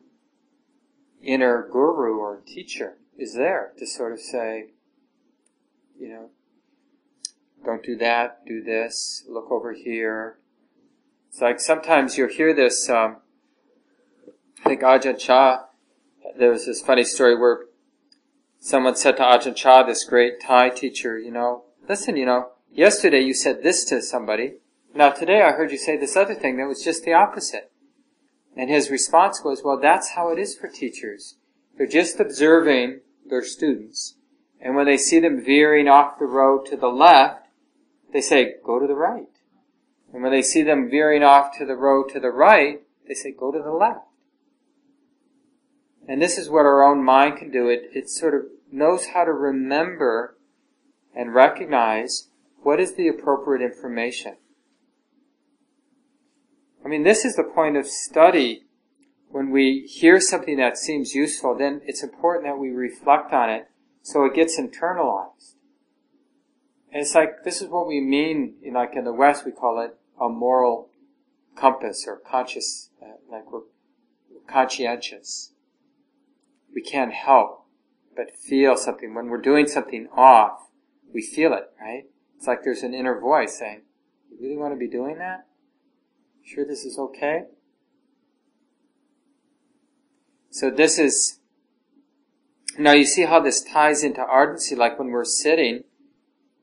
inner 1.20 1.68
guru 1.68 2.18
or 2.18 2.42
teacher 2.46 2.98
is 3.18 3.34
there 3.34 3.72
to 3.78 3.86
sort 3.88 4.12
of 4.12 4.20
say, 4.20 4.66
you 5.98 6.08
know, 6.08 6.30
don't 7.64 7.82
do 7.82 7.96
that, 7.96 8.46
do 8.46 8.62
this, 8.62 9.24
look 9.28 9.50
over 9.50 9.72
here. 9.72 10.38
It's 11.28 11.40
like 11.40 11.58
sometimes 11.58 12.16
you'll 12.16 12.28
hear 12.28 12.54
this, 12.54 12.88
um, 12.88 13.16
I 14.64 14.68
think 14.68 14.82
Ajahn 14.82 15.18
Chah, 15.18 15.64
there 16.38 16.52
was 16.52 16.66
this 16.66 16.82
funny 16.82 17.02
story 17.02 17.36
where 17.36 17.64
someone 18.60 18.94
said 18.94 19.16
to 19.16 19.24
Ajahn 19.24 19.56
Chah, 19.56 19.82
this 19.82 20.04
great 20.04 20.40
Thai 20.40 20.70
teacher, 20.70 21.18
you 21.18 21.32
know, 21.32 21.64
listen, 21.88 22.16
you 22.16 22.26
know, 22.26 22.50
yesterday 22.72 23.20
you 23.20 23.34
said 23.34 23.62
this 23.62 23.84
to 23.86 24.02
somebody. 24.02 24.54
Now 24.94 25.10
today 25.10 25.42
I 25.42 25.52
heard 25.52 25.70
you 25.70 25.78
say 25.78 25.96
this 25.96 26.16
other 26.16 26.34
thing 26.34 26.56
that 26.56 26.68
was 26.68 26.82
just 26.82 27.04
the 27.04 27.12
opposite. 27.12 27.70
And 28.56 28.70
his 28.70 28.90
response 28.90 29.42
was, 29.44 29.62
well, 29.62 29.78
that's 29.78 30.10
how 30.10 30.30
it 30.30 30.38
is 30.38 30.56
for 30.56 30.68
teachers. 30.68 31.36
They're 31.76 31.86
just 31.86 32.18
observing 32.18 33.00
their 33.28 33.44
students. 33.44 34.14
And 34.60 34.74
when 34.74 34.86
they 34.86 34.96
see 34.96 35.20
them 35.20 35.44
veering 35.44 35.88
off 35.88 36.18
the 36.18 36.24
road 36.24 36.64
to 36.66 36.76
the 36.76 36.88
left, 36.88 37.48
they 38.12 38.22
say, 38.22 38.54
go 38.64 38.78
to 38.78 38.86
the 38.86 38.94
right. 38.94 39.28
And 40.12 40.22
when 40.22 40.32
they 40.32 40.42
see 40.42 40.62
them 40.62 40.88
veering 40.88 41.22
off 41.22 41.56
to 41.58 41.66
the 41.66 41.74
road 41.74 42.08
to 42.10 42.20
the 42.20 42.30
right, 42.30 42.80
they 43.06 43.14
say, 43.14 43.32
go 43.32 43.52
to 43.52 43.62
the 43.62 43.72
left. 43.72 44.06
And 46.08 46.22
this 46.22 46.38
is 46.38 46.48
what 46.48 46.64
our 46.64 46.82
own 46.82 47.04
mind 47.04 47.36
can 47.36 47.50
do. 47.50 47.68
It, 47.68 47.90
it 47.92 48.08
sort 48.08 48.34
of 48.34 48.42
knows 48.72 49.06
how 49.06 49.24
to 49.24 49.32
remember 49.32 50.35
and 51.16 51.34
recognize 51.34 52.28
what 52.62 52.78
is 52.78 52.94
the 52.94 53.08
appropriate 53.08 53.64
information. 53.64 54.36
I 56.84 56.88
mean, 56.88 57.02
this 57.02 57.24
is 57.24 57.34
the 57.34 57.42
point 57.42 57.76
of 57.76 57.86
study. 57.86 58.66
When 59.28 59.50
we 59.50 59.88
hear 59.88 60.20
something 60.20 60.58
that 60.58 60.76
seems 60.76 61.14
useful, 61.14 61.56
then 61.58 61.80
it's 61.84 62.02
important 62.02 62.44
that 62.44 62.58
we 62.58 62.68
reflect 62.70 63.32
on 63.32 63.50
it 63.50 63.68
so 64.02 64.24
it 64.24 64.34
gets 64.34 64.60
internalized. 64.60 65.54
And 66.92 67.02
it's 67.02 67.14
like, 67.14 67.42
this 67.44 67.60
is 67.60 67.68
what 67.68 67.88
we 67.88 68.00
mean, 68.00 68.54
like 68.72 68.94
in 68.94 69.04
the 69.04 69.12
West, 69.12 69.44
we 69.44 69.52
call 69.52 69.80
it 69.80 69.96
a 70.20 70.28
moral 70.28 70.90
compass 71.56 72.04
or 72.06 72.16
conscious, 72.16 72.90
uh, 73.02 73.16
like 73.30 73.50
we're 73.50 73.62
conscientious. 74.46 75.52
We 76.74 76.82
can't 76.82 77.12
help 77.12 77.66
but 78.14 78.34
feel 78.34 78.76
something. 78.76 79.14
When 79.14 79.26
we're 79.26 79.40
doing 79.40 79.66
something 79.66 80.08
off, 80.14 80.65
we 81.16 81.22
feel 81.22 81.54
it, 81.54 81.70
right? 81.80 82.04
It's 82.36 82.46
like 82.46 82.62
there's 82.62 82.82
an 82.82 82.92
inner 82.92 83.18
voice 83.18 83.58
saying, 83.58 83.80
you 84.30 84.36
really 84.38 84.58
want 84.58 84.74
to 84.74 84.78
be 84.78 84.86
doing 84.86 85.16
that? 85.16 85.46
Sure 86.44 86.66
this 86.66 86.84
is 86.84 86.98
okay? 86.98 87.44
So 90.50 90.68
this 90.68 90.98
is, 90.98 91.38
now 92.78 92.92
you 92.92 93.06
see 93.06 93.22
how 93.22 93.40
this 93.40 93.62
ties 93.62 94.04
into 94.04 94.20
ardency, 94.20 94.76
like 94.76 94.98
when 94.98 95.08
we're 95.08 95.24
sitting, 95.24 95.84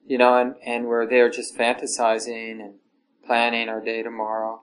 you 0.06 0.20
know, 0.20 0.38
and, 0.38 0.54
and 0.64 0.86
we're 0.86 1.10
there 1.10 1.32
just 1.32 1.58
fantasizing 1.58 2.64
and 2.64 2.76
planning 3.26 3.70
our 3.70 3.84
day 3.84 4.04
tomorrow. 4.04 4.62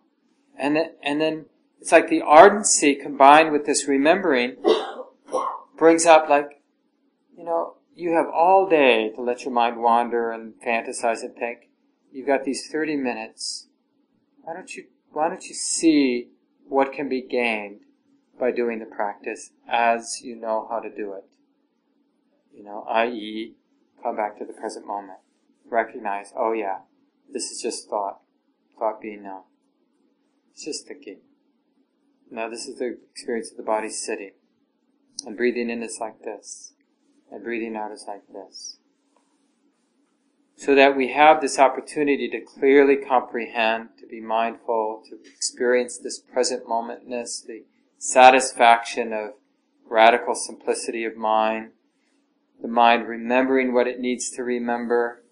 And 0.56 0.76
then, 0.76 0.92
and 1.02 1.20
then 1.20 1.46
it's 1.80 1.90
like 1.90 2.08
the 2.08 2.22
ardency 2.22 2.94
combined 2.94 3.50
with 3.50 3.66
this 3.66 3.88
remembering 3.88 4.54
brings 5.76 6.06
up 6.06 6.28
like, 6.28 6.62
you 7.36 7.42
know, 7.42 7.74
you 8.00 8.14
have 8.14 8.28
all 8.32 8.66
day 8.66 9.10
to 9.14 9.20
let 9.20 9.44
your 9.44 9.52
mind 9.52 9.76
wander 9.76 10.30
and 10.30 10.54
fantasize 10.66 11.22
and 11.22 11.34
think. 11.36 11.68
You've 12.10 12.26
got 12.26 12.44
these 12.44 12.66
30 12.70 12.96
minutes. 12.96 13.68
Why 14.42 14.54
don't 14.54 14.74
you, 14.74 14.84
why 15.12 15.28
don't 15.28 15.46
you 15.46 15.54
see 15.54 16.28
what 16.66 16.92
can 16.92 17.08
be 17.08 17.20
gained 17.20 17.80
by 18.38 18.52
doing 18.52 18.78
the 18.78 18.86
practice 18.86 19.50
as 19.68 20.20
you 20.22 20.34
know 20.34 20.66
how 20.70 20.80
to 20.80 20.88
do 20.88 21.12
it? 21.12 21.24
You 22.54 22.64
know, 22.64 22.86
i.e., 22.88 23.54
come 24.02 24.16
back 24.16 24.38
to 24.38 24.46
the 24.46 24.54
present 24.54 24.86
moment. 24.86 25.18
Recognize, 25.68 26.32
oh 26.36 26.52
yeah, 26.52 26.78
this 27.32 27.50
is 27.50 27.60
just 27.60 27.88
thought. 27.88 28.20
Thought 28.78 29.02
being 29.02 29.22
known. 29.22 29.42
It's 30.52 30.64
just 30.64 30.88
thinking. 30.88 31.18
Now 32.30 32.48
this 32.48 32.66
is 32.66 32.78
the 32.78 32.96
experience 33.10 33.50
of 33.50 33.58
the 33.58 33.62
body 33.62 33.90
sitting. 33.90 34.32
And 35.26 35.36
breathing 35.36 35.68
in 35.68 35.82
is 35.82 35.98
like 36.00 36.22
this 36.22 36.72
and 37.30 37.44
breathing 37.44 37.76
out 37.76 37.92
is 37.92 38.04
like 38.06 38.22
this. 38.32 38.78
So 40.56 40.74
that 40.74 40.96
we 40.96 41.12
have 41.12 41.40
this 41.40 41.58
opportunity 41.58 42.28
to 42.28 42.40
clearly 42.40 42.96
comprehend, 42.96 43.90
to 43.98 44.06
be 44.06 44.20
mindful, 44.20 45.02
to 45.08 45.18
experience 45.34 45.96
this 45.96 46.18
present 46.18 46.66
momentness, 46.66 47.44
the 47.46 47.64
satisfaction 47.98 49.12
of 49.12 49.30
radical 49.88 50.34
simplicity 50.34 51.04
of 51.04 51.16
mind, 51.16 51.70
the 52.60 52.68
mind 52.68 53.08
remembering 53.08 53.72
what 53.72 53.86
it 53.86 54.00
needs 54.00 54.30
to 54.30 54.42
remember, 54.42 55.22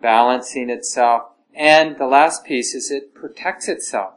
balancing 0.00 0.70
itself, 0.70 1.24
and 1.54 1.98
the 1.98 2.06
last 2.06 2.44
piece 2.44 2.74
is 2.74 2.90
it 2.90 3.14
protects 3.14 3.68
itself. 3.68 4.14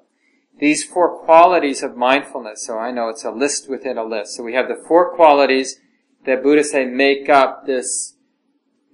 These 0.58 0.86
four 0.86 1.18
qualities 1.26 1.84
of 1.84 1.98
mindfulness, 1.98 2.66
so 2.66 2.78
I 2.78 2.92
know 2.92 3.10
it's 3.10 3.26
a 3.26 3.32
list 3.32 3.70
within 3.70 3.98
a 3.98 4.06
list. 4.06 4.36
So 4.36 4.44
we 4.44 4.54
have 4.54 4.70
the 4.70 4.82
four 4.88 5.14
qualities 5.14 5.82
that 6.26 6.44
Buddha 6.44 6.64
say 6.64 6.86
make 6.86 7.30
up 7.30 7.66
this 7.66 8.16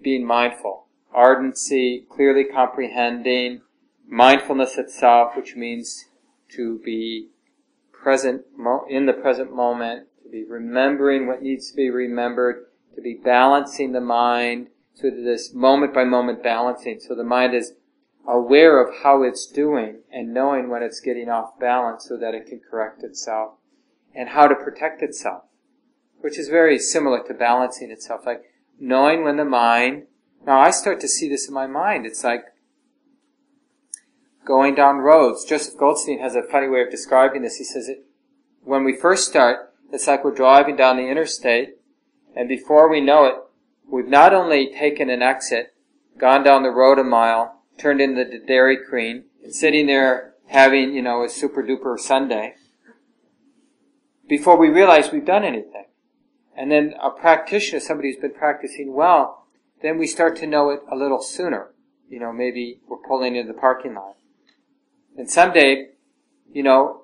being 0.02 0.26
mindful. 0.26 0.88
Ardency, 1.14 2.06
clearly 2.10 2.44
comprehending, 2.44 3.62
mindfulness 4.08 4.78
itself, 4.78 5.36
which 5.36 5.56
means 5.56 6.06
to 6.50 6.80
be 6.84 7.30
present 7.92 8.44
in 8.90 9.06
the 9.06 9.14
present 9.14 9.54
moment, 9.54 10.08
to 10.24 10.30
be 10.30 10.44
remembering 10.44 11.28
what 11.28 11.42
needs 11.42 11.70
to 11.70 11.76
be 11.76 11.90
remembered, 11.90 12.66
to 12.96 13.02
be 13.02 13.14
balancing 13.14 13.92
the 13.92 14.02
mind, 14.02 14.68
so 14.94 15.10
this 15.10 15.54
moment 15.54 15.94
by 15.94 16.04
moment 16.04 16.44
balancing, 16.44 17.00
so 17.00 17.16
the 17.16 17.24
mind 17.24 17.54
is 17.54 17.74
aware 18.28 18.80
of 18.82 19.04
how 19.04 19.24
it's 19.24 19.48
doing 19.48 20.00
and 20.12 20.34
knowing 20.34 20.70
when 20.70 20.84
it's 20.84 21.00
getting 21.00 21.30
off 21.30 21.60
balance 21.60 22.06
so 22.08 22.18
that 22.18 22.36
it 22.36 22.46
can 22.46 22.60
correct 22.60 23.04
itself 23.04 23.54
and 24.14 24.30
how 24.30 24.48
to 24.48 24.56
protect 24.56 25.02
itself 25.02 25.44
which 26.22 26.38
is 26.38 26.48
very 26.48 26.80
similar 26.80 27.22
to 27.24 27.34
balancing 27.34 27.92
itself, 27.92 28.22
like 28.26 28.44
knowing 28.80 29.24
when 29.24 29.38
the 29.38 29.46
mind, 29.46 30.04
now 30.46 30.60
I 30.60 30.72
start 30.72 31.00
to 31.02 31.08
see 31.08 31.28
this 31.28 31.48
in 31.48 31.54
my 31.54 31.68
mind, 31.68 32.06
it's 32.06 32.24
like 32.24 32.46
going 34.46 34.76
down 34.76 34.98
roads. 34.98 35.44
Joseph 35.46 35.78
Goldstein 35.78 36.20
has 36.20 36.36
a 36.36 36.44
funny 36.44 36.68
way 36.68 36.82
of 36.82 36.90
describing 36.90 37.42
this. 37.42 37.58
He 37.58 37.64
says 37.64 37.90
it, 37.90 38.06
when 38.64 38.84
we 38.84 38.96
first 38.96 39.28
start, 39.28 39.74
it's 39.92 40.08
like 40.08 40.24
we're 40.24 40.34
driving 40.34 40.76
down 40.76 40.98
the 40.98 41.10
interstate, 41.10 41.76
and 42.36 42.48
before 42.48 42.90
we 42.90 43.02
know 43.02 43.26
it, 43.26 43.36
we've 43.90 44.08
not 44.08 44.34
only 44.34 44.72
taken 44.72 45.10
an 45.10 45.22
exit, 45.22 45.74
gone 46.18 46.44
down 46.44 46.64
the 46.64 46.70
road 46.70 46.98
a 46.98 47.04
mile, 47.04 47.64
turned 47.78 48.00
into 48.00 48.24
the 48.24 48.40
Dairy 48.40 48.78
Queen, 48.90 49.26
and 49.44 49.54
sitting 49.54 49.88
there 49.88 50.36
having, 50.48 50.94
you 50.94 51.02
know, 51.02 51.24
a 51.24 51.30
super 51.30 51.64
duper 51.64 52.00
sundae, 52.00 52.54
before 54.30 54.58
we 54.58 54.70
realize 54.70 55.12
we've 55.12 55.26
done 55.26 55.44
anything 55.44 55.86
and 56.56 56.72
then 56.72 56.94
a 57.02 57.10
practitioner, 57.10 57.80
somebody 57.80 58.12
who's 58.12 58.22
been 58.22 58.34
practicing 58.34 58.94
well, 58.94 59.48
then 59.82 59.98
we 59.98 60.08
start 60.08 60.36
to 60.38 60.48
know 60.48 60.70
it 60.70 60.82
a 60.92 60.96
little 60.96 61.22
sooner. 61.22 61.72
You 62.10 62.20
know, 62.20 62.32
maybe 62.32 62.80
we're 62.88 62.98
pulling 62.98 63.36
into 63.36 63.52
the 63.52 63.60
parking 63.60 63.96
lot. 63.96 64.16
And 65.18 65.30
someday, 65.30 65.90
you 66.52 66.64
know, 66.64 67.04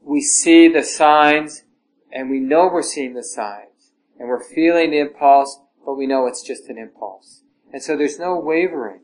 we 0.00 0.20
see 0.20 0.68
the 0.68 0.82
signs 0.82 1.64
and 2.12 2.30
we 2.30 2.38
know 2.38 2.68
we're 2.72 2.82
seeing 2.82 3.14
the 3.14 3.24
signs 3.24 3.92
and 4.18 4.28
we're 4.28 4.42
feeling 4.42 4.90
the 4.90 5.00
impulse, 5.00 5.58
but 5.84 5.94
we 5.94 6.06
know 6.06 6.26
it's 6.26 6.42
just 6.42 6.68
an 6.68 6.78
impulse. 6.78 7.42
And 7.72 7.82
so 7.82 7.96
there's 7.96 8.18
no 8.18 8.38
wavering. 8.38 9.00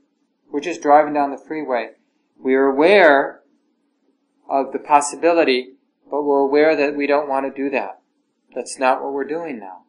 We're 0.51 0.61
just 0.61 0.83
driving 0.83 1.15
down 1.15 1.31
the 1.31 1.39
freeway. 1.39 1.91
We 2.39 2.55
are 2.55 2.67
aware 2.67 3.41
of 4.49 4.73
the 4.73 4.79
possibility, 4.79 5.75
but 6.11 6.23
we're 6.23 6.41
aware 6.41 6.77
that 6.77 6.97
we 6.97 7.07
don't 7.07 7.29
want 7.29 7.47
to 7.47 7.63
do 7.63 7.71
that. 7.71 8.00
That's 8.55 8.79
not 8.79 9.03
what 9.03 9.13
we're 9.13 9.25
doing 9.25 9.59
now. 9.59 9.85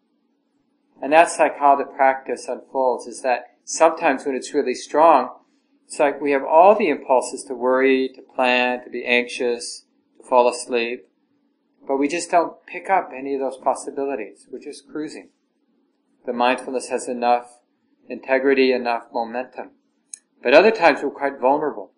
And 1.02 1.12
that's 1.12 1.40
like 1.40 1.58
how 1.58 1.76
the 1.76 1.86
practice 1.86 2.48
unfolds, 2.48 3.08
is 3.08 3.22
that 3.22 3.58
sometimes 3.66 4.26
when 4.26 4.36
it's 4.36 4.54
really 4.54 4.76
strong, 4.76 5.30
it's 5.88 6.00
like 6.00 6.22
we 6.22 6.32
have 6.32 6.44
all 6.44 6.76
the 6.76 6.90
impulses 6.90 7.44
to 7.46 7.54
worry, 7.54 8.10
to 8.16 8.22
plan, 8.22 8.84
to 8.84 8.90
be 8.90 9.04
anxious, 9.06 9.86
to 10.18 10.28
fall 10.28 10.48
asleep, 10.48 11.08
but 11.88 11.98
we 11.98 12.08
just 12.08 12.30
don't 12.30 12.66
pick 12.66 12.90
up 12.90 13.10
any 13.16 13.34
of 13.34 13.42
those 13.42 13.58
possibilities. 13.58 14.48
We're 14.50 14.60
just 14.60 14.88
cruising. 14.88 15.30
The 16.26 16.34
mindfulness 16.34 16.90
has 16.90 17.08
enough 17.08 17.62
integrity, 18.08 18.72
enough 18.72 19.06
momentum. 19.12 19.72
But 20.44 20.54
other 20.54 20.72
times 20.72 21.00
we're 21.02 21.10
quite 21.10 21.40
vulnerable. 21.40 21.92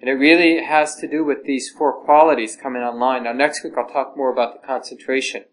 And 0.00 0.08
it 0.08 0.14
really 0.14 0.64
has 0.64 0.96
to 0.96 1.08
do 1.08 1.24
with 1.24 1.44
these 1.44 1.70
four 1.70 2.04
qualities 2.04 2.56
coming 2.56 2.82
online. 2.82 3.24
Now 3.24 3.32
next 3.32 3.62
week 3.62 3.74
I'll 3.76 3.88
talk 3.88 4.16
more 4.16 4.32
about 4.32 4.60
the 4.60 4.66
concentration. 4.66 5.44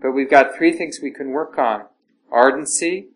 But 0.00 0.12
we've 0.12 0.30
got 0.30 0.54
three 0.56 0.72
things 0.72 1.00
we 1.02 1.10
can 1.10 1.30
work 1.30 1.58
on. 1.58 1.86
Ardency, 2.30 3.08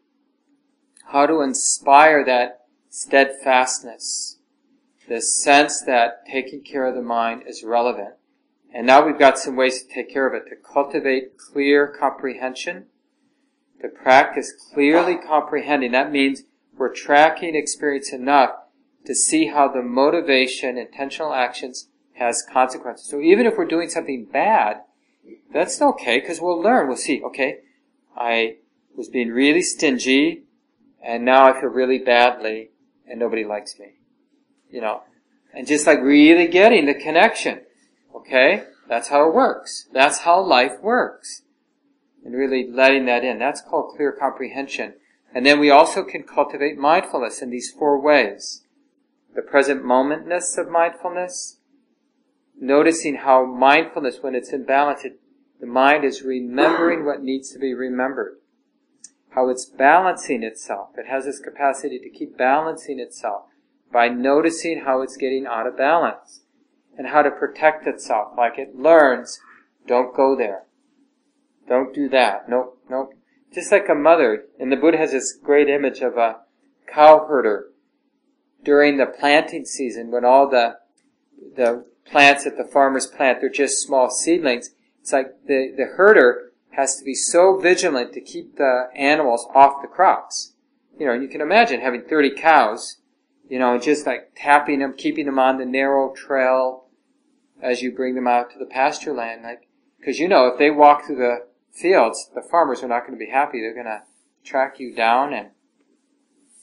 how 1.13 1.27
to 1.27 1.41
inspire 1.41 2.25
that 2.25 2.67
steadfastness, 2.89 4.39
the 5.09 5.21
sense 5.21 5.83
that 5.83 6.27
taking 6.27 6.63
care 6.63 6.87
of 6.87 6.95
the 6.95 7.03
mind 7.03 7.43
is 7.47 7.65
relevant. 7.65 8.15
And 8.73 8.87
now 8.87 9.05
we've 9.05 9.19
got 9.19 9.39
some 9.39 9.57
ways 9.57 9.83
to 9.83 9.93
take 9.93 10.11
care 10.11 10.27
of 10.27 10.35
it, 10.35 10.49
to 10.49 10.57
cultivate 10.57 11.37
clear 11.37 11.89
comprehension, 11.89 12.87
to 13.81 13.89
practice 13.89 14.53
clearly 14.73 15.17
comprehending. 15.17 15.93
That 15.93 16.13
means 16.13 16.43
we're 16.77 16.95
tracking 16.95 17.57
experience 17.57 18.13
enough 18.13 18.51
to 19.07 19.15
see 19.15 19.47
how 19.47 19.69
the 19.69 19.83
motivation, 19.83 20.79
intentional 20.79 21.33
actions 21.33 21.89
has 22.15 22.47
consequences. 22.53 23.09
So 23.09 23.21
even 23.21 23.47
if 23.47 23.57
we're 23.57 23.65
doing 23.65 23.89
something 23.89 24.27
bad, 24.27 24.83
that's 25.53 25.81
okay 25.81 26.21
because 26.21 26.41
we'll 26.41 26.61
learn. 26.61 26.89
We'll 26.89 26.97
see, 26.97 27.23
okay, 27.23 27.59
I 28.17 28.57
was 28.97 29.09
being 29.09 29.31
really 29.31 29.63
stingy 29.63 30.45
and 31.03 31.25
now 31.25 31.47
I 31.47 31.61
feel 31.61 31.71
really 31.71 31.99
badly 31.99 32.71
and 33.07 33.19
nobody 33.19 33.45
likes 33.45 33.79
me. 33.79 33.95
You 34.71 34.81
know, 34.81 35.03
and 35.53 35.67
just 35.67 35.87
like 35.87 36.01
really 36.01 36.47
getting 36.47 36.87
the 36.87 36.95
connection. 36.95 37.63
Okay? 38.15 38.65
That's 38.89 39.09
how 39.09 39.29
it 39.29 39.35
works. 39.35 39.89
That's 39.93 40.21
how 40.21 40.41
life 40.41 40.81
works 40.81 41.43
and 42.25 42.35
really 42.35 42.69
letting 42.71 43.07
that 43.07 43.25
in. 43.25 43.39
That's 43.39 43.63
called 43.63 43.97
clear 43.97 44.13
comprehension. 44.13 44.95
And 45.35 45.47
then 45.47 45.61
we 45.61 45.71
also 45.71 46.03
can 46.03 46.25
cultivate 46.25 46.77
mindfulness 46.77 47.41
in 47.41 47.51
these 47.51 47.71
four 47.71 48.01
ways. 48.01 48.65
The 49.35 49.43
present 49.43 49.85
momentness 49.85 50.59
of 50.59 50.69
mindfulness, 50.69 51.59
noticing 52.61 53.17
how 53.17 53.47
mindfulness, 53.47 54.19
when 54.21 54.35
it's 54.35 54.53
in 54.53 54.65
balance, 54.65 55.05
it, 55.05 55.20
the 55.61 55.67
mind 55.67 56.05
is 56.05 56.23
remembering 56.23 57.05
what 57.05 57.23
needs 57.23 57.53
to 57.53 57.59
be 57.59 57.75
remembered. 57.75 58.37
How 59.31 59.49
it's 59.49 59.67
balancing 59.67 60.43
itself. 60.43 60.91
It 60.97 61.07
has 61.07 61.27
this 61.27 61.39
capacity 61.39 61.99
to 61.99 62.09
keep 62.09 62.37
balancing 62.37 62.99
itself 62.99 63.45
by 63.93 64.09
noticing 64.09 64.83
how 64.85 65.03
it's 65.03 65.17
getting 65.17 65.47
out 65.47 65.67
of 65.67 65.77
balance 65.77 66.41
and 66.97 67.09
how 67.09 67.23
to 67.23 67.31
protect 67.31 67.87
itself. 67.87 68.33
Like 68.37 68.59
it 68.59 68.77
learns, 68.77 69.39
don't 69.87 70.15
go 70.15 70.35
there. 70.37 70.65
Don't 71.69 71.95
do 71.95 72.09
that. 72.09 72.49
Nope, 72.49 72.83
nope. 72.89 73.15
Just 73.55 73.71
like 73.71 73.89
a 73.89 73.95
mother, 73.95 74.45
and 74.59 74.73
the 74.73 74.77
Buddha 74.77 74.99
has 74.99 75.13
this 75.13 75.37
great 75.43 75.69
image 75.69 76.01
of 76.01 76.17
a 76.17 76.39
cow 76.87 77.27
herder 77.27 77.67
during 78.65 78.97
the 78.97 79.07
planting 79.07 79.65
season 79.65 80.11
when 80.11 80.25
all 80.25 80.49
the 80.49 80.77
the 81.57 81.85
plants 82.05 82.45
that 82.45 82.57
the 82.57 82.65
farmers 82.65 83.07
plant, 83.07 83.41
they're 83.41 83.49
just 83.49 83.83
small 83.83 84.11
seedlings. 84.11 84.71
It's 85.01 85.13
like 85.13 85.29
the, 85.47 85.73
the 85.77 85.87
herder 85.97 86.53
has 86.71 86.97
to 86.97 87.05
be 87.05 87.15
so 87.15 87.59
vigilant 87.59 88.13
to 88.13 88.21
keep 88.21 88.57
the 88.57 88.89
animals 88.95 89.47
off 89.55 89.83
the 89.83 89.89
crops. 89.89 90.55
You 90.99 91.07
know, 91.07 91.15
you 91.15 91.29
can 91.29 91.41
imagine 91.41 91.81
having 91.81 92.03
30 92.03 92.35
cows, 92.37 92.99
you 93.49 93.59
know, 93.59 93.79
just 93.79 94.07
like 94.07 94.33
tapping 94.37 94.81
them, 94.81 94.95
keeping 94.97 95.27
them 95.27 95.39
on 95.39 95.59
the 95.59 95.67
narrow 95.67 96.13
trail 96.15 96.85
as 97.63 97.83
you 97.83 97.93
bring 97.93 98.15
them 98.15 98.27
out 98.27 98.51
to 98.53 98.59
the 98.59 98.67
pasture 98.67 99.13
land. 99.13 99.43
Like, 99.43 99.69
cause 100.05 100.19
you 100.19 100.29
know, 100.29 100.47
if 100.47 100.59
they 100.59 100.71
walk 100.71 101.07
through 101.07 101.17
the 101.17 101.47
fields, 101.73 102.31
the 102.35 102.43
farmers 102.43 102.83
are 102.83 102.89
not 102.89 103.07
going 103.07 103.19
to 103.19 103.25
be 103.25 103.31
happy. 103.31 103.61
They're 103.61 103.75
going 103.75 103.87
to 103.87 104.03
track 104.45 104.79
you 104.79 104.95
down 104.95 105.33
and 105.33 105.49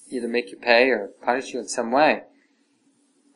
either 0.10 0.28
make 0.28 0.52
you 0.52 0.58
pay 0.58 0.90
or 0.90 1.12
punish 1.22 1.54
you 1.54 1.60
in 1.60 1.68
some 1.68 1.92
way. 1.92 2.24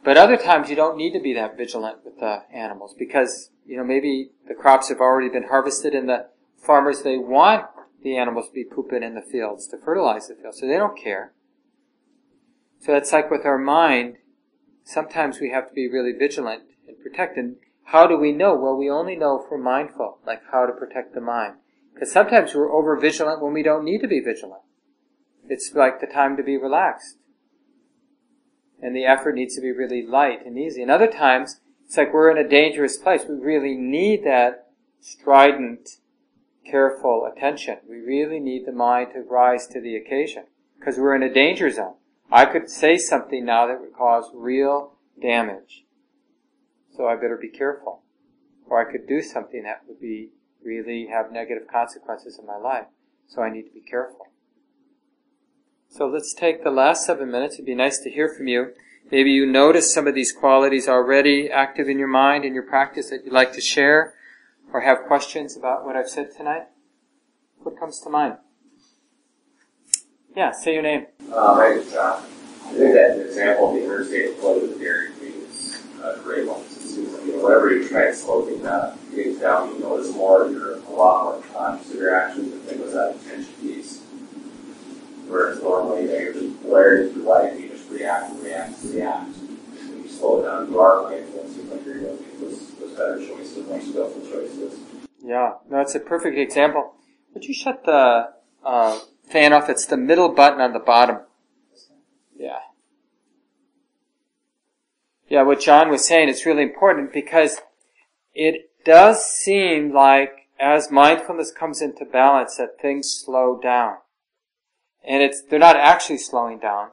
But 0.03 0.17
other 0.17 0.37
times 0.37 0.69
you 0.69 0.75
don't 0.75 0.97
need 0.97 1.13
to 1.13 1.19
be 1.19 1.33
that 1.33 1.57
vigilant 1.57 1.99
with 2.03 2.19
the 2.19 2.43
animals 2.51 2.95
because, 2.97 3.50
you 3.65 3.77
know, 3.77 3.83
maybe 3.83 4.31
the 4.47 4.53
crops 4.53 4.89
have 4.89 4.99
already 4.99 5.29
been 5.29 5.49
harvested 5.49 5.93
and 5.93 6.09
the 6.09 6.27
farmers, 6.57 7.01
they 7.01 7.17
want 7.17 7.65
the 8.03 8.17
animals 8.17 8.47
to 8.47 8.53
be 8.53 8.63
pooping 8.63 9.03
in 9.03 9.15
the 9.15 9.21
fields 9.21 9.67
to 9.67 9.77
fertilize 9.77 10.27
the 10.27 10.35
fields, 10.35 10.59
so 10.59 10.67
they 10.67 10.77
don't 10.77 10.97
care. 10.97 11.33
So 12.79 12.95
it's 12.95 13.11
like 13.11 13.29
with 13.29 13.45
our 13.45 13.59
mind, 13.59 14.17
sometimes 14.83 15.39
we 15.39 15.51
have 15.51 15.67
to 15.67 15.73
be 15.73 15.87
really 15.87 16.13
vigilant 16.13 16.63
and 16.87 16.99
protect. 16.99 17.37
And 17.37 17.57
how 17.85 18.07
do 18.07 18.17
we 18.17 18.31
know? 18.31 18.55
Well, 18.55 18.75
we 18.75 18.89
only 18.89 19.15
know 19.15 19.39
if 19.39 19.51
we're 19.51 19.57
mindful, 19.57 20.19
like 20.25 20.41
how 20.51 20.65
to 20.65 20.73
protect 20.73 21.13
the 21.13 21.21
mind. 21.21 21.55
Because 21.93 22.11
sometimes 22.11 22.55
we're 22.55 22.71
over 22.71 22.99
vigilant 22.99 23.41
when 23.41 23.53
we 23.53 23.63
don't 23.63 23.85
need 23.85 24.01
to 24.01 24.07
be 24.07 24.19
vigilant. 24.19 24.63
It's 25.47 25.71
like 25.75 25.99
the 25.99 26.07
time 26.07 26.37
to 26.37 26.43
be 26.43 26.57
relaxed. 26.57 27.17
And 28.81 28.95
the 28.95 29.05
effort 29.05 29.35
needs 29.35 29.55
to 29.55 29.61
be 29.61 29.71
really 29.71 30.03
light 30.05 30.43
and 30.45 30.57
easy. 30.57 30.81
And 30.81 30.89
other 30.89 31.11
times, 31.11 31.59
it's 31.91 31.97
like 31.97 32.13
we're 32.13 32.31
in 32.31 32.37
a 32.37 32.47
dangerous 32.47 32.95
place. 32.95 33.25
We 33.27 33.35
really 33.35 33.75
need 33.75 34.23
that 34.23 34.69
strident, 35.01 35.97
careful 36.65 37.29
attention. 37.29 37.79
We 37.85 37.97
really 37.97 38.39
need 38.39 38.65
the 38.65 38.71
mind 38.71 39.09
to 39.11 39.19
rise 39.19 39.67
to 39.67 39.81
the 39.81 39.97
occasion. 39.97 40.45
Because 40.79 40.97
we're 40.97 41.17
in 41.17 41.21
a 41.21 41.33
danger 41.33 41.69
zone. 41.69 41.95
I 42.31 42.45
could 42.45 42.69
say 42.69 42.97
something 42.97 43.43
now 43.43 43.67
that 43.67 43.81
would 43.81 43.93
cause 43.93 44.31
real 44.33 44.93
damage. 45.21 45.83
So 46.95 47.07
I 47.07 47.15
better 47.15 47.35
be 47.35 47.49
careful. 47.49 48.03
Or 48.69 48.79
I 48.79 48.89
could 48.89 49.05
do 49.05 49.21
something 49.21 49.63
that 49.63 49.81
would 49.85 49.99
be 49.99 50.29
really 50.63 51.07
have 51.11 51.29
negative 51.29 51.67
consequences 51.69 52.39
in 52.39 52.47
my 52.47 52.55
life. 52.55 52.85
So 53.27 53.41
I 53.41 53.51
need 53.51 53.63
to 53.63 53.73
be 53.73 53.81
careful. 53.81 54.27
So 55.89 56.07
let's 56.07 56.33
take 56.33 56.63
the 56.63 56.71
last 56.71 57.05
seven 57.05 57.29
minutes. 57.29 57.55
It'd 57.55 57.65
be 57.65 57.75
nice 57.75 57.99
to 57.99 58.09
hear 58.09 58.33
from 58.33 58.47
you. 58.47 58.71
Maybe 59.09 59.31
you 59.31 59.45
notice 59.45 59.93
some 59.93 60.07
of 60.07 60.15
these 60.15 60.31
qualities 60.31 60.87
already 60.87 61.49
active 61.49 61.89
in 61.89 61.97
your 61.99 62.07
mind 62.07 62.45
in 62.45 62.53
your 62.53 62.63
practice 62.63 63.09
that 63.09 63.23
you'd 63.23 63.33
like 63.33 63.53
to 63.53 63.61
share 63.61 64.13
or 64.73 64.81
have 64.81 65.03
questions 65.07 65.57
about 65.57 65.85
what 65.85 65.95
I've 65.95 66.09
said 66.09 66.35
tonight. 66.35 66.67
What 67.59 67.79
comes 67.79 67.99
to 68.01 68.09
mind? 68.09 68.37
Yeah, 70.35 70.51
say 70.51 70.73
your 70.73 70.83
name. 70.83 71.07
Uh, 71.31 71.55
my 71.55 71.69
name 71.69 71.79
is 71.79 71.91
John. 71.91 72.23
I 72.65 72.73
think 72.73 72.93
that 72.93 73.11
an 73.17 73.21
example 73.21 73.69
of 73.69 73.75
the 73.75 73.83
interstate 73.83 74.37
flow 74.37 74.61
of 74.61 74.69
the 74.69 74.79
dairy 74.79 75.09
is 75.21 75.83
a 76.01 76.17
great 76.19 76.47
one. 76.47 76.63
You 77.25 77.35
know, 77.37 77.43
whenever 77.43 77.73
you 77.73 77.87
try 77.87 78.05
and 78.07 78.15
slow 78.15 78.45
things 78.45 78.63
down, 78.63 78.97
things 78.97 79.39
down, 79.39 79.73
you 79.73 79.79
notice 79.79 80.13
more, 80.13 80.47
you're 80.49 80.77
a 80.77 80.79
lot 80.89 81.23
more 81.23 81.43
conscious 81.53 81.91
of 81.91 81.97
your 81.97 82.15
actions 82.15 82.53
and 82.53 82.61
things 82.63 82.93
that 82.93 83.15
attention 83.15 83.53
piece. 83.55 84.01
Whereas 85.27 85.61
normally, 85.61 86.03
you 86.03 86.07
know, 86.07 86.17
you're 86.17 86.33
just 86.33 86.61
blaring 86.63 87.13
through 87.13 87.23
life, 87.23 87.59
you 87.59 87.70
react 87.91 88.31
and 88.31 88.43
react 88.43 88.83
and 88.83 88.95
react. 88.95 89.37
When 89.37 90.03
you 90.03 90.09
slow 90.09 90.43
down, 90.43 90.71
you 90.71 90.79
are 90.79 91.09
mindful. 91.09 91.39
It 91.41 91.49
seems 91.49 91.71
like 91.71 91.85
you're 91.85 91.95
making 91.95 92.39
those, 92.39 92.71
those 92.75 92.97
better 92.97 93.17
choices, 93.17 93.67
more 93.67 93.81
skillful 93.81 94.21
choices. 94.21 94.79
Yeah, 95.23 95.53
no, 95.69 95.79
it's 95.81 95.95
a 95.95 95.99
perfect 95.99 96.37
example. 96.37 96.93
Would 97.33 97.45
you 97.45 97.53
shut 97.53 97.85
the 97.85 98.29
uh, 98.65 98.99
fan 99.29 99.53
off? 99.53 99.69
It's 99.69 99.85
the 99.85 99.97
middle 99.97 100.29
button 100.29 100.61
on 100.61 100.73
the 100.73 100.79
bottom. 100.79 101.19
Yeah. 102.35 102.59
Yeah, 105.29 105.43
what 105.43 105.61
John 105.61 105.89
was 105.89 106.05
saying 106.05 106.27
is 106.27 106.45
really 106.45 106.63
important 106.63 107.13
because 107.13 107.61
it 108.33 108.69
does 108.83 109.23
seem 109.23 109.93
like 109.93 110.49
as 110.59 110.91
mindfulness 110.91 111.51
comes 111.51 111.81
into 111.81 112.05
balance 112.05 112.57
that 112.57 112.81
things 112.81 113.09
slow 113.23 113.59
down. 113.61 113.95
And 115.03 115.23
it's, 115.23 115.41
they're 115.41 115.57
not 115.57 115.77
actually 115.77 116.19
slowing 116.19 116.59
down, 116.59 116.89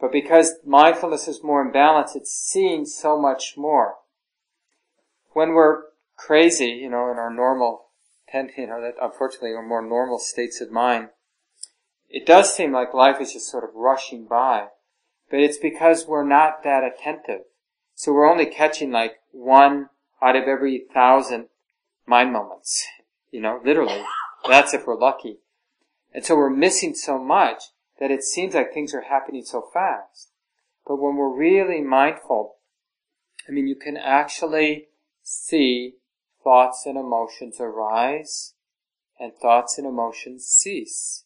but 0.00 0.12
because 0.12 0.56
mindfulness 0.64 1.26
is 1.26 1.42
more 1.42 1.64
in 1.64 1.72
balance, 1.72 2.14
it's 2.14 2.32
seeing 2.32 2.84
so 2.84 3.20
much 3.20 3.54
more. 3.56 3.94
When 5.32 5.50
we're 5.50 5.82
crazy, 6.16 6.66
you 6.66 6.88
know, 6.88 7.10
in 7.10 7.18
our 7.18 7.32
normal, 7.32 7.86
you 8.32 8.66
know, 8.66 8.80
that 8.80 8.94
unfortunately 9.00 9.52
are 9.52 9.66
more 9.66 9.82
normal 9.82 10.18
states 10.18 10.60
of 10.60 10.70
mind, 10.70 11.08
it 12.08 12.26
does 12.26 12.54
seem 12.54 12.72
like 12.72 12.94
life 12.94 13.20
is 13.20 13.32
just 13.32 13.50
sort 13.50 13.64
of 13.64 13.74
rushing 13.74 14.26
by. 14.26 14.68
But 15.30 15.40
it's 15.40 15.58
because 15.58 16.06
we're 16.06 16.26
not 16.26 16.62
that 16.64 16.82
attentive. 16.82 17.42
So 17.94 18.12
we're 18.12 18.30
only 18.30 18.46
catching 18.46 18.90
like 18.90 19.16
one 19.32 19.90
out 20.22 20.36
of 20.36 20.44
every 20.44 20.84
thousand 20.92 21.48
mind 22.06 22.32
moments. 22.32 22.86
You 23.30 23.42
know, 23.42 23.60
literally. 23.64 24.02
That's 24.48 24.72
if 24.72 24.86
we're 24.86 24.98
lucky. 24.98 25.38
And 26.14 26.24
so 26.24 26.36
we're 26.36 26.48
missing 26.48 26.94
so 26.94 27.18
much 27.18 27.64
that 27.98 28.10
it 28.10 28.22
seems 28.22 28.54
like 28.54 28.72
things 28.72 28.94
are 28.94 29.02
happening 29.02 29.44
so 29.44 29.68
fast. 29.72 30.30
But 30.86 30.96
when 30.96 31.16
we're 31.16 31.36
really 31.36 31.80
mindful, 31.80 32.56
I 33.48 33.52
mean, 33.52 33.66
you 33.66 33.76
can 33.76 33.96
actually 33.96 34.88
see 35.22 35.94
thoughts 36.42 36.84
and 36.86 36.96
emotions 36.96 37.56
arise 37.60 38.54
and 39.18 39.32
thoughts 39.34 39.78
and 39.78 39.86
emotions 39.86 40.46
cease. 40.46 41.24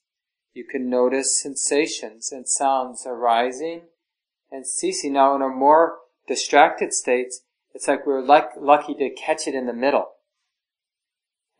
You 0.54 0.64
can 0.64 0.90
notice 0.90 1.40
sensations 1.40 2.32
and 2.32 2.48
sounds 2.48 3.04
arising 3.06 3.82
and 4.50 4.66
ceasing. 4.66 5.14
Now, 5.14 5.34
in 5.36 5.42
a 5.42 5.48
more 5.48 5.98
distracted 6.26 6.92
state, 6.92 7.34
it's 7.74 7.88
like 7.88 8.06
we're 8.06 8.22
like, 8.22 8.50
lucky 8.58 8.94
to 8.94 9.10
catch 9.10 9.46
it 9.46 9.54
in 9.54 9.66
the 9.66 9.72
middle. 9.72 10.12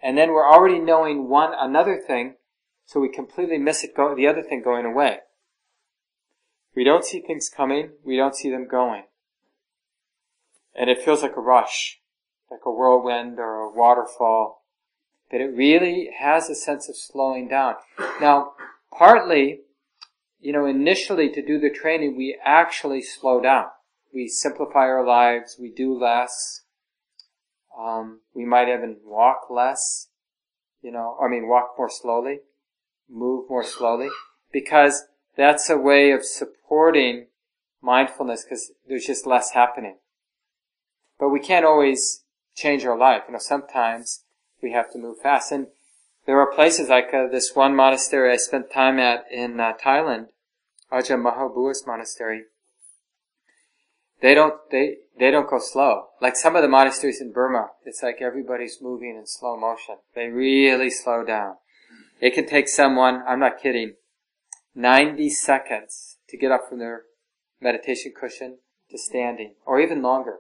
And 0.03 0.19
then 0.19 0.31
we're 0.31 0.51
already 0.51 0.79
knowing 0.79 1.29
one, 1.29 1.53
another 1.57 2.01
thing, 2.05 2.35
so 2.85 3.01
we 3.01 3.09
completely 3.09 3.59
miss 3.59 3.85
it 3.85 3.97
go, 3.97 4.15
the 4.15 4.27
other 4.27 4.43
thing 4.43 4.63
going 4.63 4.87
away. 4.87 5.19
We 6.75 6.85
don't 6.85 7.05
see 7.05 7.21
things 7.21 7.51
coming, 7.55 7.91
we 8.05 8.17
don't 8.17 8.37
see 8.37 8.51
them 8.51 8.67
going. 8.69 9.05
And 10.75 10.89
it 10.89 11.03
feels 11.03 11.23
like 11.23 11.37
a 11.37 11.41
rush, 11.41 12.01
like 12.51 12.61
a 12.65 12.71
whirlwind 12.71 13.39
or 13.39 13.61
a 13.61 13.73
waterfall. 13.73 14.65
But 15.31 15.41
it 15.41 15.55
really 15.55 16.11
has 16.19 16.49
a 16.49 16.55
sense 16.55 16.89
of 16.89 16.97
slowing 16.97 17.49
down. 17.49 17.75
Now, 18.21 18.53
partly, 18.97 19.61
you 20.41 20.53
know, 20.53 20.67
initially 20.67 21.31
to 21.31 21.45
do 21.45 21.59
the 21.59 21.71
training, 21.71 22.17
we 22.17 22.39
actually 22.45 23.03
slow 23.03 23.41
down. 23.41 23.67
We 24.13 24.29
simplify 24.29 24.81
our 24.81 25.07
lives, 25.07 25.57
we 25.59 25.71
do 25.71 25.99
less, 25.99 26.63
um, 27.79 28.21
we 28.35 28.45
might 28.45 28.69
even 28.69 28.99
walk 29.05 29.49
less, 29.51 30.09
you 30.83 30.91
know, 30.91 31.17
I 31.23 31.29
mean, 31.29 31.49
walk 31.49 31.75
more 31.79 31.89
slowly, 31.89 32.41
move 33.13 33.49
more 33.49 33.65
slowly, 33.65 34.09
because 34.53 35.05
that's 35.37 35.69
a 35.71 35.77
way 35.77 36.11
of 36.11 36.25
supporting 36.25 37.27
mindfulness 37.81 38.45
because 38.45 38.73
there's 38.89 39.07
just 39.07 39.27
less 39.27 39.51
happening. 39.53 39.97
But 41.19 41.31
we 41.31 41.41
can't 41.41 41.67
always 41.67 42.25
change 42.55 42.85
our 42.85 42.97
life. 42.97 43.23
You 43.27 43.35
know, 43.35 43.39
sometimes 43.39 44.25
we 44.63 44.73
have 44.73 44.91
to 44.93 44.99
move 44.99 45.19
fast. 45.21 45.53
And 45.53 45.67
there 46.27 46.41
are 46.41 46.53
places 46.53 46.89
like 46.89 47.13
uh, 47.13 47.27
this 47.29 47.55
one 47.55 47.75
monastery 47.75 48.33
I 48.33 48.37
spent 48.37 48.73
time 48.73 48.99
at 48.99 49.25
in 49.31 49.61
uh, 49.61 49.73
Thailand, 49.85 50.29
Ajahn 50.93 51.87
monastery. 51.87 52.45
They 54.21 54.35
don't, 54.35 54.55
they, 54.71 54.99
they 55.19 55.33
don't 55.33 55.51
go 55.51 55.59
slow. 55.59 56.09
Like 56.21 56.37
some 56.37 56.55
of 56.55 56.63
the 56.63 56.69
monasteries 56.69 57.21
in 57.21 57.33
Burma, 57.33 57.71
it's 57.85 58.05
like 58.05 58.23
everybody's 58.23 58.79
moving 58.81 59.17
in 59.17 59.27
slow 59.27 59.57
motion. 59.57 59.97
They 60.15 60.29
really 60.29 60.91
slow 60.91 61.25
down. 61.25 61.57
It 62.23 62.35
can 62.35 62.47
take 62.47 62.69
someone, 62.69 63.25
I'm 63.27 63.41
not 63.41 63.61
kidding, 63.61 63.95
90 64.77 65.29
seconds 65.31 66.19
to 66.29 66.37
get 66.37 66.53
up 66.53 66.69
from 66.69 66.79
their 66.79 67.03
meditation 67.61 68.13
cushion 68.19 68.59
to 68.91 68.97
standing, 68.97 69.55
or 69.67 69.81
even 69.81 70.03
longer. 70.03 70.39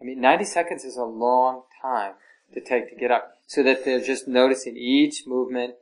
I 0.00 0.04
mean, 0.04 0.22
90 0.22 0.46
seconds 0.46 0.84
is 0.84 0.96
a 0.96 1.04
long 1.04 1.64
time 1.82 2.14
to 2.54 2.62
take 2.62 2.88
to 2.88 2.96
get 2.96 3.10
up, 3.10 3.34
so 3.46 3.62
that 3.62 3.84
they're 3.84 4.00
just 4.00 4.26
noticing 4.26 4.78
each 4.78 5.24
movement. 5.26 5.74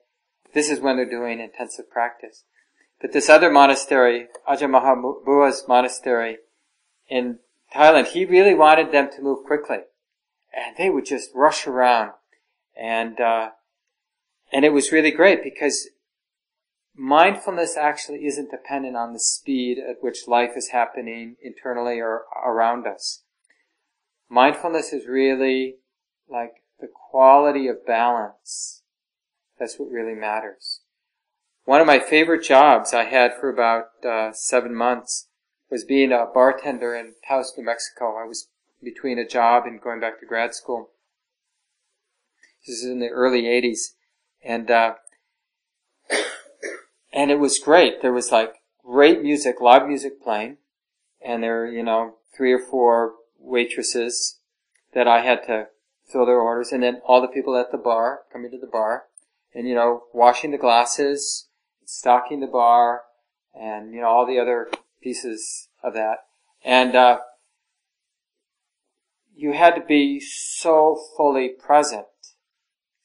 This 0.52 0.68
is 0.68 0.80
when 0.80 0.96
they're 0.96 1.08
doing 1.08 1.38
intensive 1.38 1.88
practice. 1.88 2.42
But 3.00 3.12
this 3.12 3.28
other 3.28 3.52
monastery, 3.52 4.26
Ajahn 4.48 5.68
monastery, 5.68 6.38
in 7.08 7.38
Thailand, 7.72 8.08
he 8.08 8.24
really 8.24 8.54
wanted 8.54 8.90
them 8.90 9.08
to 9.12 9.22
move 9.22 9.46
quickly. 9.46 9.78
And 10.52 10.76
they 10.76 10.90
would 10.90 11.06
just 11.06 11.30
rush 11.36 11.68
around. 11.68 12.14
And, 12.76 13.20
uh, 13.20 13.50
and 14.52 14.64
it 14.64 14.72
was 14.72 14.92
really 14.92 15.10
great 15.10 15.42
because 15.42 15.88
mindfulness 16.94 17.76
actually 17.76 18.26
isn't 18.26 18.50
dependent 18.50 18.96
on 18.96 19.12
the 19.12 19.20
speed 19.20 19.78
at 19.78 20.02
which 20.02 20.28
life 20.28 20.52
is 20.56 20.68
happening 20.68 21.36
internally 21.42 22.00
or 22.00 22.24
around 22.44 22.86
us. 22.86 23.22
Mindfulness 24.28 24.92
is 24.92 25.06
really 25.06 25.76
like 26.28 26.62
the 26.80 26.88
quality 27.10 27.68
of 27.68 27.86
balance. 27.86 28.82
That's 29.58 29.78
what 29.78 29.90
really 29.90 30.14
matters. 30.14 30.80
One 31.64 31.80
of 31.80 31.86
my 31.86 32.00
favorite 32.00 32.42
jobs 32.42 32.94
I 32.94 33.04
had 33.04 33.34
for 33.34 33.48
about 33.48 34.04
uh, 34.04 34.32
seven 34.32 34.74
months 34.74 35.28
was 35.70 35.84
being 35.84 36.12
a 36.12 36.26
bartender 36.32 36.94
in 36.96 37.14
Taos, 37.26 37.52
New 37.56 37.64
Mexico. 37.64 38.16
I 38.16 38.26
was 38.26 38.48
between 38.82 39.18
a 39.18 39.26
job 39.26 39.64
and 39.66 39.80
going 39.80 40.00
back 40.00 40.18
to 40.20 40.26
grad 40.26 40.54
school. 40.54 40.90
This 42.66 42.78
is 42.78 42.90
in 42.90 43.00
the 43.00 43.08
early 43.08 43.42
80s. 43.42 43.94
And, 44.42 44.70
uh, 44.70 44.94
and 47.12 47.30
it 47.30 47.38
was 47.38 47.58
great. 47.58 48.02
There 48.02 48.12
was 48.12 48.30
like 48.30 48.54
great 48.84 49.22
music, 49.22 49.60
live 49.60 49.86
music 49.86 50.22
playing. 50.22 50.56
And 51.24 51.42
there 51.42 51.58
were, 51.58 51.70
you 51.70 51.82
know, 51.82 52.14
three 52.36 52.52
or 52.52 52.58
four 52.58 53.14
waitresses 53.38 54.38
that 54.94 55.06
I 55.06 55.20
had 55.20 55.44
to 55.46 55.66
fill 56.10 56.26
their 56.26 56.40
orders. 56.40 56.72
And 56.72 56.82
then 56.82 57.00
all 57.04 57.20
the 57.20 57.28
people 57.28 57.56
at 57.56 57.70
the 57.70 57.78
bar, 57.78 58.20
coming 58.32 58.50
to 58.50 58.58
the 58.58 58.66
bar. 58.66 59.04
And, 59.54 59.68
you 59.68 59.74
know, 59.74 60.04
washing 60.14 60.52
the 60.52 60.58
glasses, 60.58 61.48
stocking 61.84 62.40
the 62.40 62.46
bar, 62.46 63.02
and, 63.52 63.92
you 63.92 64.00
know, 64.00 64.06
all 64.06 64.26
the 64.26 64.38
other 64.38 64.68
pieces 65.02 65.68
of 65.82 65.92
that. 65.94 66.18
And 66.64 66.94
uh, 66.94 67.18
you 69.34 69.52
had 69.52 69.74
to 69.74 69.80
be 69.80 70.20
so 70.20 70.98
fully 71.16 71.48
present 71.48 72.06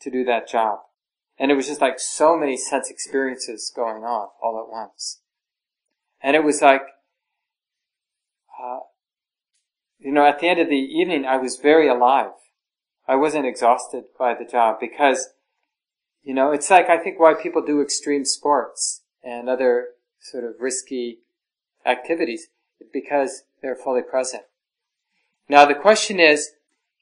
to 0.01 0.11
do 0.11 0.23
that 0.25 0.47
job. 0.47 0.79
And 1.37 1.51
it 1.51 1.55
was 1.55 1.67
just 1.67 1.81
like 1.81 1.99
so 1.99 2.37
many 2.37 2.57
sense 2.57 2.89
experiences 2.89 3.71
going 3.75 4.03
on 4.03 4.29
all 4.41 4.59
at 4.59 4.71
once. 4.71 5.21
And 6.21 6.35
it 6.35 6.43
was 6.43 6.61
like, 6.61 6.81
uh, 8.61 8.79
you 9.99 10.11
know, 10.11 10.25
at 10.25 10.39
the 10.39 10.47
end 10.47 10.59
of 10.59 10.69
the 10.69 10.75
evening, 10.75 11.25
I 11.25 11.37
was 11.37 11.57
very 11.57 11.87
alive. 11.87 12.31
I 13.07 13.15
wasn't 13.15 13.45
exhausted 13.45 14.05
by 14.17 14.33
the 14.33 14.45
job 14.45 14.77
because, 14.79 15.29
you 16.23 16.33
know, 16.33 16.51
it's 16.51 16.69
like 16.69 16.89
I 16.89 16.97
think 16.97 17.19
why 17.19 17.33
people 17.33 17.61
do 17.61 17.81
extreme 17.81 18.25
sports 18.25 19.03
and 19.23 19.49
other 19.49 19.89
sort 20.19 20.43
of 20.43 20.55
risky 20.59 21.19
activities 21.85 22.47
because 22.91 23.43
they're 23.61 23.75
fully 23.75 24.01
present. 24.01 24.43
Now 25.47 25.65
the 25.65 25.75
question 25.75 26.19
is, 26.19 26.51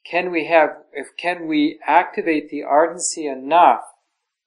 can 0.04 0.30
we 0.30 0.46
have, 0.48 0.70
if 0.92 1.16
can 1.16 1.48
we 1.48 1.78
activate 1.86 2.50
the 2.50 2.62
ardency 2.62 3.26
enough 3.26 3.84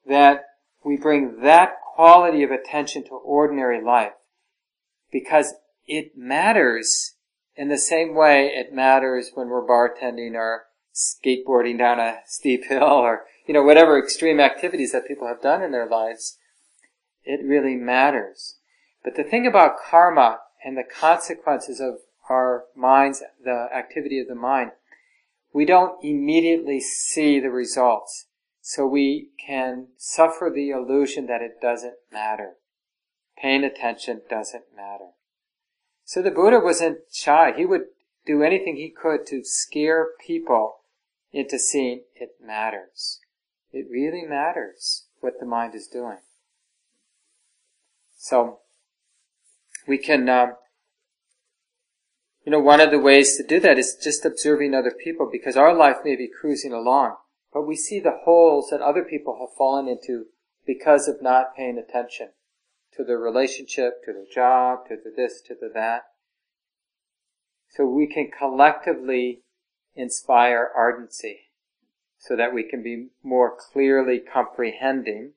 that 0.07 0.45
we 0.83 0.97
bring 0.97 1.41
that 1.41 1.75
quality 1.95 2.43
of 2.43 2.51
attention 2.51 3.03
to 3.05 3.11
ordinary 3.11 3.83
life? 3.83 4.13
Because 5.11 5.53
it 5.85 6.17
matters 6.17 7.15
in 7.55 7.69
the 7.69 7.77
same 7.77 8.15
way 8.15 8.47
it 8.47 8.73
matters 8.73 9.31
when 9.33 9.49
we're 9.49 9.65
bartending 9.65 10.35
or 10.35 10.65
skateboarding 10.93 11.77
down 11.77 11.99
a 11.99 12.19
steep 12.25 12.65
hill 12.69 12.83
or, 12.83 13.25
you 13.47 13.53
know, 13.53 13.63
whatever 13.63 13.97
extreme 13.97 14.39
activities 14.39 14.91
that 14.91 15.07
people 15.07 15.27
have 15.27 15.41
done 15.41 15.61
in 15.61 15.71
their 15.71 15.87
lives. 15.87 16.37
It 17.23 17.43
really 17.43 17.75
matters. 17.75 18.57
But 19.03 19.15
the 19.15 19.23
thing 19.23 19.45
about 19.45 19.77
karma 19.89 20.39
and 20.63 20.77
the 20.77 20.83
consequences 20.83 21.79
of 21.79 21.95
our 22.29 22.65
minds, 22.75 23.23
the 23.43 23.67
activity 23.73 24.19
of 24.19 24.27
the 24.27 24.35
mind, 24.35 24.71
we 25.53 25.65
don't 25.65 26.03
immediately 26.03 26.79
see 26.79 27.39
the 27.39 27.49
results. 27.49 28.27
So 28.69 28.85
we 28.85 29.29
can 29.39 29.87
suffer 29.95 30.51
the 30.53 30.71
illusion 30.71 31.27
that 31.27 31.41
it 31.41 31.61
doesn't 31.61 31.93
matter. 32.11 32.55
Paying 33.41 33.63
attention 33.63 34.23
doesn't 34.29 34.65
matter. 34.75 35.11
So 36.03 36.21
the 36.21 36.31
Buddha 36.31 36.59
wasn't 36.59 36.97
shy. 37.09 37.53
He 37.55 37.65
would 37.65 37.83
do 38.25 38.43
anything 38.43 38.75
he 38.75 38.89
could 38.89 39.25
to 39.27 39.45
scare 39.45 40.07
people 40.19 40.79
into 41.31 41.57
seeing 41.57 42.01
it 42.13 42.31
matters. 42.45 43.21
It 43.71 43.87
really 43.89 44.25
matters 44.27 45.05
what 45.21 45.39
the 45.39 45.45
mind 45.45 45.73
is 45.73 45.87
doing. 45.87 46.19
So, 48.17 48.59
we 49.87 49.97
can, 49.97 50.27
um, 50.27 50.55
you 52.45 52.51
know, 52.51 52.59
one 52.59 52.81
of 52.81 52.91
the 52.91 52.99
ways 52.99 53.37
to 53.37 53.47
do 53.47 53.61
that 53.61 53.79
is 53.79 53.95
just 53.95 54.25
observing 54.25 54.73
other 54.73 54.91
people 54.91 55.29
because 55.31 55.55
our 55.55 55.73
life 55.73 55.99
may 56.03 56.17
be 56.17 56.27
cruising 56.27 56.73
along, 56.73 57.15
but 57.53 57.67
we 57.67 57.75
see 57.75 57.99
the 57.99 58.19
holes 58.23 58.69
that 58.69 58.81
other 58.81 59.03
people 59.03 59.37
have 59.39 59.55
fallen 59.57 59.87
into 59.87 60.25
because 60.65 61.07
of 61.07 61.21
not 61.21 61.55
paying 61.55 61.77
attention 61.77 62.29
to 62.95 63.03
their 63.03 63.17
relationship, 63.17 64.03
to 64.03 64.13
their 64.13 64.25
job, 64.31 64.87
to 64.87 64.95
the 64.95 65.11
this, 65.15 65.41
to 65.41 65.55
the 65.59 65.69
that. 65.73 66.03
So 67.69 67.85
we 67.85 68.07
can 68.07 68.29
collectively 68.37 69.43
inspire 69.95 70.69
ardency 70.75 71.47
so 72.17 72.35
that 72.35 72.53
we 72.53 72.63
can 72.63 72.83
be 72.83 73.07
more 73.23 73.55
clearly 73.55 74.19
comprehending, 74.19 75.33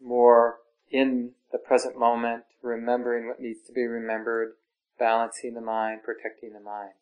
more 0.00 0.58
in 0.90 1.32
the 1.52 1.58
present 1.58 1.98
moment, 1.98 2.44
remembering 2.62 3.26
what 3.26 3.40
needs 3.40 3.62
to 3.66 3.72
be 3.72 3.84
remembered, 3.84 4.52
balancing 4.98 5.54
the 5.54 5.60
mind, 5.60 6.02
protecting 6.04 6.52
the 6.52 6.60
mind. 6.60 6.92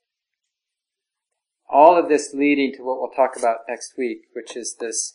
All 1.75 1.99
of 1.99 2.09
this 2.09 2.33
leading 2.33 2.73
to 2.73 2.85
what 2.85 3.01
we'll 3.01 3.11
talk 3.11 3.37
about 3.37 3.67
next 3.69 3.99
week, 3.99 4.29
which 4.33 4.57
is 4.57 4.77
this 4.79 5.13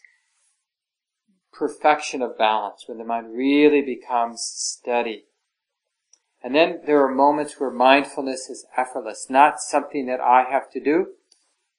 perfection 1.53 2.21
of 2.21 2.37
balance, 2.37 2.83
when 2.85 2.97
the 2.97 3.05
mind 3.05 3.33
really 3.33 3.81
becomes 3.81 4.41
steady. 4.43 5.23
And 6.43 6.53
then 6.53 6.81
there 6.85 7.01
are 7.01 7.15
moments 7.15 7.57
where 7.57 7.71
mindfulness 7.71 8.49
is 8.49 8.65
effortless, 8.75 9.27
not 9.29 9.61
something 9.61 10.05
that 10.07 10.19
I 10.19 10.43
have 10.49 10.69
to 10.71 10.81
do, 10.81 11.07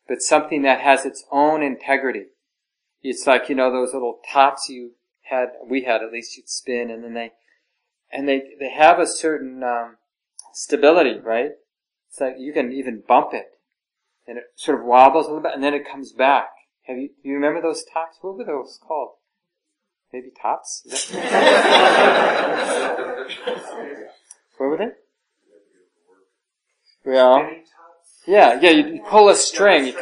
but 0.08 0.22
something 0.22 0.62
that 0.62 0.80
has 0.80 1.04
its 1.04 1.26
own 1.30 1.62
integrity. 1.62 2.28
It's 3.02 3.26
like, 3.26 3.50
you 3.50 3.54
know, 3.54 3.70
those 3.70 3.92
little 3.92 4.20
tops 4.32 4.70
you 4.70 4.92
had, 5.24 5.48
we 5.68 5.82
had 5.84 6.02
at 6.02 6.10
least, 6.10 6.38
you'd 6.38 6.48
spin 6.48 6.90
and 6.90 7.04
then 7.04 7.12
they, 7.12 7.32
and 8.10 8.26
they, 8.26 8.42
they 8.58 8.70
have 8.70 8.98
a 8.98 9.06
certain, 9.06 9.62
um, 9.62 9.98
stability, 10.54 11.20
right? 11.20 11.50
It's 12.08 12.18
like 12.18 12.36
you 12.38 12.54
can 12.54 12.72
even 12.72 13.02
bump 13.06 13.34
it 13.34 13.59
and 14.30 14.38
it 14.38 14.44
sort 14.54 14.78
of 14.78 14.86
wobbles 14.86 15.26
a 15.26 15.28
little 15.28 15.42
bit 15.42 15.52
and 15.54 15.62
then 15.62 15.74
it 15.74 15.82
comes 15.90 16.12
back. 16.12 16.50
Have 16.84 16.96
you, 16.96 17.08
do 17.08 17.28
you 17.28 17.34
remember 17.34 17.60
those 17.60 17.82
tops? 17.92 18.16
What 18.20 18.38
were 18.38 18.44
those 18.44 18.78
called? 18.86 19.10
Maybe 20.12 20.30
tops? 20.40 20.84
what 24.56 24.66
were 24.70 24.76
they? 24.78 24.92
Yeah. 27.10 27.50
Yeah, 28.26 28.60
yeah, 28.60 28.70
you 28.70 29.02
pull 29.08 29.28
a 29.28 29.34
string. 29.34 29.94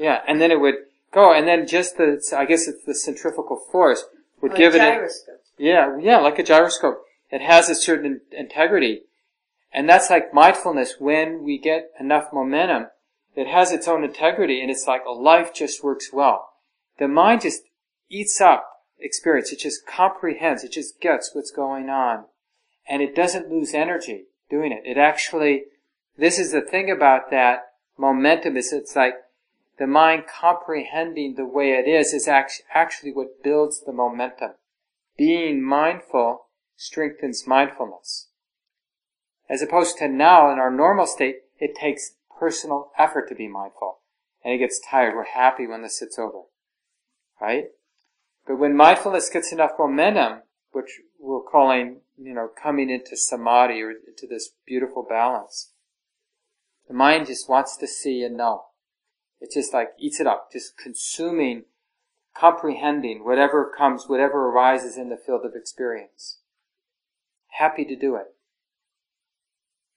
Yeah, 0.00 0.20
and 0.26 0.40
then 0.40 0.50
it 0.50 0.60
would 0.60 0.76
go, 1.12 1.32
and 1.32 1.46
then 1.46 1.66
just 1.68 1.96
the, 1.96 2.20
I 2.36 2.46
guess 2.46 2.66
it's 2.66 2.84
the 2.84 2.94
centrifugal 2.94 3.60
force 3.70 4.04
would 4.40 4.52
Like 4.52 4.58
give 4.58 4.74
it. 4.74 4.80
A, 4.80 4.94
gyroscope. 4.94 5.40
yeah, 5.58 5.96
yeah, 6.00 6.18
like 6.18 6.38
a 6.38 6.42
gyroscope. 6.42 7.02
It 7.30 7.40
has 7.42 7.68
a 7.68 7.74
certain 7.76 8.22
integrity. 8.32 9.02
And 9.72 9.88
that's 9.88 10.10
like 10.10 10.34
mindfulness. 10.34 10.94
When 10.98 11.44
we 11.44 11.56
get 11.58 11.90
enough 12.00 12.32
momentum, 12.32 12.86
it 13.34 13.46
has 13.46 13.72
its 13.72 13.88
own 13.88 14.04
integrity 14.04 14.60
and 14.60 14.70
it's 14.70 14.86
like 14.86 15.02
life 15.06 15.54
just 15.54 15.84
works 15.84 16.12
well. 16.12 16.50
The 16.98 17.08
mind 17.08 17.42
just 17.42 17.62
eats 18.08 18.40
up 18.40 18.66
experience. 18.98 19.52
It 19.52 19.60
just 19.60 19.86
comprehends. 19.86 20.64
It 20.64 20.72
just 20.72 21.00
gets 21.00 21.34
what's 21.34 21.50
going 21.50 21.88
on. 21.88 22.24
And 22.88 23.02
it 23.02 23.14
doesn't 23.14 23.50
lose 23.50 23.72
energy 23.72 24.24
doing 24.48 24.72
it. 24.72 24.82
It 24.84 24.98
actually, 24.98 25.64
this 26.18 26.38
is 26.38 26.52
the 26.52 26.60
thing 26.60 26.90
about 26.90 27.30
that 27.30 27.72
momentum 27.96 28.56
is 28.56 28.72
it's 28.72 28.96
like 28.96 29.14
the 29.78 29.86
mind 29.86 30.24
comprehending 30.26 31.36
the 31.36 31.46
way 31.46 31.70
it 31.70 31.88
is 31.88 32.12
is 32.12 32.28
actually 32.28 33.12
what 33.12 33.42
builds 33.42 33.82
the 33.84 33.92
momentum. 33.92 34.52
Being 35.16 35.62
mindful 35.62 36.46
strengthens 36.76 37.46
mindfulness. 37.46 38.28
As 39.48 39.62
opposed 39.62 39.98
to 39.98 40.08
now 40.08 40.52
in 40.52 40.58
our 40.58 40.70
normal 40.70 41.06
state, 41.06 41.36
it 41.58 41.74
takes 41.74 42.12
personal 42.40 42.90
effort 42.98 43.28
to 43.28 43.34
be 43.34 43.46
mindful. 43.46 43.98
And 44.42 44.54
it 44.54 44.58
gets 44.58 44.80
tired. 44.80 45.14
We're 45.14 45.24
happy 45.24 45.66
when 45.66 45.82
this 45.82 45.98
sits 45.98 46.18
over. 46.18 46.44
Right? 47.40 47.66
But 48.46 48.58
when 48.58 48.74
mindfulness 48.74 49.28
gets 49.28 49.52
enough 49.52 49.72
momentum, 49.78 50.42
which 50.72 51.00
we're 51.18 51.42
calling, 51.42 52.00
you 52.18 52.34
know, 52.34 52.48
coming 52.48 52.90
into 52.90 53.16
samadhi 53.16 53.82
or 53.82 53.90
into 53.90 54.26
this 54.28 54.50
beautiful 54.66 55.06
balance, 55.08 55.72
the 56.88 56.94
mind 56.94 57.26
just 57.26 57.48
wants 57.48 57.76
to 57.76 57.86
see 57.86 58.22
and 58.22 58.36
know. 58.36 58.64
It 59.40 59.50
just 59.52 59.72
like 59.72 59.90
eats 59.98 60.20
it 60.20 60.26
up, 60.26 60.48
just 60.52 60.76
consuming, 60.76 61.64
comprehending 62.36 63.24
whatever 63.24 63.70
comes, 63.76 64.04
whatever 64.06 64.48
arises 64.48 64.96
in 64.96 65.08
the 65.08 65.16
field 65.16 65.42
of 65.44 65.52
experience. 65.54 66.40
Happy 67.58 67.84
to 67.84 67.96
do 67.96 68.16
it. 68.16 68.34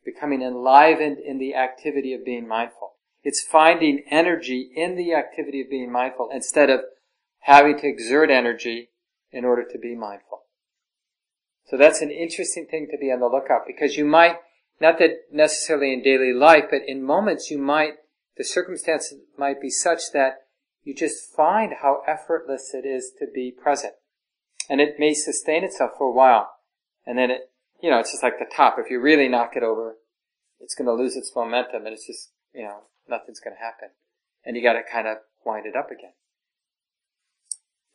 Becoming 0.05 0.41
enlivened 0.41 1.19
in 1.19 1.37
the 1.37 1.55
activity 1.55 2.13
of 2.13 2.25
being 2.25 2.47
mindful. 2.47 2.93
It's 3.23 3.41
finding 3.41 4.03
energy 4.09 4.69
in 4.75 4.95
the 4.95 5.13
activity 5.13 5.61
of 5.61 5.69
being 5.69 5.91
mindful 5.91 6.29
instead 6.33 6.69
of 6.69 6.81
having 7.39 7.77
to 7.79 7.87
exert 7.87 8.29
energy 8.29 8.89
in 9.31 9.45
order 9.45 9.65
to 9.69 9.79
be 9.79 9.95
mindful. 9.95 10.43
So 11.65 11.77
that's 11.77 12.01
an 12.01 12.11
interesting 12.11 12.67
thing 12.69 12.87
to 12.91 12.97
be 12.97 13.11
on 13.11 13.19
the 13.19 13.27
lookout 13.27 13.61
because 13.65 13.97
you 13.97 14.05
might, 14.05 14.37
not 14.81 14.99
that 14.99 15.21
necessarily 15.31 15.93
in 15.93 16.03
daily 16.03 16.33
life, 16.33 16.65
but 16.69 16.81
in 16.85 17.03
moments 17.03 17.49
you 17.49 17.57
might, 17.57 17.93
the 18.37 18.43
circumstances 18.43 19.19
might 19.37 19.61
be 19.61 19.69
such 19.69 20.11
that 20.13 20.39
you 20.83 20.93
just 20.93 21.33
find 21.33 21.75
how 21.81 22.01
effortless 22.05 22.73
it 22.73 22.85
is 22.85 23.11
to 23.19 23.25
be 23.33 23.51
present. 23.51 23.93
And 24.69 24.81
it 24.81 24.99
may 24.99 25.13
sustain 25.13 25.63
itself 25.63 25.91
for 25.97 26.07
a 26.07 26.13
while. 26.13 26.51
And 27.05 27.17
then 27.17 27.31
it, 27.31 27.51
you 27.83 27.91
know, 27.91 27.99
it's 27.99 28.11
just 28.11 28.23
like 28.23 28.39
the 28.39 28.45
top. 28.45 28.77
If 28.79 28.89
you 28.89 29.01
really 29.01 29.27
knock 29.27 29.57
it 29.57 29.61
over, 29.61 29.97
it's 30.61 30.73
going 30.73 30.87
to 30.87 30.93
lose 30.93 31.17
its 31.17 31.33
momentum 31.35 31.85
and 31.85 31.93
it's 31.93 32.07
just, 32.07 32.29
you 32.55 32.63
know, 32.63 32.83
nothing's 33.09 33.41
going 33.41 33.57
to 33.57 33.61
happen. 33.61 33.89
And 34.45 34.55
you 34.55 34.63
got 34.63 34.73
to 34.73 34.83
kind 34.89 35.05
of 35.05 35.17
wind 35.45 35.65
it 35.65 35.75
up 35.75 35.91
again. 35.91 36.13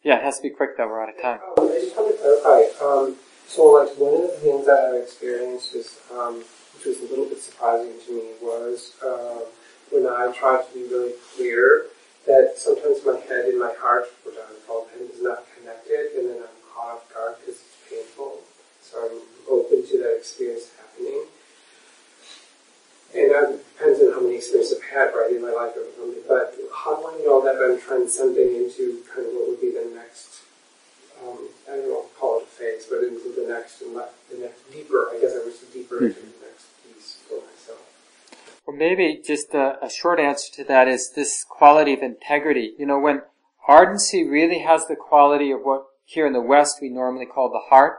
Yeah, 0.05 0.19
it 0.19 0.25
has 0.25 0.37
to 0.37 0.43
be 0.43 0.51
quick 0.51 0.77
though. 0.77 0.87
We're 0.87 1.03
out 1.03 1.09
of 1.09 1.21
time. 1.21 1.41
Um, 1.57 1.73
I 1.73 1.81
just 1.81 1.97
want 1.97 2.15
to 2.15 2.21
clarify. 2.21 2.85
Um, 2.85 3.17
so, 3.49 3.65
like, 3.73 3.89
one 3.97 4.15
of 4.15 4.29
the 4.29 4.37
things 4.45 4.67
that 4.67 4.79
I've 4.79 5.03
experienced 5.03 5.75
is, 5.75 5.99
um, 6.13 6.45
which 6.77 6.85
was 6.85 7.01
a 7.01 7.09
little 7.09 7.25
bit 7.25 7.41
surprising 7.41 7.95
to 8.07 8.13
me, 8.13 8.29
was 8.43 8.93
um, 9.03 9.49
when 9.91 10.07
I 10.07 10.31
tried 10.37 10.69
to 10.69 10.75
be 10.75 10.85
really 10.85 11.15
clear 11.35 11.87
that 12.27 12.55
sometimes 12.57 13.01
my 13.07 13.19
head 13.25 13.47
and 13.49 13.59
my 13.59 13.73
heart, 13.81 14.05
what 14.23 14.37
I 14.37 14.53
would 14.53 14.67
call 14.69 14.87
head, 14.93 15.09
is 15.09 15.23
not 15.23 15.49
connected, 15.57 16.13
and 16.21 16.29
then 16.29 16.45
I'm 16.45 16.61
caught 16.69 17.01
off 17.01 17.15
guard 17.15 17.37
because 17.41 17.57
it's 17.65 17.77
painful. 17.89 18.45
So 18.85 19.01
I'm 19.01 19.38
open 19.51 19.87
to 19.87 19.99
that 19.99 20.17
experience 20.17 20.71
happening. 20.77 21.25
And 23.15 23.31
that 23.33 23.59
depends 23.77 24.01
on 24.01 24.13
how 24.13 24.21
many 24.21 24.37
experiences 24.37 24.79
I've 24.79 24.91
had, 24.91 25.17
right, 25.17 25.33
in 25.33 25.41
my 25.41 25.51
life. 25.51 25.73
But 26.29 26.55
how 26.75 26.97
do 26.97 27.09
I 27.09 27.25
know 27.25 27.43
that 27.43 27.57
I'm 27.57 27.81
transcending 27.81 28.55
into 28.55 29.03
kind 29.09 29.27
of 29.27 29.33
what 29.33 29.49
would 29.49 29.61
be 29.61 29.71
the 29.71 29.91
next, 29.95 30.43
um, 31.23 31.49
I 31.67 31.77
don't 31.77 31.89
know, 31.89 32.05
call 32.19 32.41
it 32.41 32.45
a 32.45 32.47
phase, 32.47 32.85
but 32.85 33.03
into 33.03 33.33
the 33.35 33.49
next 33.49 33.81
and 33.81 33.95
le- 33.95 34.13
the 34.31 34.37
next 34.37 34.71
deeper, 34.71 35.09
I 35.11 35.19
guess 35.21 35.33
I 35.33 35.45
was 35.45 35.59
deeper 35.73 35.97
into 36.05 36.21
the 36.21 36.45
next 36.45 36.69
piece 36.85 37.17
for 37.27 37.41
myself. 37.41 37.81
Well, 38.67 38.77
maybe 38.77 39.23
just 39.25 39.55
a, 39.55 39.83
a 39.83 39.89
short 39.89 40.21
answer 40.21 40.53
to 40.57 40.65
that 40.65 40.87
is 40.87 41.13
this 41.17 41.45
quality 41.49 41.95
of 41.95 42.03
integrity. 42.03 42.75
You 42.79 42.85
know, 42.85 42.99
when 42.99 43.23
ardency 43.67 44.29
really 44.29 44.59
has 44.61 44.87
the 44.87 44.97
quality 44.97 45.51
of 45.51 45.61
what 45.63 45.85
here 46.09 46.27
in 46.27 46.33
the 46.33 46.41
West 46.41 46.79
we 46.81 46.89
normally 46.89 47.27
call 47.27 47.51
the 47.51 47.69
heart. 47.69 47.99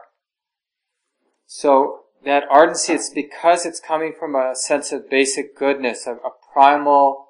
So 1.51 2.01
that 2.25 2.43
ardency, 2.47 2.93
it's 2.93 3.09
because 3.09 3.65
it's 3.65 3.79
coming 3.79 4.13
from 4.17 4.35
a 4.35 4.55
sense 4.55 4.91
of 4.91 5.09
basic 5.09 5.57
goodness, 5.57 6.05
of 6.05 6.17
a 6.17 6.29
primal 6.53 7.29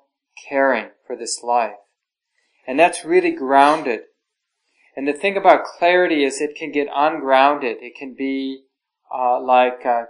caring 0.49 0.89
for 1.07 1.15
this 1.15 1.41
life. 1.41 1.77
And 2.67 2.77
that's 2.77 3.05
really 3.05 3.31
grounded. 3.31 4.01
And 4.93 5.07
the 5.07 5.13
thing 5.13 5.37
about 5.37 5.63
clarity 5.63 6.25
is 6.25 6.41
it 6.41 6.57
can 6.57 6.73
get 6.73 6.89
ungrounded. 6.93 7.77
It 7.79 7.93
can 7.97 8.13
be 8.13 8.63
uh, 9.09 9.41
like 9.41 9.85
uh, 9.85 10.07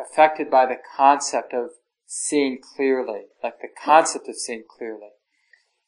affected 0.00 0.50
by 0.50 0.64
the 0.64 0.78
concept 0.96 1.52
of 1.52 1.72
seeing 2.06 2.60
clearly, 2.62 3.24
like 3.44 3.60
the 3.60 3.68
concept 3.68 4.26
of 4.26 4.36
seeing 4.36 4.64
clearly. 4.66 5.10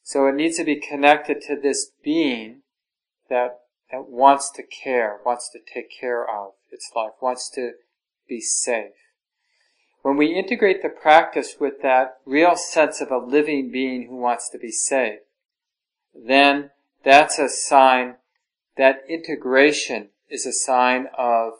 So 0.03 0.27
it 0.27 0.35
needs 0.35 0.57
to 0.57 0.63
be 0.63 0.79
connected 0.79 1.41
to 1.47 1.59
this 1.59 1.89
being 2.03 2.61
that 3.31 3.61
that 3.91 4.07
wants 4.09 4.51
to 4.51 4.63
care, 4.63 5.19
wants 5.25 5.49
to 5.51 5.59
take 5.59 5.89
care 5.99 6.23
of 6.23 6.53
its 6.75 6.91
life, 6.95 7.13
wants 7.21 7.49
to 7.55 7.71
be 8.27 8.39
safe. 8.39 8.93
When 10.03 10.17
we 10.17 10.35
integrate 10.35 10.83
the 10.83 10.89
practice 10.89 11.55
with 11.59 11.81
that 11.81 12.17
real 12.25 12.55
sense 12.55 13.01
of 13.01 13.09
a 13.09 13.17
living 13.17 13.71
being 13.71 14.07
who 14.07 14.17
wants 14.17 14.49
to 14.49 14.59
be 14.59 14.71
safe, 14.71 15.19
then 16.13 16.69
that's 17.03 17.39
a 17.39 17.49
sign, 17.49 18.15
that 18.77 19.01
integration 19.09 20.09
is 20.29 20.45
a 20.45 20.53
sign 20.53 21.07
of, 21.17 21.53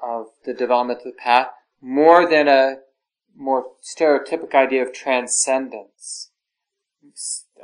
of 0.00 0.26
the 0.44 0.54
development 0.54 1.00
of 1.00 1.04
the 1.06 1.18
path 1.18 1.48
more 1.80 2.28
than 2.28 2.48
a 2.48 2.76
more 3.36 3.66
stereotypic 3.82 4.54
idea 4.54 4.82
of 4.82 4.92
transcendence. 4.92 6.30